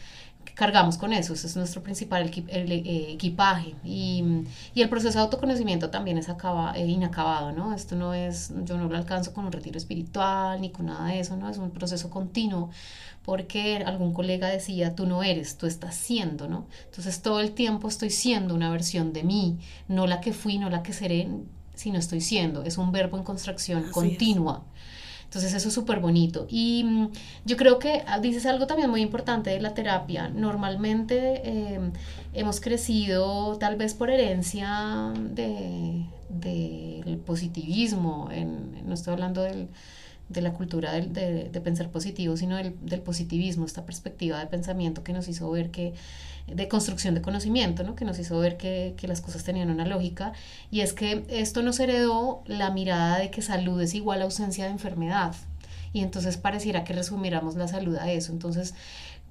cargamos 0.56 0.98
con 0.98 1.14
eso, 1.14 1.34
ese 1.34 1.48
es 1.48 1.56
nuestro 1.56 1.84
principal 1.84 2.32
eh, 2.34 3.08
equipaje. 3.12 3.76
Y, 3.84 4.24
y, 4.74 4.82
el 4.82 4.90
proceso 4.90 5.20
de 5.20 5.24
autoconocimiento 5.26 5.90
también 5.90 6.18
es 6.18 6.30
acaba, 6.30 6.76
eh, 6.78 6.88
inacabado, 6.88 7.52
¿no? 7.52 7.74
Esto 7.74 7.96
no 7.96 8.14
es, 8.14 8.54
yo 8.64 8.78
no 8.78 8.88
lo 8.88 8.96
alcanzo 8.98 9.34
con 9.34 9.46
un 9.46 9.52
retiro 9.52 9.78
espiritual 9.78 10.62
ni 10.62 10.70
con 10.72 10.88
nada 10.88 11.10
de 11.10 11.20
eso, 11.20 11.36
¿no? 11.36 11.50
Es 11.50 11.58
un 11.58 11.72
proceso 11.72 12.10
continuo, 12.10 12.72
porque 13.24 13.84
algún 13.86 14.14
colega 14.14 14.48
decía, 14.48 14.96
tú 14.96 15.06
no 15.06 15.24
eres, 15.24 15.58
tú 15.58 15.68
estás 15.68 15.96
siendo, 15.96 16.48
¿no? 16.48 16.66
Entonces 16.86 17.22
todo 17.22 17.42
el 17.42 17.52
tiempo 17.52 17.90
estoy 17.90 18.10
siendo 18.10 18.56
una 18.56 18.72
versión 18.72 19.12
de 19.12 19.24
mí, 19.24 19.60
no 19.90 20.08
la 20.08 20.22
que 20.22 20.32
fui, 20.32 20.58
no 20.58 20.70
la 20.70 20.84
que 20.84 20.94
seré, 20.94 21.28
sino 21.76 22.00
estoy 22.00 22.22
siendo. 22.22 22.64
Es 22.64 22.78
un 22.78 22.94
verbo 22.94 23.18
en 23.18 23.24
construcción 23.24 23.92
continua. 23.92 24.64
Entonces 25.26 25.54
eso 25.54 25.68
es 25.68 25.74
súper 25.74 26.00
bonito. 26.00 26.48
Y 26.50 26.84
mm, 26.84 27.10
yo 27.46 27.58
creo 27.58 27.80
que 27.80 28.04
ah, 28.08 28.20
dices 28.20 28.46
algo 28.46 28.68
también 28.68 28.90
muy 28.90 29.02
importante 29.02 29.50
de 29.50 29.60
la 29.60 29.74
terapia. 29.74 30.30
Normalmente 30.30 31.74
em, 31.76 31.92
hemos 32.34 32.60
crecido 32.60 33.58
tal 33.58 33.76
vez 33.76 33.94
por 33.94 34.10
herencia 34.10 35.12
del 35.34 36.06
de, 36.30 37.20
positivismo. 37.26 38.30
En, 38.32 38.88
no 38.88 38.94
estoy 38.94 39.14
hablando 39.14 39.42
del, 39.42 39.68
de 40.30 40.42
la 40.42 40.54
cultura 40.54 40.94
de, 40.94 41.50
de, 41.52 41.62
pensar 41.62 41.90
positivo, 41.90 42.38
sino 42.38 42.56
del, 42.56 42.76
del 42.82 43.02
positivismo, 43.02 43.66
esta 43.66 43.86
perspectiva 43.86 44.40
de 44.40 44.48
pensamiento 44.48 45.04
que 45.04 45.14
nos 45.14 45.28
hizo 45.28 45.50
ver 45.52 45.70
que 45.70 45.94
de 46.48 46.68
construcción 46.68 47.16
de 47.16 47.22
conocimiento, 47.22 47.84
¿no? 47.84 47.96
que 47.96 48.06
nos 48.06 48.20
hizo 48.20 48.38
ver 48.40 48.58
que, 48.58 48.94
que, 48.98 49.08
las 49.08 49.22
cosas 49.22 49.44
tenían 49.44 49.70
una 49.70 49.86
lógica, 49.86 50.34
y 50.70 50.82
es 50.82 50.94
que 50.94 51.26
esto 51.30 51.64
nos 51.64 51.80
heredó 51.80 52.44
la 52.46 52.70
mirada 52.70 53.18
de 53.18 53.32
que 53.32 53.42
salud 53.42 53.82
es 53.82 53.96
igual 53.96 54.22
a 54.22 54.26
ausencia 54.26 54.66
de 54.66 54.72
enfermedad, 54.72 55.34
y 55.96 56.02
entonces 56.02 56.38
pareciera 56.38 56.84
que 56.84 56.92
resumiéramos 56.94 57.56
la 57.56 57.70
salud 57.70 57.96
a 57.96 58.12
eso. 58.12 58.34
Entonces, 58.34 58.74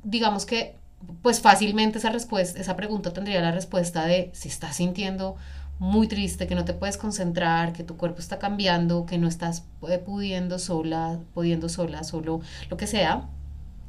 digamos 0.02 0.46
que, 0.46 0.76
pues 1.20 1.40
fácilmente 1.40 1.98
esa 1.98 2.08
respuesta, 2.08 2.58
esa 2.58 2.74
pregunta 2.74 3.12
tendría 3.12 3.42
la 3.42 3.52
respuesta 3.52 4.06
de 4.06 4.30
si 4.32 4.48
estás 4.48 4.76
sintiendo 4.76 5.36
muy 5.78 6.08
triste, 6.08 6.46
que 6.46 6.54
no 6.54 6.64
te 6.64 6.72
puedes 6.72 6.96
concentrar, 6.96 7.74
que 7.74 7.84
tu 7.84 7.98
cuerpo 7.98 8.20
está 8.20 8.38
cambiando, 8.38 9.04
que 9.04 9.18
no 9.18 9.28
estás 9.28 9.64
eh, 9.88 9.98
pudiendo 9.98 10.58
sola, 10.58 11.18
pudiendo 11.34 11.68
sola, 11.68 12.02
solo 12.02 12.40
lo 12.70 12.78
que 12.78 12.86
sea, 12.86 13.28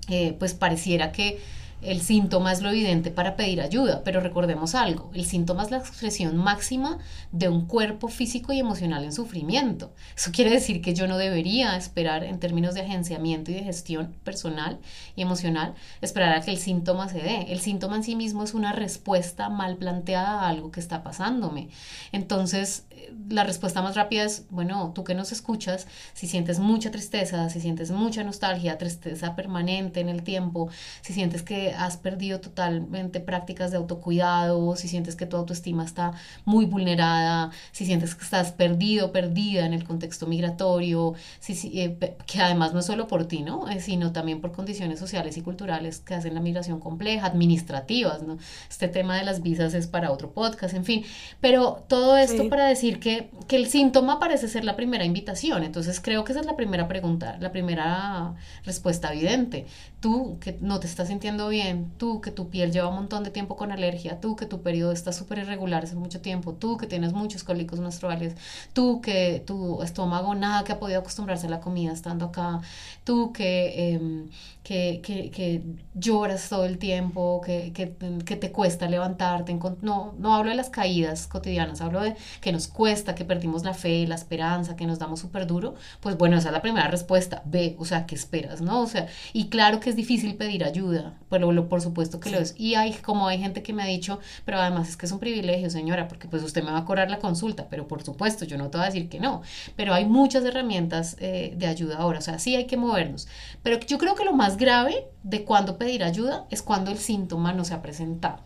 eh, 0.10 0.36
pues 0.38 0.54
pareciera 0.54 1.12
que 1.14 1.40
el 1.82 2.02
síntoma 2.02 2.52
es 2.52 2.62
lo 2.62 2.70
evidente 2.70 3.12
para 3.12 3.36
pedir 3.36 3.62
ayuda, 3.62 4.02
pero 4.04 4.20
recordemos 4.20 4.76
algo, 4.76 5.12
el 5.14 5.26
síntoma 5.26 5.64
es 5.64 5.72
la 5.72 5.78
expresión 5.78 6.38
máxima 6.38 6.98
de 7.32 7.50
un 7.50 7.66
cuerpo 7.66 8.08
físico 8.08 8.54
y 8.54 8.60
emocional 8.60 9.04
en 9.04 9.14
sufrimiento. 9.14 9.92
Eso 10.16 10.32
quiere 10.32 10.52
decir 10.52 10.82
que 10.82 10.94
yo 10.94 11.08
no 11.08 11.18
debería 11.18 11.78
esperar 11.78 12.24
en 12.24 12.40
términos 12.40 12.74
de 12.74 12.82
agenciamiento 12.82 13.52
y 13.52 13.56
de 13.56 13.64
gestión 13.64 14.16
personal 14.24 14.80
y 15.16 15.22
emocional, 15.22 15.76
esperar 16.02 16.34
a 16.36 16.42
que 16.42 16.52
el 16.52 16.58
síntoma 16.58 17.10
se 17.10 17.20
dé. 17.20 17.46
El 17.50 17.60
síntoma 17.60 17.98
en 17.98 18.04
sí 18.04 18.16
mismo 18.16 18.44
es 18.44 18.54
una 18.54 18.72
respuesta 18.72 19.50
mal 19.50 19.78
planteada 19.78 20.42
a 20.42 20.50
algo 20.50 20.72
que 20.72 20.80
está 20.80 21.04
pasándome. 21.04 21.70
Entonces, 22.12 22.86
la 23.30 23.44
respuesta 23.44 23.82
más 23.82 23.96
rápida 23.96 24.24
es, 24.24 24.46
bueno, 24.50 24.92
tú 24.94 25.04
que 25.04 25.16
nos 25.16 25.32
escuchas, 25.32 25.88
si 26.14 26.28
sientes 26.28 26.60
mucha 26.60 26.92
tristeza, 26.92 27.50
si 27.50 27.60
sientes 27.60 27.92
mucha 27.92 28.24
nostalgia, 28.24 28.78
tristeza 28.78 29.36
permanente 29.36 30.00
en 30.00 30.10
el 30.10 30.24
tiempo, 30.24 30.70
si 31.02 31.14
sientes 31.14 31.42
que 31.42 31.74
has 31.74 31.98
perdido 31.98 32.40
totalmente 32.40 33.20
prácticas 33.20 33.72
de 33.72 33.78
autocuidado, 33.78 34.76
si 34.76 34.88
sientes 34.88 35.16
que 35.16 35.26
tu 35.26 35.38
autoestima 35.38 35.84
está 35.84 36.14
muy 36.46 36.66
vulnerada, 36.66 37.52
si 37.72 37.86
sientes 37.86 38.16
que 38.16 38.24
estás 38.24 38.52
perdido, 38.52 39.12
perdida 39.12 39.66
en 39.66 39.74
el 39.74 39.84
contexto 39.84 40.28
migratorio, 40.28 41.14
si, 41.40 41.54
eh, 41.80 41.98
que 42.26 42.42
además 42.42 42.74
no 42.74 42.80
es 42.80 42.86
solo 42.86 43.08
por 43.08 43.28
ti, 43.28 43.42
¿no? 43.42 43.70
Eh, 43.70 43.80
sino 43.80 44.12
también 44.12 44.42
por 44.42 44.52
condiciones 44.52 45.00
sociales 45.00 45.38
y 45.38 45.42
culturales 45.42 46.00
que 46.00 46.14
hacen 46.14 46.34
la 46.34 46.42
migración 46.42 46.80
compleja, 46.80 47.26
administrativas, 47.26 48.24
¿no? 48.24 48.38
Este 48.70 48.88
tema 48.88 49.18
de 49.18 49.24
las 49.24 49.42
visas 49.42 49.74
es 49.74 49.88
para 49.88 50.12
otro 50.12 50.32
podcast, 50.32 50.74
en 50.74 50.86
fin, 50.86 51.04
pero 51.42 51.84
todo 51.88 52.18
esto 52.18 52.50
para 52.50 52.68
decir 52.68 52.95
que, 53.00 53.30
el 53.50 53.68
síntoma 53.68 54.20
parece 54.20 54.48
ser 54.48 54.66
la 54.66 54.76
primera 54.76 55.06
invitación. 55.06 55.64
Entonces 55.64 56.00
creo 56.02 56.24
que 56.24 56.32
esa 56.34 56.42
es 56.42 56.46
la 56.46 56.56
primera 56.56 56.88
pregunta, 56.88 57.38
la 57.40 57.52
primera 57.52 58.36
respuesta 58.64 59.14
evidente. 59.14 59.66
Tú 60.00 60.38
que 60.40 60.58
no 60.62 60.80
te 60.80 60.88
estás 60.88 61.08
sintiendo 61.08 61.48
bien, 61.50 61.92
tú 61.98 62.22
que 62.22 62.32
tu 62.32 62.50
piel 62.50 62.72
lleva 62.72 62.90
un 62.90 62.96
montón 62.96 63.24
de 63.24 63.32
tiempo 63.32 63.56
con 63.56 63.72
alergia, 63.72 64.20
tú 64.20 64.36
que 64.36 64.46
tu 64.46 64.62
periodo 64.62 64.92
está 64.92 65.14
súper 65.14 65.40
irregular 65.40 65.84
hace 65.84 65.96
mucho 65.96 66.22
tiempo, 66.22 66.54
tú 66.54 66.78
que 66.78 66.88
tienes 66.88 67.14
muchos 67.14 67.44
cólicos 67.44 67.80
menstruales, 67.80 68.36
tú 68.74 69.02
que 69.02 69.44
tu 69.46 69.82
estómago 69.84 70.36
nada 70.36 70.64
que 70.64 70.74
ha 70.74 70.80
podido 70.80 71.00
acostumbrarse 71.00 71.48
a 71.48 71.50
la 71.50 71.62
comida 71.62 71.92
estando 71.94 72.26
acá, 72.26 72.62
tú 73.04 73.32
que... 73.34 73.94
Em, 73.94 74.30
que, 74.66 75.00
que, 75.04 75.30
que, 75.30 75.62
lloras 75.94 76.50
todo 76.50 76.66
el 76.66 76.80
tiempo, 76.80 77.40
que, 77.40 77.72
que, 77.72 78.36
te 78.36 78.52
cuesta 78.52 78.90
levantarte. 78.90 79.58
No, 79.82 80.16
no 80.18 80.36
hablo 80.36 80.50
de 80.50 80.56
las 80.56 80.72
caídas 80.72 81.28
cotidianas, 81.28 81.82
hablo 81.82 82.02
de 82.02 82.16
que 82.42 82.52
nos 82.52 82.68
cuesta, 82.68 83.14
que 83.14 83.24
perdimos 83.26 83.64
la 83.64 83.76
fe, 83.76 84.08
la 84.08 84.16
esperanza, 84.16 84.76
que 84.76 84.88
nos 84.88 84.98
damos 84.98 85.20
súper 85.20 85.46
duro. 85.46 85.76
Pues 86.02 86.18
bueno, 86.18 86.36
esa 86.36 86.50
es 86.50 86.54
la 86.54 86.64
primera 86.64 86.88
respuesta. 86.88 87.44
Ve, 87.46 87.76
o 87.78 87.86
sea, 87.86 88.08
¿qué 88.08 88.16
esperas? 88.16 88.62
¿No? 88.62 88.82
O 88.82 88.88
sea, 88.88 89.08
y 89.34 89.50
claro 89.50 89.80
que 89.80 89.92
es 89.92 89.96
difícil 89.96 90.36
pedir 90.36 90.64
ayuda, 90.64 91.14
pues 91.30 91.40
lo, 91.42 91.70
por 91.70 91.82
supuesto 91.82 92.20
que 92.20 92.32
lo 92.32 92.40
es. 92.40 92.56
Y 92.58 92.74
hay, 92.74 92.94
como 92.94 93.28
hay 93.28 93.38
gente 93.38 93.62
que 93.62 93.72
me 93.72 93.84
ha 93.84 93.86
dicho, 93.86 94.20
pero 94.46 94.60
además 94.60 94.90
es 94.90 94.98
que 94.98 95.06
es 95.06 95.12
un 95.12 95.20
privilegio, 95.20 95.70
señora, 95.70 96.08
porque 96.08 96.28
pues 96.28 96.42
usted 96.42 96.64
me 96.64 96.72
va 96.72 96.80
a 96.80 96.86
cobrar 96.86 97.12
la 97.12 97.20
consulta, 97.20 97.68
pero 97.70 97.88
por 97.88 98.02
supuesto, 98.02 98.46
yo 98.46 98.58
no 98.58 98.72
te 98.72 98.80
voy 98.80 98.86
a 98.86 98.90
decir 98.90 99.10
que 99.10 99.20
no. 99.20 99.44
Pero 99.76 99.94
hay 99.94 100.06
muchas 100.06 100.44
herramientas 100.44 101.18
eh, 101.20 101.54
de 101.56 101.68
ayuda 101.68 101.98
ahora, 101.98 102.18
o 102.18 102.24
sea, 102.24 102.40
sí 102.40 102.56
hay 102.56 102.66
que 102.66 102.78
movernos. 102.78 103.28
Pero 103.62 103.80
yo 103.80 104.00
creo 104.00 104.16
que 104.16 104.26
lo 104.26 104.34
más 104.34 104.55
grave 104.58 105.08
de 105.24 105.44
cuando 105.46 105.78
pedir 105.78 106.04
ayuda 106.04 106.46
es 106.50 106.62
cuando 106.62 106.92
el 106.92 106.98
síntoma 106.98 107.54
no 107.54 107.66
se 107.66 107.74
ha 107.74 107.82
presentado. 107.82 108.44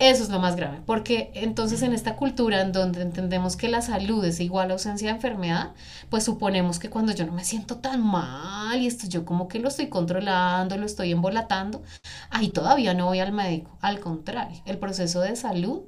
Eso 0.00 0.22
es 0.22 0.30
lo 0.30 0.40
más 0.40 0.56
grave, 0.56 0.80
porque 0.86 1.30
entonces 1.34 1.82
en 1.82 1.92
esta 1.92 2.16
cultura 2.16 2.62
en 2.62 2.72
donde 2.72 3.02
entendemos 3.02 3.54
que 3.56 3.68
la 3.68 3.82
salud 3.82 4.24
es 4.24 4.40
igual 4.40 4.70
a 4.70 4.72
ausencia 4.72 5.08
de 5.08 5.16
enfermedad, 5.16 5.74
pues 6.08 6.24
suponemos 6.24 6.78
que 6.78 6.88
cuando 6.88 7.12
yo 7.12 7.26
no 7.26 7.32
me 7.32 7.44
siento 7.44 7.76
tan 7.76 8.02
mal 8.02 8.80
y 8.80 8.86
esto 8.86 9.06
yo 9.08 9.26
como 9.26 9.46
que 9.46 9.58
lo 9.58 9.68
estoy 9.68 9.88
controlando, 9.90 10.78
lo 10.78 10.86
estoy 10.86 11.12
embolatando, 11.12 11.82
ahí 12.30 12.48
todavía 12.48 12.94
no 12.94 13.06
voy 13.06 13.20
al 13.20 13.32
médico. 13.32 13.76
Al 13.82 14.00
contrario, 14.00 14.62
el 14.64 14.78
proceso 14.78 15.20
de 15.20 15.36
salud 15.36 15.82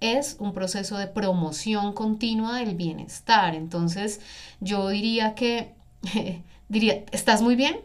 es 0.00 0.36
un 0.38 0.54
proceso 0.54 0.96
de 0.96 1.06
promoción 1.06 1.92
continua 1.92 2.58
del 2.58 2.74
bienestar. 2.74 3.54
Entonces 3.54 4.20
yo 4.60 4.88
diría 4.88 5.34
que, 5.34 5.74
diría, 6.68 7.04
¿estás 7.12 7.42
muy 7.42 7.56
bien? 7.56 7.76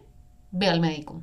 Ve 0.58 0.70
al 0.70 0.80
médico. 0.80 1.22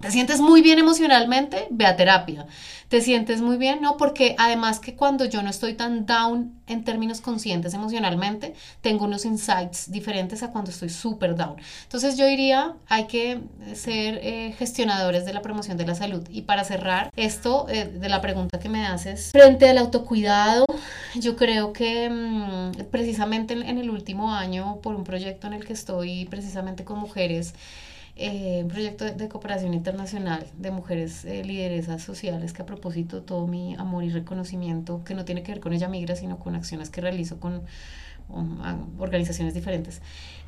¿Te 0.00 0.10
sientes 0.10 0.40
muy 0.40 0.60
bien 0.60 0.80
emocionalmente? 0.80 1.68
Ve 1.70 1.86
a 1.86 1.96
terapia. 1.96 2.46
¿Te 2.88 3.00
sientes 3.00 3.40
muy 3.40 3.56
bien? 3.56 3.80
No, 3.80 3.96
porque 3.96 4.34
además 4.36 4.80
que 4.80 4.96
cuando 4.96 5.24
yo 5.24 5.42
no 5.42 5.48
estoy 5.48 5.74
tan 5.74 6.06
down 6.06 6.60
en 6.66 6.82
términos 6.82 7.20
conscientes 7.20 7.72
emocionalmente, 7.72 8.54
tengo 8.80 9.04
unos 9.04 9.24
insights 9.24 9.90
diferentes 9.92 10.42
a 10.42 10.50
cuando 10.50 10.72
estoy 10.72 10.88
súper 10.88 11.36
down. 11.36 11.56
Entonces 11.84 12.18
yo 12.18 12.26
diría, 12.26 12.74
hay 12.88 13.04
que 13.06 13.40
ser 13.74 14.18
eh, 14.22 14.54
gestionadores 14.58 15.24
de 15.24 15.32
la 15.32 15.40
promoción 15.40 15.76
de 15.76 15.86
la 15.86 15.94
salud. 15.94 16.26
Y 16.28 16.42
para 16.42 16.64
cerrar 16.64 17.10
esto 17.16 17.66
eh, 17.68 17.86
de 17.86 18.08
la 18.08 18.20
pregunta 18.20 18.58
que 18.58 18.68
me 18.68 18.84
haces, 18.84 19.30
frente 19.30 19.68
al 19.68 19.78
autocuidado, 19.78 20.66
yo 21.14 21.36
creo 21.36 21.72
que 21.72 22.10
mm, 22.10 22.90
precisamente 22.90 23.54
en 23.54 23.78
el 23.78 23.88
último 23.88 24.34
año, 24.34 24.80
por 24.82 24.96
un 24.96 25.04
proyecto 25.04 25.46
en 25.46 25.52
el 25.52 25.64
que 25.64 25.72
estoy 25.72 26.24
precisamente 26.26 26.84
con 26.84 26.98
mujeres, 26.98 27.54
eh, 28.16 28.60
un 28.62 28.68
proyecto 28.68 29.04
de, 29.04 29.28
cooperación 29.28 29.74
internacional 29.74 30.46
de 30.56 30.70
mujeres 30.70 31.24
eh, 31.24 31.44
lideresas 31.44 32.02
sociales 32.02 32.52
que 32.52 32.62
a 32.62 32.66
propósito 32.66 33.22
todo 33.22 33.46
mi 33.48 33.74
amor 33.74 34.04
y 34.04 34.10
reconocimiento, 34.10 35.02
que 35.04 35.14
no 35.14 35.24
tiene 35.24 35.42
que 35.42 35.52
ver 35.52 35.60
con 35.60 35.72
ella 35.72 35.88
migra, 35.88 36.14
sino 36.14 36.38
con 36.38 36.54
acciones 36.54 36.90
que 36.90 37.00
realizo 37.00 37.40
con 37.40 37.62
organizaciones 38.98 39.52
diferentes. 39.52 40.00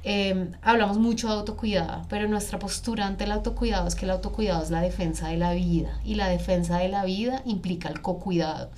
Em, 0.02 0.52
hablamos 0.62 0.98
mucho 0.98 1.26
de 1.26 1.34
autocuidado, 1.34 2.06
pero 2.08 2.28
nuestra 2.28 2.58
postura 2.58 3.06
ante 3.06 3.24
el 3.24 3.32
autocuidado 3.32 3.88
es 3.88 3.94
que 3.96 4.04
el 4.04 4.12
autocuidado 4.12 4.62
es 4.62 4.70
la 4.70 4.80
defensa 4.80 5.28
de 5.28 5.36
la 5.36 5.52
vida 5.52 6.00
y 6.04 6.14
la 6.14 6.28
defensa 6.28 6.78
de 6.78 6.88
la 6.88 7.04
vida 7.04 7.42
implica 7.44 7.88
el 7.88 8.00
cocuidado. 8.00 8.70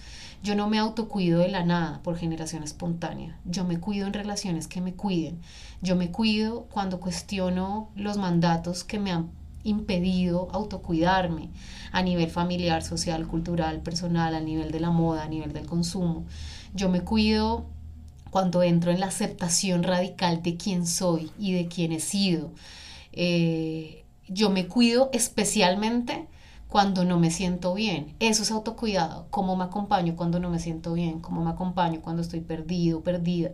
Yo 0.42 0.54
no 0.54 0.68
me 0.68 0.78
autocuido 0.78 1.40
de 1.40 1.48
la 1.48 1.64
nada 1.64 2.00
por 2.02 2.16
generación 2.16 2.62
espontánea. 2.62 3.38
Yo 3.44 3.64
me 3.64 3.80
cuido 3.80 4.06
en 4.06 4.12
relaciones 4.12 4.68
que 4.68 4.80
me 4.80 4.94
cuiden. 4.94 5.40
Yo 5.82 5.96
me 5.96 6.10
cuido 6.10 6.66
cuando 6.70 7.00
cuestiono 7.00 7.90
los 7.96 8.18
mandatos 8.18 8.84
que 8.84 8.98
me 8.98 9.10
han 9.10 9.30
impedido 9.64 10.48
autocuidarme 10.52 11.50
a 11.92 12.02
nivel 12.02 12.30
familiar, 12.30 12.82
social, 12.82 13.26
cultural, 13.26 13.80
personal, 13.80 14.34
a 14.34 14.40
nivel 14.40 14.70
de 14.70 14.80
la 14.80 14.90
moda, 14.90 15.24
a 15.24 15.28
nivel 15.28 15.52
del 15.52 15.66
consumo. 15.66 16.24
Yo 16.74 16.88
me 16.88 17.00
cuido 17.00 17.66
cuando 18.30 18.62
entro 18.62 18.92
en 18.92 19.00
la 19.00 19.06
aceptación 19.06 19.82
radical 19.82 20.42
de 20.42 20.56
quién 20.56 20.86
soy 20.86 21.30
y 21.38 21.52
de 21.52 21.66
quién 21.66 21.92
he 21.92 22.00
sido. 22.00 22.50
Eh, 23.12 24.04
yo 24.28 24.50
me 24.50 24.66
cuido 24.66 25.10
especialmente 25.12 26.26
cuando 26.68 27.04
no 27.04 27.18
me 27.18 27.30
siento 27.30 27.74
bien. 27.74 28.14
Eso 28.20 28.42
es 28.42 28.50
autocuidado. 28.50 29.26
¿Cómo 29.30 29.56
me 29.56 29.64
acompaño 29.64 30.16
cuando 30.16 30.38
no 30.38 30.50
me 30.50 30.58
siento 30.58 30.92
bien? 30.92 31.20
¿Cómo 31.20 31.42
me 31.42 31.50
acompaño 31.50 32.00
cuando 32.00 32.22
estoy 32.22 32.40
perdido, 32.40 33.00
perdida? 33.00 33.50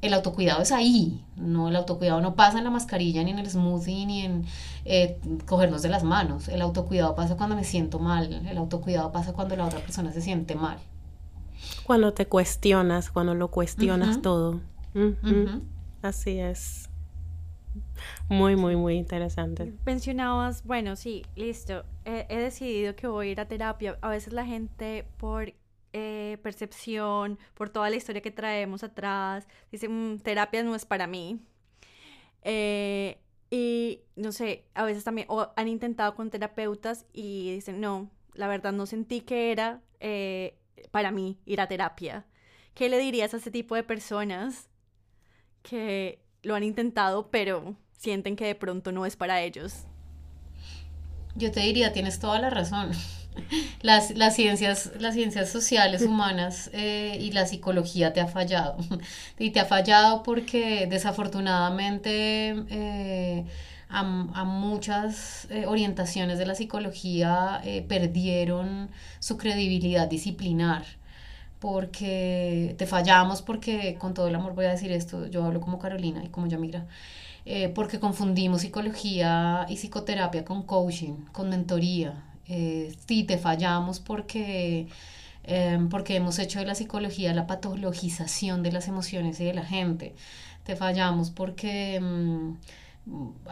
El 0.00 0.14
autocuidado 0.14 0.62
es 0.62 0.70
ahí, 0.70 1.24
no 1.36 1.68
el 1.68 1.74
autocuidado 1.74 2.20
no 2.20 2.36
pasa 2.36 2.58
en 2.58 2.64
la 2.64 2.70
mascarilla, 2.70 3.24
ni 3.24 3.32
en 3.32 3.40
el 3.40 3.50
smoothie, 3.50 4.06
ni 4.06 4.22
en 4.22 4.44
eh, 4.84 5.18
cogernos 5.44 5.82
de 5.82 5.88
las 5.88 6.04
manos. 6.04 6.46
El 6.46 6.62
autocuidado 6.62 7.16
pasa 7.16 7.36
cuando 7.36 7.56
me 7.56 7.64
siento 7.64 7.98
mal, 7.98 8.32
el 8.32 8.58
autocuidado 8.58 9.10
pasa 9.10 9.32
cuando 9.32 9.56
la 9.56 9.66
otra 9.66 9.80
persona 9.80 10.12
se 10.12 10.20
siente 10.20 10.54
mal. 10.54 10.78
Cuando 11.84 12.12
te 12.12 12.26
cuestionas, 12.26 13.10
cuando 13.10 13.34
lo 13.34 13.50
cuestionas 13.50 14.22
todo. 14.22 14.60
Así 16.02 16.38
es. 16.38 16.87
Muy, 18.28 18.56
muy, 18.56 18.76
muy 18.76 18.96
interesante. 18.96 19.72
Mencionabas, 19.84 20.64
bueno, 20.64 20.96
sí, 20.96 21.24
listo. 21.36 21.84
He, 22.04 22.36
decidido 22.36 22.94
que 22.96 23.06
voy 23.06 23.28
a 23.28 23.30
ir 23.32 23.40
a 23.40 23.48
terapia. 23.48 23.98
A 24.00 24.08
veces 24.08 24.32
la 24.32 24.44
gente 24.44 25.06
por 25.16 25.52
eh, 25.92 26.38
percepción, 26.42 27.38
por 27.54 27.70
toda 27.70 27.90
la 27.90 27.96
historia 27.96 28.22
que 28.22 28.30
traemos 28.30 28.82
atrás, 28.82 29.46
dice, 29.72 29.88
mm, 29.88 30.18
terapia 30.20 30.62
no 30.62 30.74
es 30.74 30.84
para 30.84 31.06
mí. 31.06 31.40
Eh, 32.42 33.18
y 33.50 34.02
no 34.16 34.32
sé, 34.32 34.66
a 34.74 34.84
veces 34.84 35.04
también 35.04 35.26
o 35.30 35.48
han 35.56 35.68
intentado 35.68 36.14
con 36.14 36.30
terapeutas 36.30 37.06
y 37.12 37.52
dicen, 37.52 37.80
no, 37.80 38.10
la 38.34 38.48
verdad 38.48 38.72
no 38.72 38.86
sentí 38.86 39.22
que 39.22 39.52
era 39.52 39.80
eh, 40.00 40.58
para 40.90 41.10
mí 41.10 41.38
ir 41.46 41.60
a 41.60 41.68
terapia. 41.68 42.26
¿Qué 42.74 42.88
le 42.88 42.98
dirías 42.98 43.34
a 43.34 43.38
ese 43.38 43.50
tipo 43.50 43.74
de 43.74 43.82
personas 43.82 44.68
que 45.62 46.22
lo 46.42 46.54
han 46.54 46.62
intentado, 46.62 47.30
pero 47.30 47.76
sienten 47.98 48.36
que 48.36 48.46
de 48.46 48.54
pronto 48.54 48.92
no 48.92 49.04
es 49.04 49.16
para 49.16 49.42
ellos. 49.42 49.84
Yo 51.34 51.50
te 51.50 51.60
diría, 51.60 51.92
tienes 51.92 52.18
toda 52.18 52.38
la 52.40 52.48
razón. 52.48 52.92
Las, 53.82 54.10
las 54.16 54.34
ciencias, 54.34 54.90
las 54.98 55.14
ciencias 55.14 55.48
sociales 55.48 56.02
humanas 56.08 56.70
eh, 56.72 57.16
y 57.20 57.30
la 57.30 57.46
psicología 57.46 58.12
te 58.12 58.20
ha 58.20 58.26
fallado. 58.26 58.76
Y 59.38 59.50
te 59.50 59.60
ha 59.60 59.64
fallado 59.64 60.22
porque 60.24 60.88
desafortunadamente 60.88 62.64
eh, 62.68 63.44
a, 63.88 64.02
muchas 64.02 65.46
eh, 65.50 65.66
orientaciones 65.66 66.38
de 66.38 66.46
la 66.46 66.56
psicología 66.56 67.62
perdieron 67.86 68.90
su 69.20 69.36
credibilidad 69.38 70.08
disciplinar 70.08 70.84
porque 71.60 72.74
te 72.78 72.86
fallamos, 72.86 73.42
porque 73.42 73.96
con 73.98 74.14
todo 74.14 74.28
el 74.28 74.34
amor 74.34 74.54
voy 74.54 74.66
a 74.66 74.70
decir 74.70 74.92
esto, 74.92 75.26
yo 75.26 75.44
hablo 75.44 75.60
como 75.60 75.78
Carolina 75.78 76.22
y 76.24 76.28
como 76.28 76.46
yo 76.46 76.58
mira, 76.58 76.86
eh, 77.50 77.70
porque 77.70 77.98
confundimos 77.98 78.60
psicología 78.60 79.64
y 79.70 79.76
psicoterapia 79.76 80.44
con 80.44 80.64
coaching, 80.64 81.14
con 81.32 81.48
mentoría. 81.48 82.22
Eh, 82.46 82.94
sí, 83.06 83.24
te 83.24 83.38
fallamos 83.38 84.00
porque, 84.00 84.86
em, 85.44 85.88
porque 85.88 86.16
hemos 86.16 86.38
hecho 86.38 86.58
de 86.58 86.66
la 86.66 86.74
psicología 86.74 87.32
la 87.32 87.46
patologización 87.46 88.62
de 88.62 88.72
las 88.72 88.86
emociones 88.88 89.40
y 89.40 89.44
de 89.46 89.54
la 89.54 89.64
gente. 89.64 90.14
Te 90.64 90.76
fallamos 90.76 91.30
porque... 91.30 91.96
Em, 91.96 92.56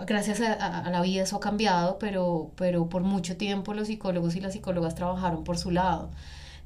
gracias 0.07 0.41
a, 0.43 0.53
a, 0.81 0.91
la 0.91 1.01
vida 1.01 1.23
eso 1.23 1.37
ha 1.37 1.41
cambiado, 1.41 1.99
pero, 1.99 2.51
pero 2.57 2.89
por 2.91 3.03
mucho 3.03 3.37
tiempo 3.39 3.73
los 3.75 3.87
psicólogos 3.89 4.37
y 4.37 4.41
las 4.41 4.53
psicólogas 4.53 4.95
trabajaron 4.95 5.45
por 5.45 5.57
su 5.59 5.71
lado 5.71 6.11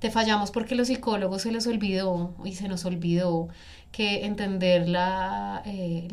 te 0.00 0.10
fallamos 0.10 0.50
porque 0.50 0.74
los 0.74 0.88
psicólogos 0.88 1.42
se 1.42 1.52
les 1.52 1.66
olvidó 1.66 2.34
y 2.44 2.54
se 2.54 2.68
nos 2.68 2.84
olvidó 2.86 3.48
que 3.92 4.24
entender 4.24 4.88
la, 4.88 5.62
eh, 5.64 6.08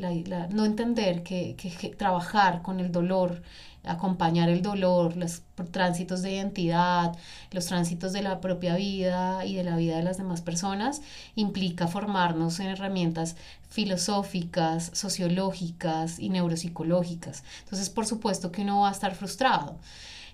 no 0.51 0.65
entender 0.65 1.23
que, 1.23 1.55
trabajar 1.97 2.61
con 2.61 2.80
el 2.80 2.91
dolor, 2.91 3.43
acompañar 3.84 4.49
el 4.49 4.61
dolor, 4.61 5.15
los 5.15 5.43
tránsitos 5.71 6.21
de 6.21 6.34
identidad, 6.34 7.15
los 7.51 7.67
tránsitos 7.67 8.13
de 8.13 8.23
la 8.23 8.41
propia 8.41 8.75
vida 8.75 9.45
y 9.45 9.55
de 9.55 9.63
la 9.63 9.75
vida 9.75 9.97
de 9.97 10.03
las 10.03 10.17
demás 10.17 10.41
personas, 10.41 11.01
implica 11.36 11.88
formarnos 11.88 12.59
en 12.59 12.67
herramientas 12.67 13.36
filosóficas, 13.69 14.91
sociológicas 14.93 16.19
y 16.19 16.30
neuropsicológicas. 16.30 17.43
Entonces, 17.63 17.89
por 17.89 18.05
supuesto 18.05 18.51
que 18.51 18.63
uno 18.63 18.82
va 18.82 18.89
a 18.89 18.91
estar 18.91 19.13
frustrado. 19.15 19.78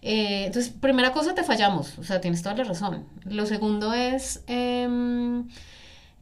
Eh, 0.01 0.45
entonces, 0.47 0.71
primera 0.71 1.13
cosa, 1.13 1.33
te 1.33 1.43
fallamos, 1.43 1.97
o 1.97 2.03
sea, 2.03 2.19
tienes 2.19 2.41
toda 2.41 2.55
la 2.55 2.65
razón. 2.65 3.05
Lo 3.23 3.45
segundo 3.45 3.93
es, 3.93 4.43
em, 4.47 5.47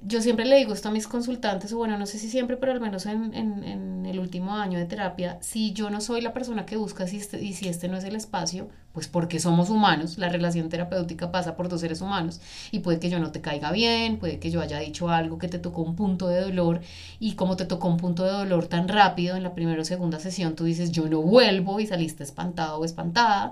yo 0.04 0.22
siempre 0.22 0.45
le 0.45 0.58
digo 0.58 0.74
esto 0.74 0.89
a 0.89 0.91
mis 0.91 1.08
consultantes, 1.08 1.72
o 1.74 1.78
bueno, 1.78 1.97
no 1.97 2.06
sé 2.08 2.18
si 2.18 2.30
siempre, 2.30 2.58
pero 2.58 2.72
al 2.72 2.82
menos 2.82 3.06
en, 3.06 3.34
en, 3.34 4.06
el 4.06 4.20
último 4.20 4.56
año 4.56 4.80
de 4.80 4.86
terapia, 4.86 5.38
si 5.41 5.74
yo 5.74 5.89
no 5.89 6.02
soy 6.02 6.22
la 6.22 6.34
persona 6.34 6.66
que 6.66 6.76
busca 6.76 7.08
si 7.08 7.18
este, 7.18 7.41
y 7.41 7.54
si 7.54 7.68
este 7.68 7.88
no 7.88 7.97
es 7.97 8.04
el 8.04 8.16
espacio, 8.16 8.68
pues 8.93 9.08
porque 9.08 9.39
somos 9.39 9.70
humanos, 9.70 10.18
la 10.18 10.28
relación 10.28 10.70
terapéutica 10.70 11.32
pasa 11.32 11.56
por 11.56 11.70
dos 11.70 11.82
seres 11.82 12.02
humanos 12.02 12.41
y 12.72 12.80
puede 12.80 12.99
que 12.99 13.10
yo 13.10 13.20
no 13.20 13.32
te 13.32 13.41
caiga 13.41 13.72
bien, 13.72 14.18
puede 14.18 14.39
que 14.39 14.52
yo 14.52 14.60
haya 14.60 14.80
dicho 14.80 15.10
algo 15.10 15.38
que 15.38 15.47
te 15.47 15.60
tocó 15.60 15.82
un 15.82 15.95
punto 15.95 16.28
de 16.28 16.41
dolor 16.41 16.82
y 17.20 17.36
como 17.36 17.56
te 17.56 17.66
tocó 17.66 17.88
un 17.88 17.97
punto 17.97 18.24
de 18.24 18.32
dolor 18.32 18.68
tan 18.68 18.88
rápido 18.88 19.36
en 19.36 19.43
la 19.43 19.54
primera 19.54 19.82
o 19.82 19.86
segunda 19.86 20.20
sesión, 20.20 20.56
tú 20.56 20.66
dices 20.66 20.91
yo 20.91 21.08
no 21.08 21.22
vuelvo 21.22 21.80
y 21.80 21.88
saliste 21.88 22.24
espantado 22.24 22.80
o 22.80 22.86
espantada, 22.86 23.52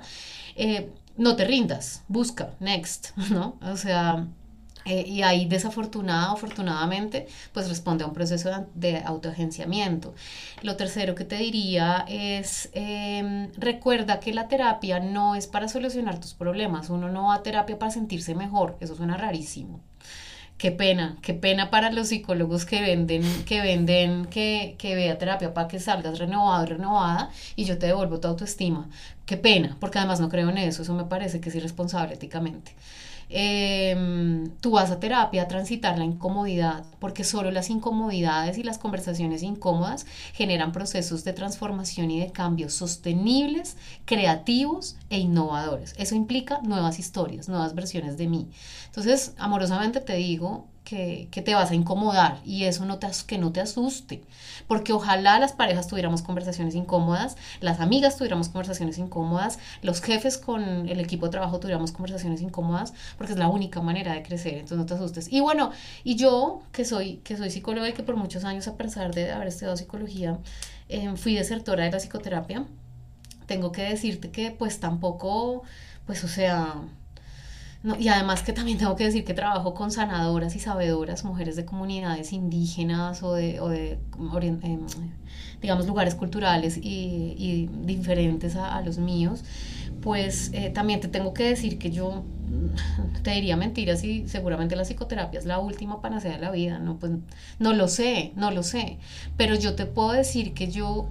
eh, 0.55 0.89
no 1.15 1.35
te 1.35 1.45
rindas, 1.45 2.03
busca, 2.07 2.49
next, 2.59 3.15
¿no? 3.29 3.57
O 3.61 3.77
sea 3.77 4.27
eh, 4.89 5.03
y 5.07 5.21
ahí 5.21 5.45
desafortunada 5.45 6.31
o 6.31 6.35
afortunadamente, 6.35 7.27
pues 7.53 7.69
responde 7.69 8.03
a 8.03 8.07
un 8.07 8.13
proceso 8.13 8.49
de, 8.73 8.97
autoagenciamiento. 9.05 10.15
Lo 10.63 10.77
tercero 10.77 11.13
que 11.13 11.25
te 11.25 11.35
diría 11.35 12.05
es, 12.07 12.69
em, 12.73 13.51
recuerda 13.55 14.19
que 14.19 14.33
la 14.33 14.47
terapia 14.47 14.99
no 14.99 15.35
es 15.35 15.45
para 15.45 15.67
solucionar 15.67 16.19
tus 16.19 16.33
problemas, 16.33 16.89
uno 16.89 17.07
no 17.09 17.27
va 17.27 17.35
a 17.35 17.43
terapia 17.43 17.77
para 17.77 17.91
sentirse 17.91 18.33
mejor, 18.33 18.77
eso 18.79 18.95
suena 18.95 19.15
rarísimo. 19.15 19.79
Qué 20.57 20.71
pena, 20.71 21.17
qué 21.21 21.33
pena 21.33 21.69
para 21.69 21.91
los 21.91 22.09
psicólogos 22.09 22.65
que 22.65 22.81
venden, 22.81 23.23
que 23.45 23.61
venden, 23.61 24.25
que, 24.25 24.75
que 24.77 24.95
vea 24.95 25.17
terapia 25.17 25.53
para 25.53 25.67
que 25.69 25.79
salgas 25.79 26.19
renovado 26.19 26.65
renovada 26.65 27.29
y 27.55 27.63
yo 27.65 27.77
te 27.77 27.85
devuelvo 27.85 28.19
tu 28.19 28.27
autoestima. 28.27 28.89
Qué 29.29 29.37
pena, 29.37 29.77
porque 29.79 29.99
además 29.99 30.19
no 30.19 30.27
creo 30.27 30.49
en 30.49 30.57
eso, 30.57 30.81
eso 30.81 30.95
me 30.95 31.03
parece 31.03 31.39
que 31.39 31.49
es 31.49 31.55
irresponsable 31.55 32.15
éticamente. 32.15 32.71
Em, 33.29 34.49
tú 34.59 34.71
vas 34.71 34.89
a 34.89 34.99
terapia 34.99 35.43
a 35.43 35.47
transitar 35.47 35.99
la 35.99 36.03
incomodidad, 36.03 36.83
porque 36.97 37.23
solo 37.23 37.51
las 37.51 37.69
incomodidades 37.69 38.57
y 38.57 38.63
las 38.63 38.79
conversaciones 38.79 39.43
incómodas 39.43 40.07
generan 40.33 40.71
procesos 40.71 41.23
de 41.25 41.33
transformación 41.33 42.09
y 42.09 42.19
de 42.21 42.31
cambio 42.31 42.71
sostenibles, 42.71 43.77
creativos 44.05 44.95
e 45.11 45.19
innovadores. 45.19 45.93
Eso 45.99 46.15
implica 46.15 46.61
nuevas 46.63 46.97
historias, 46.97 47.47
nuevas 47.49 47.75
versiones 47.75 48.17
de 48.17 48.27
mí. 48.27 48.49
Entonces, 48.87 49.35
amorosamente 49.37 50.01
te 50.01 50.15
digo, 50.15 50.65
que, 50.89 51.41
te 51.43 51.53
vas 51.53 51.69
a 51.69 51.75
incomodar 51.75 52.39
y 52.43 52.63
eso 52.63 52.83
no 52.85 52.97
te, 52.97 53.07
que 53.27 53.37
no 53.37 53.51
te 53.51 53.61
asuste, 53.61 54.23
porque 54.67 54.91
ojalá 54.91 55.37
las 55.39 55.53
parejas 55.53 55.87
tuviéramos 55.87 56.23
conversaciones 56.23 56.73
incómodas, 56.73 57.37
las 57.61 57.79
amigas 57.79 58.17
tuviéramos 58.17 58.49
conversaciones 58.49 58.97
incómodas, 58.97 59.59
los 59.83 60.01
jefes 60.01 60.39
con 60.39 60.89
el 60.89 60.99
equipo 60.99 61.27
de 61.27 61.31
trabajo 61.31 61.59
tuviéramos 61.59 61.91
conversaciones 61.91 62.41
incómodas, 62.41 62.93
porque 63.17 63.33
es 63.33 63.39
la 63.39 63.49
única 63.49 63.81
manera 63.81 64.13
de 64.13 64.23
crecer, 64.23 64.53
entonces 64.53 64.77
no 64.79 64.85
te 64.87 64.95
asustes. 64.95 65.31
Y 65.31 65.41
bueno, 65.41 65.71
y 66.03 66.15
yo 66.15 66.63
que 66.71 66.85
soy, 66.85 67.17
que 67.17 67.37
soy 67.37 67.51
psicóloga 67.51 67.87
y 67.87 67.93
que 67.93 68.03
por 68.03 68.15
muchos 68.15 68.43
años, 68.43 68.67
a 68.67 68.75
pesar 68.75 69.13
de 69.13 69.31
haber 69.31 69.49
estudiado 69.49 69.77
psicología, 69.77 70.39
eh, 70.87 71.15
fui 71.17 71.35
desertora 71.35 71.83
de 71.83 71.91
la 71.91 71.99
psicoterapia, 71.99 72.65
tengo 73.45 73.71
que 73.71 73.83
decirte 73.83 74.31
que 74.31 74.51
pues 74.51 74.79
tampoco, 74.79 75.63
pues 76.07 76.23
o 76.23 76.27
sea, 76.27 76.81
y 77.97 78.09
además 78.09 78.43
que 78.43 78.51
también 78.51 78.77
tengo 78.77 78.95
que 78.97 79.05
decir 79.05 79.23
que 79.23 79.33
trabajo 79.33 79.73
con 79.73 79.89
sanadoras 79.91 80.53
y 80.55 80.59
sabedoras, 80.59 81.23
mujeres 81.23 81.55
de 81.55 81.63
comunidades 81.63 82.33
indígenas 82.33 83.23
o 83.23 83.33
de, 83.33 83.61
o 83.61 83.69
de 83.69 83.97
em, 84.41 84.85
digamos, 85.61 85.87
lugares 85.87 86.15
culturales 86.15 86.77
y, 86.77 87.35
y 87.37 87.69
diferentes 87.85 88.57
a, 88.57 88.81
los 88.81 88.97
míos, 88.97 89.45
pues 90.01 90.51
eh, 90.53 90.71
también 90.71 90.99
te 90.99 91.07
tengo 91.07 91.33
que 91.33 91.43
decir 91.43 91.77
que 91.77 91.89
yo 91.89 92.23
mm, 92.49 93.21
te 93.23 93.31
diría 93.31 93.55
mentiras 93.55 94.03
y 94.03 94.27
seguramente 94.27 94.75
la 94.75 94.83
psicoterapia 94.83 95.39
es 95.39 95.45
la 95.45 95.59
última 95.59 96.01
panacea 96.01 96.33
de 96.33 96.39
la 96.39 96.51
vida, 96.51 96.79
no, 96.79 96.99
pues, 96.99 97.13
no 97.59 97.73
lo 97.73 97.87
sé, 97.87 98.33
no 98.35 98.51
lo 98.51 98.63
sé, 98.63 98.97
pero 99.37 99.55
yo 99.55 99.75
te 99.75 99.85
puedo 99.85 100.11
decir 100.11 100.53
que 100.53 100.69
yo 100.69 101.07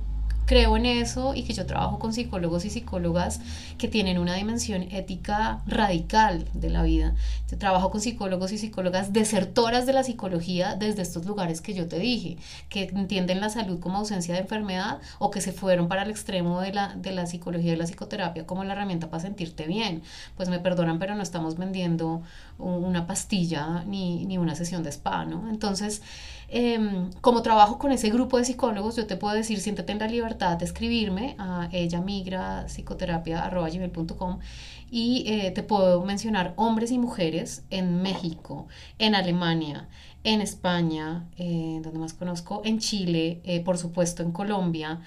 creo 0.48 0.78
en 0.78 0.86
eso 0.86 1.34
y 1.34 1.42
que 1.42 1.52
yo 1.52 1.66
trabajo 1.66 1.98
con 1.98 2.14
psicólogos 2.14 2.64
y 2.64 2.70
psicólogas 2.70 3.40
que 3.76 3.86
tienen 3.86 4.16
una 4.16 4.34
dimensión 4.34 4.80
ética 4.90 5.60
radical 5.66 6.46
de 6.54 6.70
la 6.70 6.82
vida. 6.82 7.14
Yo 7.50 7.58
trabajo 7.58 7.90
con 7.90 8.00
psicólogos 8.00 8.50
y 8.52 8.58
psicólogas 8.58 9.12
desertoras 9.12 9.84
de 9.84 9.92
la 9.92 10.04
psicología 10.04 10.74
desde 10.74 11.02
estos 11.02 11.26
lugares 11.26 11.60
que 11.60 11.74
yo 11.74 11.86
te 11.86 11.98
dije, 11.98 12.38
que 12.70 12.84
entienden 12.84 13.42
la 13.42 13.50
salud 13.50 13.78
como 13.78 13.98
ausencia 13.98 14.32
de 14.32 14.40
enfermedad 14.40 15.00
o 15.18 15.30
que 15.30 15.42
se 15.42 15.52
fueron 15.52 15.86
para 15.86 16.04
el 16.04 16.10
extremo 16.10 16.62
de 16.62 16.72
la, 16.72 16.94
de 16.96 17.12
la 17.12 17.26
psicología 17.26 17.74
y 17.74 17.76
la 17.76 17.84
psicoterapia 17.84 18.46
como 18.46 18.64
la 18.64 18.72
herramienta 18.72 19.10
para 19.10 19.22
sentirte 19.22 19.66
bien. 19.66 20.02
Pues 20.34 20.48
me 20.48 20.60
perdonan, 20.60 20.98
pero 20.98 21.14
no 21.14 21.22
estamos 21.22 21.58
vendiendo 21.58 22.22
una 22.56 23.06
pastilla 23.06 23.84
ni, 23.86 24.24
ni 24.24 24.38
una 24.38 24.54
sesión 24.54 24.82
de 24.82 24.92
spa, 24.92 25.26
¿no? 25.26 25.50
Entonces, 25.50 26.00
Em, 26.50 27.10
como 27.20 27.42
trabajo 27.42 27.78
con 27.78 27.92
ese 27.92 28.08
grupo 28.08 28.38
de 28.38 28.44
psicólogos, 28.44 28.96
yo 28.96 29.06
te 29.06 29.16
puedo 29.16 29.34
decir, 29.34 29.60
siéntete 29.60 29.92
en 29.92 29.98
la 29.98 30.06
libertad 30.06 30.56
de 30.56 30.64
escribirme 30.64 31.36
a 31.38 31.68
ella 31.72 32.00
migra 32.00 32.64
psicoterapia.com 32.68 34.38
y 34.90 35.24
eh, 35.26 35.50
te 35.50 35.62
puedo 35.62 36.02
mencionar 36.04 36.54
hombres 36.56 36.90
y 36.90 36.98
mujeres 36.98 37.64
en 37.68 38.00
México, 38.00 38.66
en 38.98 39.14
Alemania, 39.14 39.88
en 40.24 40.40
España, 40.40 41.28
eh, 41.36 41.80
donde 41.82 41.98
más 41.98 42.14
conozco, 42.14 42.62
en 42.64 42.78
Chile, 42.78 43.40
eh, 43.44 43.60
por 43.60 43.76
supuesto 43.76 44.22
en 44.22 44.32
Colombia. 44.32 45.02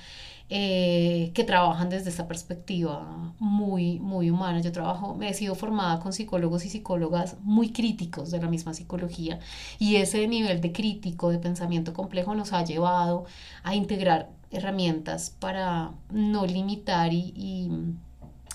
Eh, 0.53 1.31
que 1.33 1.45
trabajan 1.45 1.89
desde 1.89 2.09
esa 2.09 2.27
perspectiva 2.27 3.33
muy, 3.39 3.99
muy 3.99 4.29
humana. 4.29 4.59
Yo 4.59 4.73
trabajo, 4.73 5.15
me 5.15 5.29
he 5.29 5.33
sido 5.33 5.55
formada 5.55 6.01
con 6.01 6.11
psicólogos 6.11 6.65
y 6.65 6.69
psicólogas 6.69 7.37
muy 7.41 7.71
críticos 7.71 8.31
de 8.31 8.41
la 8.41 8.49
misma 8.49 8.73
psicología 8.73 9.39
y 9.79 9.95
ese 9.95 10.27
nivel 10.27 10.59
de 10.59 10.73
crítico, 10.73 11.29
de 11.29 11.39
pensamiento 11.39 11.93
complejo 11.93 12.35
nos 12.35 12.51
ha 12.51 12.65
llevado 12.65 13.23
a 13.63 13.75
integrar 13.75 14.29
herramientas 14.51 15.29
para 15.39 15.93
no 16.09 16.45
limitar 16.45 17.13
y, 17.13 17.71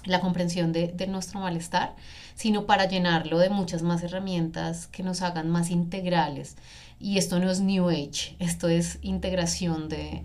la 0.04 0.20
comprensión 0.20 0.72
de, 0.72 0.88
de, 0.88 1.06
nuestro 1.06 1.40
malestar, 1.40 1.96
sino 2.34 2.66
para 2.66 2.86
llenarlo 2.86 3.38
de 3.38 3.48
muchas 3.48 3.82
más 3.82 4.02
herramientas 4.02 4.86
que 4.86 5.02
nos 5.02 5.22
hagan 5.22 5.48
más 5.48 5.70
integrales. 5.70 6.56
Y 7.00 7.16
esto 7.16 7.40
no 7.40 7.50
es 7.50 7.60
New 7.60 7.88
Age, 7.88 8.36
esto 8.38 8.68
es 8.68 8.98
integración 9.02 9.88
de, 9.88 10.24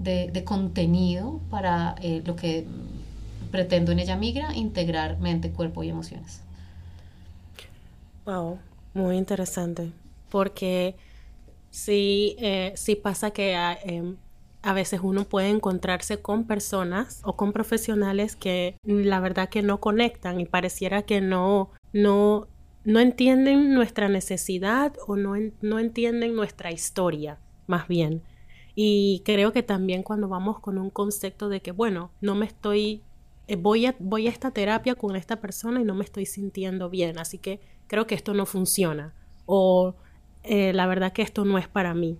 de, 0.00 0.44
contenido 0.44 1.40
para 1.50 1.94
eh, 2.00 2.22
lo 2.24 2.34
que 2.36 2.66
pretendo 3.50 3.92
en 3.92 3.98
ella 3.98 4.16
migra, 4.16 4.54
integrar 4.54 5.18
mente, 5.18 5.50
cuerpo 5.50 5.82
y 5.82 5.90
emociones. 5.90 6.40
Wow, 8.24 8.58
muy 8.94 9.16
interesante, 9.16 9.90
porque 10.30 10.96
sí, 11.70 12.36
eh, 12.38 12.72
sí 12.76 12.96
pasa 12.96 13.30
que 13.32 13.56
a, 13.56 13.78
em, 13.82 14.16
a 14.62 14.72
veces 14.72 15.00
uno 15.02 15.24
puede 15.24 15.48
encontrarse 15.48 16.20
con 16.20 16.44
personas 16.44 17.20
o 17.24 17.36
con 17.36 17.52
profesionales 17.52 18.36
que 18.36 18.76
la 18.84 19.20
verdad 19.20 19.48
que 19.48 19.62
no 19.62 19.80
conectan 19.80 20.40
y 20.40 20.46
pareciera 20.46 21.02
que 21.02 21.20
no, 21.20 21.70
no, 21.92 22.46
no 22.84 23.00
entienden 23.00 23.74
nuestra 23.74 24.08
necesidad 24.08 24.92
o 25.06 25.16
no, 25.16 25.34
no 25.60 25.78
entienden 25.78 26.34
nuestra 26.34 26.70
historia, 26.70 27.38
más 27.66 27.88
bien. 27.88 28.22
Y 28.82 29.20
creo 29.26 29.52
que 29.52 29.62
también 29.62 30.02
cuando 30.02 30.26
vamos 30.26 30.58
con 30.58 30.78
un 30.78 30.88
concepto 30.88 31.50
de 31.50 31.60
que, 31.60 31.70
bueno, 31.70 32.12
no 32.22 32.34
me 32.34 32.46
estoy, 32.46 33.02
eh, 33.46 33.56
voy, 33.56 33.84
a, 33.84 33.94
voy 33.98 34.26
a 34.26 34.30
esta 34.30 34.52
terapia 34.52 34.94
con 34.94 35.16
esta 35.16 35.38
persona 35.38 35.82
y 35.82 35.84
no 35.84 35.94
me 35.94 36.02
estoy 36.02 36.24
sintiendo 36.24 36.88
bien, 36.88 37.18
así 37.18 37.36
que 37.36 37.60
creo 37.88 38.06
que 38.06 38.14
esto 38.14 38.32
no 38.32 38.46
funciona 38.46 39.12
o 39.44 39.96
eh, 40.44 40.72
la 40.72 40.86
verdad 40.86 41.12
que 41.12 41.20
esto 41.20 41.44
no 41.44 41.58
es 41.58 41.68
para 41.68 41.92
mí. 41.92 42.16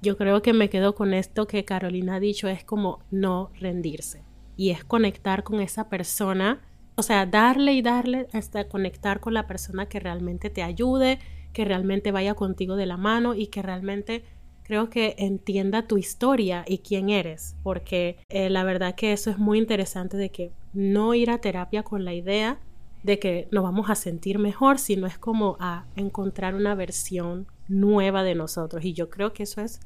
Yo 0.00 0.16
creo 0.16 0.40
que 0.40 0.54
me 0.54 0.70
quedo 0.70 0.94
con 0.94 1.12
esto 1.12 1.46
que 1.46 1.66
Carolina 1.66 2.14
ha 2.14 2.20
dicho, 2.20 2.48
es 2.48 2.64
como 2.64 3.00
no 3.10 3.50
rendirse 3.60 4.24
y 4.56 4.70
es 4.70 4.84
conectar 4.84 5.42
con 5.42 5.60
esa 5.60 5.90
persona, 5.90 6.62
o 6.94 7.02
sea, 7.02 7.26
darle 7.26 7.74
y 7.74 7.82
darle 7.82 8.28
hasta 8.32 8.66
conectar 8.66 9.20
con 9.20 9.34
la 9.34 9.46
persona 9.46 9.90
que 9.90 10.00
realmente 10.00 10.48
te 10.48 10.62
ayude, 10.62 11.18
que 11.52 11.66
realmente 11.66 12.12
vaya 12.12 12.32
contigo 12.32 12.76
de 12.76 12.86
la 12.86 12.96
mano 12.96 13.34
y 13.34 13.48
que 13.48 13.60
realmente 13.60 14.24
creo 14.72 14.88
que 14.88 15.16
entienda 15.18 15.86
tu 15.86 15.98
historia 15.98 16.64
y 16.66 16.78
quién 16.78 17.10
eres, 17.10 17.56
porque 17.62 18.16
eh, 18.30 18.48
la 18.48 18.64
verdad 18.64 18.94
que 18.94 19.12
eso 19.12 19.28
es 19.28 19.36
muy 19.36 19.58
interesante 19.58 20.16
de 20.16 20.30
que 20.30 20.50
no 20.72 21.12
ir 21.12 21.30
a 21.30 21.42
terapia 21.42 21.82
con 21.82 22.06
la 22.06 22.14
idea 22.14 22.58
de 23.02 23.18
que 23.18 23.48
nos 23.50 23.64
vamos 23.64 23.90
a 23.90 23.94
sentir 23.94 24.38
mejor, 24.38 24.78
sino 24.78 25.06
es 25.06 25.18
como 25.18 25.58
a 25.60 25.84
encontrar 25.94 26.54
una 26.54 26.74
versión 26.74 27.46
nueva 27.68 28.22
de 28.22 28.34
nosotros 28.34 28.82
y 28.82 28.94
yo 28.94 29.10
creo 29.10 29.34
que 29.34 29.42
eso 29.42 29.60
es 29.60 29.78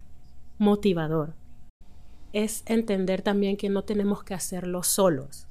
motivador. 0.59 1.34
Es 2.32 2.62
entender 2.66 3.22
también 3.22 3.57
que 3.57 3.68
no 3.68 3.82
tenemos 3.82 4.22
que 4.22 4.34
hacerlo 4.34 4.84
solos 4.84 5.49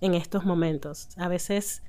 en 0.00 0.14
estos 0.14 0.46
momentos. 0.46 1.10
A 1.18 1.28
veces 1.28 1.82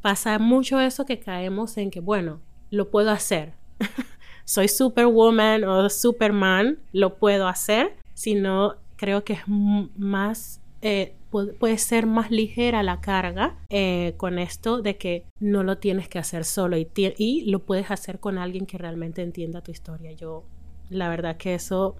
pasa 0.00 0.40
mucho 0.40 0.80
eso 0.80 1.06
que 1.06 1.20
caemos 1.20 1.76
en 1.76 1.92
que, 1.92 2.00
bueno, 2.00 2.40
lo 2.70 2.90
puedo 2.90 3.12
hacer. 3.12 3.54
soy 4.44 4.68
Superwoman 4.68 5.64
o 5.64 5.88
Superman, 5.88 6.78
lo 6.92 7.16
puedo 7.16 7.48
hacer, 7.48 7.96
sino 8.14 8.76
creo 8.96 9.24
que 9.24 9.34
es 9.34 9.48
más, 9.48 10.60
eh, 10.80 11.14
puede, 11.30 11.78
ser 11.78 12.06
más 12.06 12.30
ligera 12.30 12.82
la 12.82 13.00
carga 13.00 13.56
eh, 13.68 14.14
con 14.16 14.38
esto 14.38 14.82
de 14.82 14.96
que 14.96 15.24
no 15.40 15.62
lo 15.62 15.78
tienes 15.78 16.08
que 16.08 16.18
hacer 16.18 16.44
solo 16.44 16.76
y, 16.76 16.88
y 16.94 17.50
lo 17.50 17.60
puedes 17.60 17.90
hacer 17.90 18.20
con 18.20 18.38
alguien 18.38 18.66
que 18.66 18.78
realmente 18.78 19.22
entienda 19.22 19.62
tu 19.62 19.70
historia. 19.70 20.12
Yo, 20.12 20.44
la 20.90 21.08
verdad 21.08 21.36
que 21.36 21.54
eso 21.54 21.96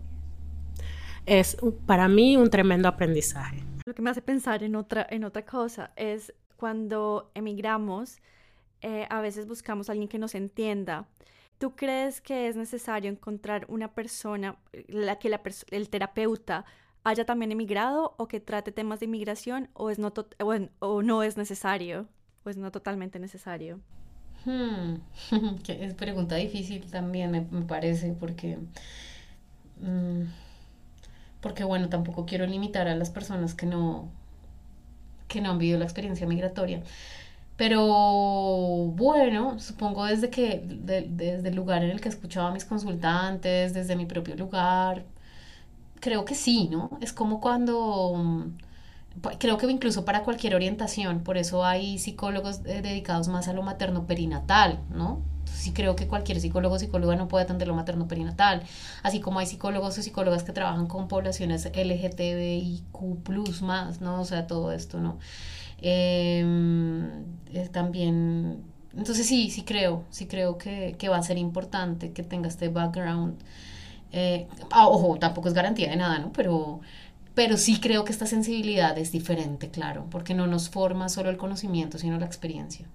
es 1.26 1.56
para 1.86 2.08
mí 2.08 2.36
un 2.36 2.50
tremendo 2.50 2.88
aprendizaje. 2.88 3.62
Lo 3.84 3.94
que 3.94 4.02
me 4.02 4.10
hace 4.10 4.22
pensar 4.22 4.62
en 4.62 4.76
otra, 4.76 5.06
en 5.10 5.24
otra 5.24 5.44
cosa 5.44 5.92
es 5.96 6.32
cuando 6.56 7.30
emigramos, 7.34 8.18
eh, 8.80 9.06
a 9.10 9.20
veces 9.20 9.46
buscamos 9.46 9.88
a 9.88 9.92
alguien 9.92 10.08
que 10.08 10.18
nos 10.18 10.34
entienda 10.34 11.06
¿Tú 11.62 11.76
crees 11.76 12.20
que 12.20 12.48
es 12.48 12.56
necesario 12.56 13.08
encontrar 13.08 13.66
una 13.68 13.94
persona, 13.94 14.56
la 14.88 15.20
que 15.20 15.30
el 15.70 15.88
terapeuta 15.90 16.64
haya 17.04 17.24
también 17.24 17.52
emigrado 17.52 18.16
o 18.18 18.26
que 18.26 18.40
trate 18.40 18.72
temas 18.72 18.98
de 18.98 19.06
inmigración 19.06 19.68
o, 19.72 19.88
es 19.88 20.00
no, 20.00 20.12
o, 20.80 21.02
no 21.02 21.22
es 21.22 21.36
necesario 21.36 22.08
o 22.44 22.50
es 22.50 22.56
no 22.56 22.72
totalmente 22.72 23.20
necesario? 23.20 23.78
Hmm. 24.44 24.96
es 25.68 25.94
pregunta 25.94 26.34
difícil 26.34 26.90
también, 26.90 27.30
me, 27.30 27.42
parece, 27.62 28.12
porque... 28.12 28.58
Mm, 29.80 30.22
porque 31.40 31.62
bueno, 31.62 31.88
tampoco 31.88 32.26
quiero 32.26 32.44
limitar 32.44 32.88
a 32.88 32.96
las 32.96 33.10
personas 33.10 33.54
que 33.54 33.66
no, 33.66 34.10
que 35.28 35.40
no 35.40 35.52
han 35.52 35.58
vivido 35.58 35.78
la 35.78 35.84
experiencia 35.84 36.26
migratoria. 36.26 36.82
Pero 37.62 37.86
bueno, 38.96 39.60
supongo 39.60 40.04
desde 40.06 40.30
que, 40.30 40.64
desde 40.66 41.48
el 41.48 41.54
lugar 41.54 41.84
en 41.84 41.90
el 41.90 42.00
que 42.00 42.08
escuchaba 42.08 42.48
a 42.48 42.52
mis 42.52 42.64
consultantes, 42.64 43.72
desde 43.72 43.94
mi 43.94 44.04
propio 44.04 44.34
lugar, 44.34 45.04
creo 46.00 46.24
que 46.24 46.34
sí, 46.34 46.68
¿no? 46.68 46.98
Es 47.00 47.12
como 47.12 47.40
cuando, 47.40 48.14
mm, 48.16 48.56
creo 49.38 49.58
que 49.58 49.70
incluso 49.70 50.04
para 50.04 50.24
cualquier 50.24 50.56
orientación, 50.56 51.22
por 51.22 51.36
eso 51.38 51.64
hay 51.64 51.98
psicólogos 51.98 52.62
eh, 52.64 52.82
dedicados 52.82 53.28
más 53.28 53.46
a 53.46 53.52
lo 53.52 53.62
materno 53.62 54.08
perinatal, 54.08 54.80
¿no? 54.90 55.22
sí 55.46 55.72
creo 55.72 55.96
que 55.96 56.08
cualquier 56.08 56.40
psicólogo 56.40 56.74
o 56.76 56.78
psicóloga 56.78 57.14
no 57.16 57.28
puede 57.28 57.44
atender 57.44 57.68
lo 57.68 57.74
materno 57.74 58.08
perinatal, 58.08 58.62
así 59.02 59.20
como 59.20 59.38
hay 59.38 59.46
psicólogos 59.46 59.98
o 59.98 60.02
psicólogas 60.02 60.42
que 60.42 60.52
trabajan 60.52 60.86
con 60.86 61.08
poblaciones 61.08 61.66
LGTBIQ+, 61.74 63.62
más, 63.62 64.00
¿no? 64.00 64.20
O 64.20 64.24
sea, 64.24 64.46
todo 64.46 64.72
esto, 64.72 64.98
¿no? 64.98 65.18
Em, 65.82 67.24
también, 67.72 68.62
entonces 68.96 69.26
sí, 69.26 69.50
sí 69.50 69.62
creo, 69.62 70.04
sí 70.10 70.26
creo 70.26 70.58
que, 70.58 70.94
que, 70.98 71.08
va 71.08 71.18
a 71.18 71.22
ser 71.22 71.38
importante 71.38 72.12
que 72.12 72.22
tenga 72.22 72.48
este 72.48 72.68
background. 72.68 73.34
Eh, 74.12 74.46
ah, 74.70 74.88
ojo, 74.88 75.18
tampoco 75.18 75.48
es 75.48 75.54
garantía 75.54 75.90
de 75.90 75.96
nada, 75.96 76.18
¿no? 76.18 76.32
Pero, 76.32 76.80
pero 77.34 77.56
sí 77.56 77.80
creo 77.80 78.04
que 78.04 78.12
esta 78.12 78.26
sensibilidad 78.26 78.96
es 78.98 79.12
diferente, 79.12 79.70
claro, 79.70 80.06
porque 80.10 80.34
no 80.34 80.46
nos 80.46 80.68
forma 80.70 81.08
solo 81.08 81.30
el 81.30 81.36
conocimiento, 81.36 81.98
sino 81.98 82.18
la 82.18 82.26
experiencia 82.26 82.88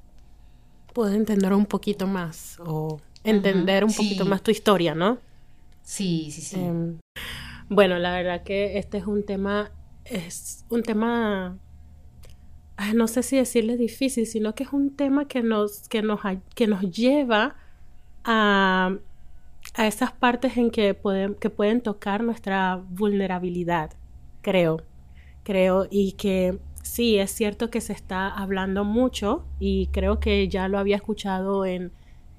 puedes 0.98 1.16
entender 1.16 1.54
un 1.54 1.68
poquito 1.68 2.08
más 2.08 2.58
o 2.66 3.00
entender 3.24 3.86
un 3.86 3.94
poquito 3.94 4.26
más 4.26 4.42
tu 4.42 4.50
historia, 4.50 4.96
¿no? 4.96 5.20
Sí, 5.84 6.32
sí, 6.32 6.42
sí. 6.42 6.60
Em, 6.60 6.98
bueno, 7.70 8.00
la 8.00 8.14
verdad 8.14 8.42
que 8.42 8.80
este 8.80 8.98
es 8.98 9.06
un 9.06 9.24
tema, 9.24 9.70
es 10.06 10.66
un 10.70 10.82
tema, 10.82 11.60
no 12.94 13.08
sé 13.08 13.24
si 13.24 13.38
decirle 13.38 13.78
difícil, 13.78 14.26
sino 14.28 14.54
que 14.56 14.64
es 14.64 14.74
un 14.74 14.96
tema 14.96 15.28
que 15.28 15.42
nos, 15.42 15.88
que 15.90 16.02
nos, 16.02 16.20
que 16.56 16.68
nos 16.68 16.82
lleva 16.82 17.56
a, 18.24 18.98
a 19.74 19.88
esas 19.88 20.12
partes 20.12 20.58
en 20.58 20.70
que 20.70 20.94
pueden, 20.94 21.36
que 21.36 21.50
pueden 21.50 21.82
tocar 21.82 22.24
nuestra 22.24 22.82
vulnerabilidad, 22.90 23.92
creo, 24.42 24.82
creo, 25.44 25.88
y 25.90 26.14
que 26.14 26.60
sí, 26.84 27.18
es 27.18 27.32
cierto 27.32 27.70
que 27.70 27.82
se 27.82 27.94
está 27.94 28.30
hablando 28.30 28.84
mucho 28.84 29.44
y 29.60 29.88
creo 29.88 30.20
que 30.20 30.48
ya 30.48 30.68
lo 30.68 30.78
había 30.78 30.96
escuchado 30.98 31.66
en, 31.66 31.92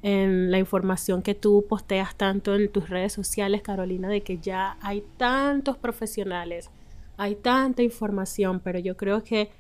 en 0.03 0.51
la 0.51 0.59
información 0.59 1.22
que 1.22 1.34
tú 1.34 1.66
posteas 1.68 2.14
tanto 2.14 2.55
en 2.55 2.70
tus 2.70 2.89
redes 2.89 3.12
sociales, 3.12 3.62
Carolina, 3.62 4.09
de 4.09 4.22
que 4.22 4.39
ya 4.39 4.76
hay 4.80 5.05
tantos 5.16 5.76
profesionales, 5.76 6.70
hay 7.16 7.34
tanta 7.34 7.82
información, 7.82 8.61
pero 8.61 8.78
yo 8.78 8.97
creo 8.97 9.24
que 9.24 9.51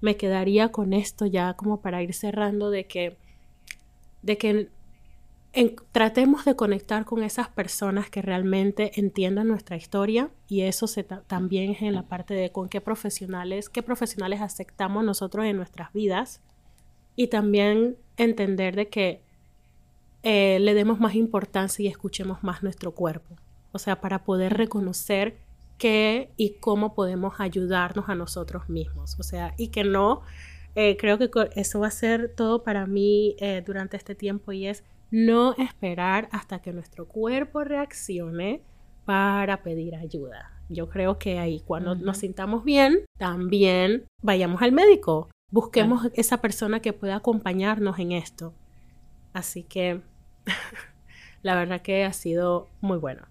me 0.00 0.16
quedaría 0.16 0.70
con 0.70 0.92
esto 0.92 1.26
ya 1.26 1.54
como 1.54 1.80
para 1.80 2.02
ir 2.02 2.12
cerrando 2.12 2.70
de 2.70 2.86
que, 2.86 3.16
de 4.22 4.38
que 4.38 4.68
tratemos 5.92 6.44
de 6.44 6.54
conectar 6.54 7.04
con 7.06 7.22
esas 7.22 7.48
personas 7.48 8.10
que 8.10 8.20
realmente 8.20 8.92
entiendan 9.00 9.48
nuestra 9.48 9.76
historia 9.76 10.30
y 10.48 10.62
eso 10.62 10.86
se 10.86 11.02
también 11.02 11.70
es 11.70 11.82
en 11.82 11.94
la 11.94 12.02
parte 12.02 12.34
de 12.34 12.52
con 12.52 12.68
qué 12.68 12.80
profesionales, 12.80 13.70
qué 13.70 13.82
profesionales 13.82 14.42
aceptamos 14.42 15.02
nosotros 15.04 15.46
en 15.46 15.56
nuestras 15.56 15.92
vidas 15.92 16.42
y 17.14 17.28
también 17.28 17.96
entender 18.18 18.76
de 18.76 18.88
que 18.88 19.22
eh, 20.22 20.58
le 20.60 20.74
demos 20.74 21.00
más 21.00 21.14
importancia 21.14 21.84
y 21.84 21.88
escuchemos 21.88 22.42
más 22.42 22.62
nuestro 22.62 22.92
cuerpo, 22.92 23.36
o 23.72 23.78
sea, 23.78 24.00
para 24.00 24.24
poder 24.24 24.54
reconocer 24.54 25.38
qué 25.78 26.32
y 26.36 26.58
cómo 26.58 26.94
podemos 26.94 27.34
ayudarnos 27.38 28.08
a 28.08 28.14
nosotros 28.14 28.68
mismos, 28.68 29.18
o 29.18 29.22
sea, 29.22 29.54
y 29.56 29.68
que 29.68 29.84
no, 29.84 30.22
eh, 30.74 30.96
creo 30.98 31.18
que 31.18 31.30
eso 31.54 31.80
va 31.80 31.88
a 31.88 31.90
ser 31.90 32.34
todo 32.34 32.62
para 32.62 32.86
mí 32.86 33.36
eh, 33.38 33.62
durante 33.64 33.96
este 33.96 34.14
tiempo 34.14 34.52
y 34.52 34.66
es 34.66 34.84
no 35.10 35.54
esperar 35.56 36.28
hasta 36.32 36.60
que 36.60 36.72
nuestro 36.72 37.06
cuerpo 37.06 37.64
reaccione 37.64 38.62
para 39.04 39.62
pedir 39.62 39.94
ayuda. 39.94 40.50
Yo 40.68 40.88
creo 40.88 41.18
que 41.18 41.38
ahí 41.38 41.60
cuando 41.60 41.94
nos 41.94 42.18
sintamos 42.18 42.64
bien, 42.64 43.04
también 43.18 44.04
vayamos 44.20 44.60
al 44.62 44.72
médico, 44.72 45.30
busquemos 45.50 46.10
esa 46.14 46.40
persona 46.40 46.80
que 46.80 46.92
pueda 46.92 47.16
acompañarnos 47.16 47.98
en 47.98 48.12
esto. 48.12 48.52
Así 49.32 49.62
que 49.62 50.02
la 51.42 51.54
verdad 51.54 51.82
que 51.82 52.04
ha 52.04 52.12
sido 52.12 52.68
muy 52.80 52.98
bueno. 52.98 53.28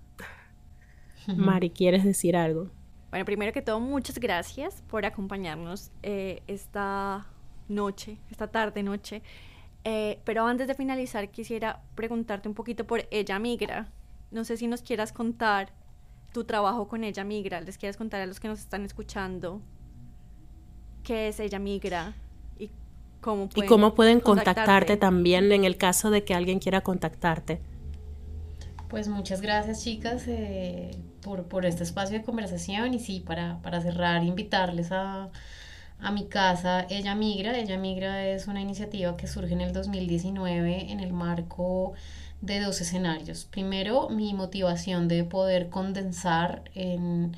Mari, 1.28 1.70
¿quieres 1.70 2.04
decir 2.04 2.36
algo? 2.36 2.70
Bueno, 3.10 3.26
primero 3.26 3.54
que 3.54 3.62
todo, 3.62 3.80
muchas 3.80 4.20
gracias 4.20 4.84
por 4.88 5.06
acompañarnos 5.06 5.92
eh, 6.04 6.42
esta 6.48 7.26
noche, 7.68 8.18
esta 8.30 8.48
tarde 8.48 8.84
noche 8.84 9.22
eh, 9.86 10.20
pero 10.26 10.46
antes 10.48 10.68
de 10.68 10.74
finalizar, 10.74 11.30
quisiera 11.30 11.80
preguntarte 11.94 12.50
un 12.50 12.56
poquito 12.56 12.86
por 12.86 13.08
Ella 13.12 13.38
Migra. 13.38 13.88
No 14.32 14.44
sé 14.44 14.58
si 14.58 14.66
nos 14.66 14.82
quieras 14.82 15.14
contar 15.14 15.70
tu 16.34 16.44
trabajo 16.44 16.88
con 16.88 17.04
Ella 17.04 17.24
Migra, 17.24 17.62
les 17.62 17.78
quieras 17.78 17.96
contar 17.96 18.20
a 18.20 18.26
los 18.26 18.40
que 18.40 18.48
nos 18.48 18.60
están 18.60 18.84
escuchando 18.84 19.62
qué 21.04 21.28
es 21.28 21.40
Ella 21.40 21.60
Migra 21.60 22.16
y 22.58 22.72
cómo 23.22 23.48
pueden, 23.48 23.66
y 23.66 23.70
cómo 23.70 23.94
pueden 23.94 24.20
contactarte. 24.20 24.98
también 24.98 25.52
en 25.52 25.64
el 25.66 25.78
caso 25.78 26.10
de 26.10 26.24
que 26.24 26.34
alguien 26.34 26.58
quiera 26.58 26.82
contactarte. 26.82 27.62
Pues 28.90 29.08
muchas 29.08 29.40
gracias 29.40 29.84
chicas 29.84 30.26
eh, 30.28 30.92
por, 31.26 31.48
por, 31.48 31.66
este 31.66 31.84
espacio 31.84 32.20
de 32.20 32.24
conversación 32.24 32.94
y 32.94 33.00
sí, 33.00 33.20
para, 33.20 33.60
para 33.64 33.82
cerrar, 33.82 34.24
invitarles 34.24 34.92
a, 34.92 35.32
a 36.00 36.12
mi 36.12 36.28
casa 36.28 36.86
Ella 36.90 37.16
Migra. 37.16 37.58
Ella 37.58 37.78
Migra 37.80 38.28
es 38.28 38.48
una 38.48 38.62
iniciativa 38.62 39.18
que 39.18 39.28
surge 39.28 39.54
en 39.54 39.62
el 39.62 39.74
2019 39.74 40.92
en 40.92 41.00
el 41.00 41.14
marco 41.14 41.94
de 42.42 42.60
dos 42.60 42.80
escenarios. 42.82 43.46
Primero, 43.46 44.10
mi 44.10 44.36
motivación 44.36 45.08
de 45.08 45.24
poder 45.24 45.70
condensar 45.70 46.64
en, 46.76 47.36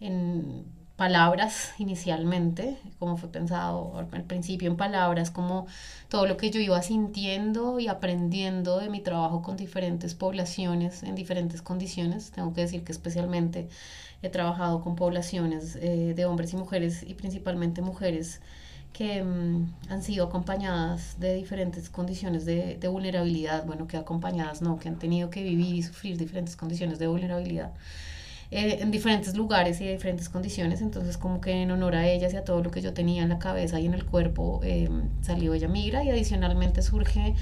en 0.00 0.66
palabras 1.02 1.72
inicialmente, 1.78 2.76
como 3.00 3.16
fue 3.16 3.28
pensado 3.28 3.98
al 3.98 4.24
principio 4.24 4.70
en 4.70 4.76
palabras, 4.76 5.32
como 5.32 5.66
todo 6.08 6.26
lo 6.26 6.36
que 6.36 6.50
yo 6.52 6.60
iba 6.60 6.80
sintiendo 6.80 7.80
y 7.80 7.88
aprendiendo 7.88 8.78
de 8.78 8.88
mi 8.88 9.00
trabajo 9.00 9.42
con 9.42 9.56
diferentes 9.56 10.14
poblaciones 10.14 11.02
en 11.02 11.16
diferentes 11.16 11.60
condiciones. 11.60 12.30
Tengo 12.30 12.52
que 12.54 12.60
decir 12.62 12.84
que 12.84 12.92
especialmente 12.92 13.68
He 14.22 14.28
trabajado 14.28 14.82
con 14.82 14.94
poblaciones 14.94 15.76
eh, 15.76 16.14
de 16.14 16.24
hombres 16.26 16.52
y 16.52 16.56
mujeres 16.56 17.02
y 17.02 17.14
principalmente 17.14 17.82
mujeres 17.82 18.40
que 18.92 19.22
mm, 19.24 19.74
han 19.88 20.02
sido 20.04 20.26
acompañadas 20.26 21.18
de 21.18 21.34
diferentes 21.34 21.90
condiciones 21.90 22.44
de, 22.44 22.78
vulnerabilidad, 22.88 23.66
bueno, 23.66 23.88
que 23.88 23.96
acompañadas 23.96 24.62
no, 24.62 24.78
que 24.78 24.88
han 24.88 24.98
tenido 25.00 25.28
que 25.30 25.42
vivir 25.42 25.74
y 25.74 25.82
sufrir 25.82 26.16
diferentes 26.18 26.54
condiciones 26.54 27.00
de 27.00 27.08
vulnerabilidad 27.08 27.72
eh, 28.52 28.78
en 28.80 28.90
diferentes 28.90 29.34
lugares 29.36 29.80
y 29.80 29.86
de 29.86 29.92
diferentes 29.92 30.28
condiciones, 30.28 30.80
entonces 30.80 31.18
como 31.18 31.40
que 31.40 31.62
en 31.62 31.70
honor 31.72 31.96
a 31.96 32.06
ellas 32.06 32.32
y 32.32 32.36
a 32.36 32.44
todo 32.44 32.62
lo 32.62 32.70
que 32.70 32.80
yo 32.82 32.94
tenía 32.94 33.22
en 33.22 33.30
la 33.30 33.38
cabeza 33.38 33.80
y 33.80 33.86
en 33.86 33.94
el 33.94 34.04
cuerpo, 34.04 34.60
eh, 34.62 34.88
salió 35.22 35.54
ella 35.54 35.68
migra 35.68 36.04
y 36.04 36.10
adicionalmente 36.10 36.82
surge 36.82 37.34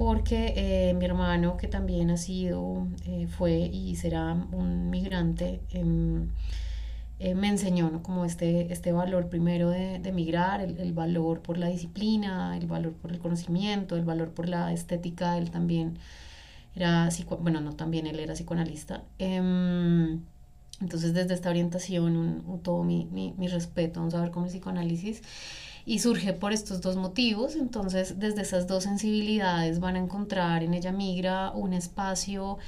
porque 0.00 0.54
eh, 0.56 0.94
mi 0.94 1.04
hermano, 1.04 1.58
que 1.58 1.68
también 1.68 2.10
ha 2.10 2.16
sido, 2.16 2.86
eh, 3.04 3.26
fue 3.28 3.58
y 3.58 3.96
será 3.96 4.32
un 4.32 4.88
migrante, 4.88 5.60
em, 5.70 6.30
eh, 7.18 7.34
me 7.34 7.48
enseñó 7.48 8.02
como 8.02 8.24
este, 8.24 8.72
este 8.72 8.92
valor 8.92 9.28
primero 9.28 9.68
de, 9.70 9.98
de 9.98 10.12
migrar, 10.12 10.62
el, 10.62 10.92
valor 10.94 11.42
por 11.42 11.58
la 11.58 11.68
disciplina, 11.68 12.56
el 12.56 12.66
valor 12.66 12.94
por 12.94 13.12
el 13.12 13.18
conocimiento, 13.18 13.96
el 13.96 14.04
valor 14.04 14.32
por 14.32 14.48
la 14.48 14.72
estética, 14.72 15.36
él 15.36 15.50
también 15.50 15.98
era, 16.74 17.08
bueno, 17.40 17.60
no 17.60 17.74
también, 17.74 18.06
él 18.06 18.20
era 18.20 18.34
psicoanalista. 18.34 19.04
Em, 19.18 20.22
entonces 20.80 21.12
desde 21.14 21.34
esta 21.34 21.50
orientación, 21.50 22.16
un, 22.16 22.60
todo 22.62 22.82
mi, 22.84 23.06
mi, 23.06 23.34
mi 23.36 23.48
respeto, 23.48 24.00
a 24.00 24.20
ver 24.20 24.30
cómo 24.30 24.46
el 24.46 24.52
psicoanálisis 24.52 25.22
y 25.84 25.98
surge 25.98 26.32
por 26.32 26.52
estos 26.52 26.80
dos 26.80 26.96
motivos. 26.96 27.56
Entonces, 27.56 28.18
desde 28.18 28.42
esas 28.42 28.66
dos 28.66 28.84
sensibilidades 28.84 29.80
van 29.80 29.96
a 29.96 29.98
encontrar 29.98 30.62
en 30.62 30.74
ella 30.74 30.92
migra 30.92 31.50
un 31.52 31.72
espacio 31.72 32.58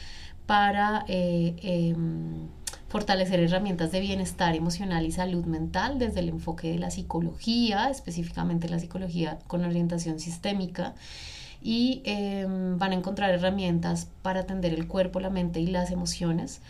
para 0.47 1.05
eh, 1.09 1.55
em, 1.63 2.49
fortalecer 2.89 3.41
herramientas 3.41 3.93
de 3.93 4.01
bienestar 4.01 4.55
emocional 4.55 5.07
y 5.07 5.13
salud 5.13 5.45
mental 5.45 5.99
desde 5.99 6.21
el 6.21 6.29
enfoque 6.29 6.71
de 6.73 6.79
la 6.79 6.91
psicología, 6.91 7.89
específicamente 7.91 8.69
la 8.69 8.79
psicología 8.79 9.39
con 9.47 9.65
orientación 9.65 10.19
sistémica. 10.19 10.95
Y 11.63 12.03
em, 12.05 12.77
van 12.77 12.91
a 12.91 12.97
encontrar 12.97 13.31
herramientas 13.31 14.09
para 14.23 14.41
atender 14.41 14.75
el 14.75 14.89
cuerpo, 14.89 15.21
la 15.21 15.31
mente 15.31 15.61
y 15.61 15.69
las 15.69 15.93
emociones 15.93 16.61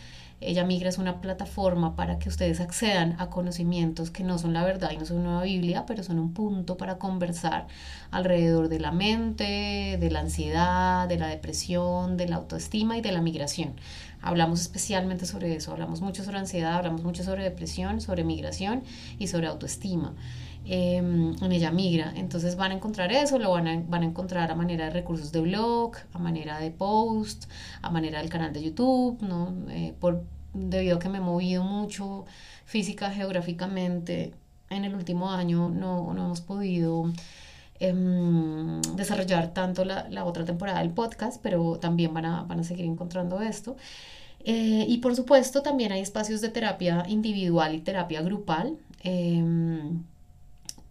Ella 0.44 0.64
Migra 0.64 0.88
es 0.88 0.98
una 0.98 1.20
plataforma 1.20 1.96
para 1.96 2.18
que 2.18 2.28
ustedes 2.28 2.60
accedan 2.60 3.16
a 3.18 3.30
conocimientos 3.30 4.10
que 4.10 4.24
no 4.24 4.38
son 4.38 4.52
la 4.52 4.64
verdad 4.64 4.90
y 4.90 4.98
no 4.98 5.06
son 5.06 5.18
una 5.18 5.42
Biblia, 5.42 5.84
pero 5.86 6.02
son 6.02 6.18
un 6.18 6.32
punto 6.34 6.76
para 6.76 6.98
conversar 6.98 7.66
alrededor 8.10 8.68
de 8.68 8.80
la 8.80 8.92
mente, 8.92 9.98
de 10.00 10.10
la 10.10 10.20
ansiedad, 10.20 11.08
de 11.08 11.18
la 11.18 11.28
depresión, 11.28 12.16
de 12.16 12.28
la 12.28 12.36
autoestima 12.36 12.96
y 12.98 13.00
de 13.00 13.12
la 13.12 13.20
migración. 13.20 13.74
Hablamos 14.20 14.60
especialmente 14.60 15.26
sobre 15.26 15.54
eso, 15.54 15.72
hablamos 15.72 16.00
mucho 16.00 16.24
sobre 16.24 16.38
ansiedad, 16.38 16.74
hablamos 16.74 17.02
mucho 17.02 17.24
sobre 17.24 17.44
depresión, 17.44 18.00
sobre 18.00 18.24
migración 18.24 18.82
y 19.18 19.28
sobre 19.28 19.48
autoestima. 19.48 20.14
Em, 20.64 21.34
en 21.42 21.52
ella 21.52 21.72
migra. 21.72 22.12
Entonces 22.14 22.54
van 22.56 22.70
a 22.70 22.74
encontrar 22.74 23.12
eso, 23.12 23.38
lo 23.38 23.50
van 23.50 23.66
a, 23.66 23.82
van 23.88 24.02
a 24.02 24.06
encontrar 24.06 24.50
a 24.50 24.54
manera 24.54 24.84
de 24.84 24.90
recursos 24.90 25.32
de 25.32 25.40
blog, 25.40 25.96
a 26.12 26.18
manera 26.18 26.58
de 26.60 26.70
post, 26.70 27.50
a 27.82 27.90
manera 27.90 28.20
del 28.20 28.28
canal 28.30 28.52
de 28.52 28.62
YouTube, 28.62 29.20
¿no? 29.22 29.54
Eh, 29.70 29.92
por, 29.98 30.22
debido 30.54 30.96
a 30.96 30.98
que 31.00 31.08
me 31.08 31.18
he 31.18 31.20
movido 31.20 31.64
mucho 31.64 32.26
física, 32.64 33.10
geográficamente, 33.10 34.34
en 34.70 34.84
el 34.84 34.94
último 34.94 35.30
año 35.30 35.68
no, 35.68 36.14
no 36.14 36.24
hemos 36.26 36.40
podido 36.40 37.12
em, 37.80 38.80
desarrollar 38.96 39.52
tanto 39.52 39.84
la, 39.84 40.08
la, 40.10 40.24
otra 40.24 40.44
temporada 40.44 40.78
del 40.80 40.90
podcast, 40.90 41.40
pero 41.42 41.78
también 41.78 42.14
van 42.14 42.24
a, 42.26 42.42
van 42.44 42.60
a 42.60 42.64
seguir 42.64 42.86
encontrando 42.86 43.40
esto. 43.42 43.76
Eh, 44.44 44.86
y 44.88 44.98
por 44.98 45.14
supuesto 45.16 45.62
también 45.62 45.92
hay 45.92 46.00
espacios 46.00 46.40
de 46.40 46.48
terapia 46.48 47.04
individual 47.08 47.74
y 47.74 47.80
terapia 47.80 48.22
grupal. 48.22 48.76
Em, 49.02 50.04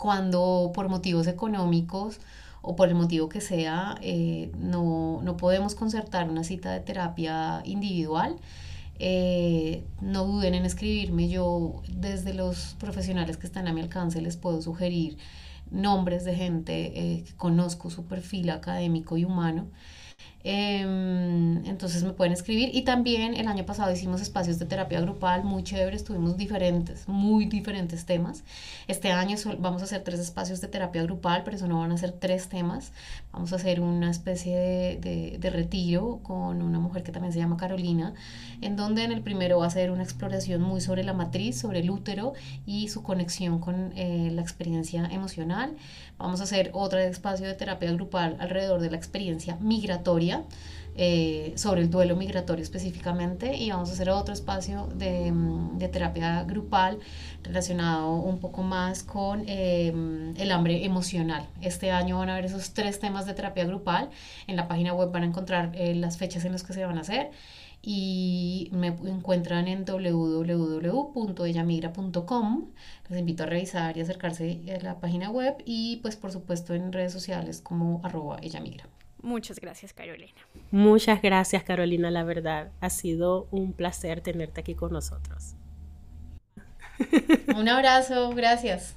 cuando 0.02 0.72
por 0.74 0.90
motivos 0.90 1.28
económicos 1.28 2.20
o 2.64 2.76
por 2.76 2.90
el 2.90 2.96
motivo 2.96 3.30
que 3.30 3.40
sea, 3.40 4.00
eh, 4.02 4.52
no, 4.58 5.22
no, 5.22 5.38
podemos 5.38 5.76
concertar 5.76 6.28
una 6.28 6.44
cita 6.44 6.72
de 6.72 6.80
terapia 6.80 7.62
individual, 7.66 8.36
eh, 8.98 9.84
no 10.02 10.26
duden 10.26 10.56
en 10.56 10.66
escribirme. 10.66 11.30
Yo 11.30 11.84
desde 11.88 12.34
los 12.34 12.76
profesionales 12.80 13.38
que 13.38 13.46
están 13.46 13.68
a 13.68 13.74
mi 13.74 13.82
alcance 13.82 14.20
les 14.22 14.38
puedo 14.38 14.60
sugerir 14.64 15.20
nombres 15.70 16.26
de 16.26 16.34
gente 16.36 16.74
eh, 16.96 17.24
que 17.24 17.34
conozco 17.36 17.92
su 17.92 18.06
perfil 18.06 18.50
académico 18.50 19.18
y 19.18 19.26
humano 19.26 19.68
Em, 20.44 21.64
entonces 21.66 22.04
me 22.04 22.14
pueden 22.14 22.34
escribir. 22.34 22.70
Y 22.74 22.84
también 22.84 23.36
el 23.36 23.48
año 23.48 23.66
pasado 23.66 23.92
hicimos 23.92 24.22
espacios 24.22 24.60
de 24.60 24.66
terapia 24.66 25.02
grupal 25.02 25.44
muy 25.44 25.64
chéveres, 25.64 26.04
tuvimos 26.04 26.38
diferentes, 26.38 27.08
muy 27.08 27.46
diferentes 27.46 28.06
temas. 28.06 28.44
Este 28.88 29.12
año 29.12 29.38
vamos 29.60 29.82
a 29.82 29.86
hacer 29.86 30.04
tres 30.04 30.20
espacios 30.20 30.62
de 30.62 30.68
terapia 30.68 31.04
grupal, 31.04 31.44
pero 31.44 31.58
eso 31.58 31.68
no 31.68 31.80
van 31.80 31.92
a 31.92 31.98
ser 31.98 32.12
tres 32.12 32.48
temas. 32.48 32.92
Vamos 33.32 33.54
a 33.54 33.58
hacer 33.58 33.82
una 33.82 34.10
especie 34.10 34.58
de, 34.58 35.38
de, 35.40 35.50
retiro 35.50 36.20
con 36.24 36.62
una 36.62 36.80
mujer 36.80 37.04
que 37.04 37.12
también 37.12 37.34
se 37.34 37.40
llama 37.40 37.58
Carolina, 37.58 38.14
en 38.62 38.76
donde 38.76 39.04
en 39.04 39.12
el 39.12 39.22
primero 39.22 39.60
va 39.60 39.68
a 39.68 39.70
ser 39.70 39.92
una 39.92 40.04
exploración 40.04 40.62
muy 40.62 40.82
sobre 40.82 41.04
la 41.04 41.14
matriz, 41.14 41.60
sobre 41.60 41.80
el 41.80 41.90
útero 41.90 42.34
y 42.66 42.88
su 42.90 43.04
conexión 43.04 43.60
con 43.60 43.94
eh, 43.96 44.32
la 44.34 44.42
experiencia 44.42 45.06
emocional. 45.12 45.76
Vamos 46.18 46.40
a 46.40 46.44
hacer 46.44 46.70
otro 46.74 47.00
espacio 47.00 47.48
de 47.48 47.56
terapia 47.56 47.92
grupal 47.94 48.38
alrededor 48.40 48.80
de 48.80 48.92
la 48.92 48.98
experiencia 48.98 49.58
migratoria, 49.60 50.31
eh, 50.96 51.54
sobre 51.56 51.82
el 51.82 51.90
duelo 51.90 52.16
migratorio 52.18 52.64
específicamente, 52.64 53.56
y 53.56 53.72
vamos 53.72 53.90
a 53.90 53.94
hacer 53.94 54.10
otro 54.10 54.34
espacio 54.34 54.88
de, 54.96 55.32
mm, 55.32 55.80
terapia 55.92 56.44
grupal 56.44 57.00
relacionado 57.44 58.16
un 58.16 58.40
poco 58.40 58.62
más 58.62 59.04
con 59.04 59.44
em, 59.48 60.36
el 60.38 60.52
hambre 60.52 60.86
emocional. 60.86 61.48
Este 61.62 61.92
año 61.92 62.18
van 62.18 62.30
a 62.30 62.36
ver 62.36 62.46
esos 62.46 62.74
tres 62.74 63.00
temas 63.00 63.26
de 63.26 63.34
terapia 63.34 63.66
grupal. 63.66 64.10
En 64.48 64.56
la 64.56 64.68
página 64.68 64.94
web 64.94 65.12
van 65.12 65.24
a 65.24 65.26
encontrar 65.28 65.72
eh, 65.76 65.96
las 65.96 66.18
fechas 66.18 66.46
en 66.46 66.52
las 66.52 66.64
que 66.64 66.74
se 66.74 66.86
van 66.86 66.98
a 66.98 67.02
hacer 67.02 67.32
y 67.82 68.70
me 68.72 68.88
encuentran 68.88 69.68
en 69.68 69.86
www.ellamigra.com. 69.86 72.66
Les 73.10 73.20
invito 73.20 73.44
a 73.44 73.46
revisar 73.48 73.98
y 73.98 74.02
acercarse 74.02 74.62
a 74.80 74.84
la 74.84 75.00
página 75.00 75.30
web 75.32 75.56
y 75.66 75.98
pues 75.98 76.16
por 76.16 76.32
supuesto 76.32 76.74
en 76.76 76.94
redes 76.94 77.14
sociales 77.14 77.62
como 77.62 78.02
arroba 78.04 78.38
ellamigra. 78.42 78.86
Muchas 79.22 79.60
gracias 79.60 79.94
Carolina. 79.94 80.42
Muchas 80.72 81.22
gracias 81.22 81.64
Carolina, 81.64 82.12
la 82.12 82.24
verdad 82.24 82.72
ha 82.82 82.90
sido 82.90 83.48
un 83.52 83.74
placer 83.74 84.22
tenerte 84.22 84.62
aquí 84.62 84.76
con 84.76 84.92
nosotros. 84.92 85.56
Un 87.56 87.70
abrazo, 87.70 88.32
gracias. 88.32 88.96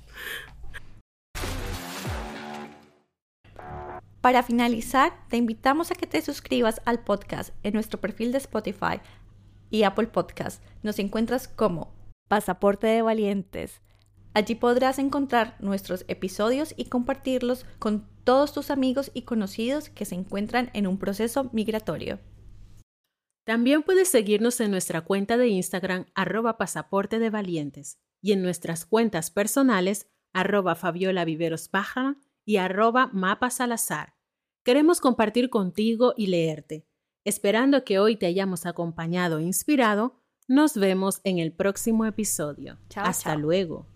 Para 4.20 4.42
finalizar, 4.42 5.12
te 5.28 5.36
invitamos 5.36 5.90
a 5.90 5.94
que 5.94 6.06
te 6.06 6.22
suscribas 6.22 6.80
al 6.86 7.00
podcast 7.00 7.54
en 7.62 7.74
nuestro 7.74 8.00
perfil 8.00 8.32
de 8.32 8.38
Spotify 8.38 9.00
y 9.70 9.82
Apple 9.82 10.06
Podcast. 10.06 10.62
Nos 10.82 10.98
encuentras 10.98 11.46
como 11.46 11.92
Pasaporte 12.28 12.86
de 12.86 13.02
Valientes. 13.02 13.82
Allí 14.32 14.54
podrás 14.54 14.98
encontrar 14.98 15.56
nuestros 15.60 16.06
episodios 16.08 16.72
y 16.76 16.86
compartirlos 16.86 17.66
con 17.78 18.08
todos 18.24 18.52
tus 18.52 18.70
amigos 18.70 19.10
y 19.14 19.22
conocidos 19.22 19.90
que 19.90 20.04
se 20.04 20.14
encuentran 20.14 20.70
en 20.72 20.86
un 20.86 20.98
proceso 20.98 21.50
migratorio. 21.52 22.18
También 23.44 23.82
puedes 23.82 24.08
seguirnos 24.08 24.58
en 24.60 24.70
nuestra 24.70 25.02
cuenta 25.02 25.36
de 25.36 25.48
Instagram 25.48 26.06
arroba 26.14 26.56
pasaporte 26.56 27.18
de 27.18 27.30
valientes 27.30 27.98
y 28.22 28.32
en 28.32 28.42
nuestras 28.42 28.86
cuentas 28.86 29.30
personales 29.30 30.08
arroba 30.32 30.74
Fabiola 30.74 31.24
Viveros 31.24 31.70
y 32.46 32.56
arroba 32.56 33.10
Mapa 33.12 33.50
Salazar. 33.50 34.14
Queremos 34.64 35.00
compartir 35.00 35.50
contigo 35.50 36.14
y 36.16 36.28
leerte. 36.28 36.86
Esperando 37.24 37.84
que 37.84 37.98
hoy 37.98 38.16
te 38.16 38.26
hayamos 38.26 38.66
acompañado 38.66 39.38
e 39.38 39.42
inspirado, 39.42 40.22
nos 40.48 40.74
vemos 40.74 41.20
en 41.24 41.38
el 41.38 41.52
próximo 41.52 42.06
episodio. 42.06 42.78
Hasta 42.96 43.36
luego. 43.36 43.93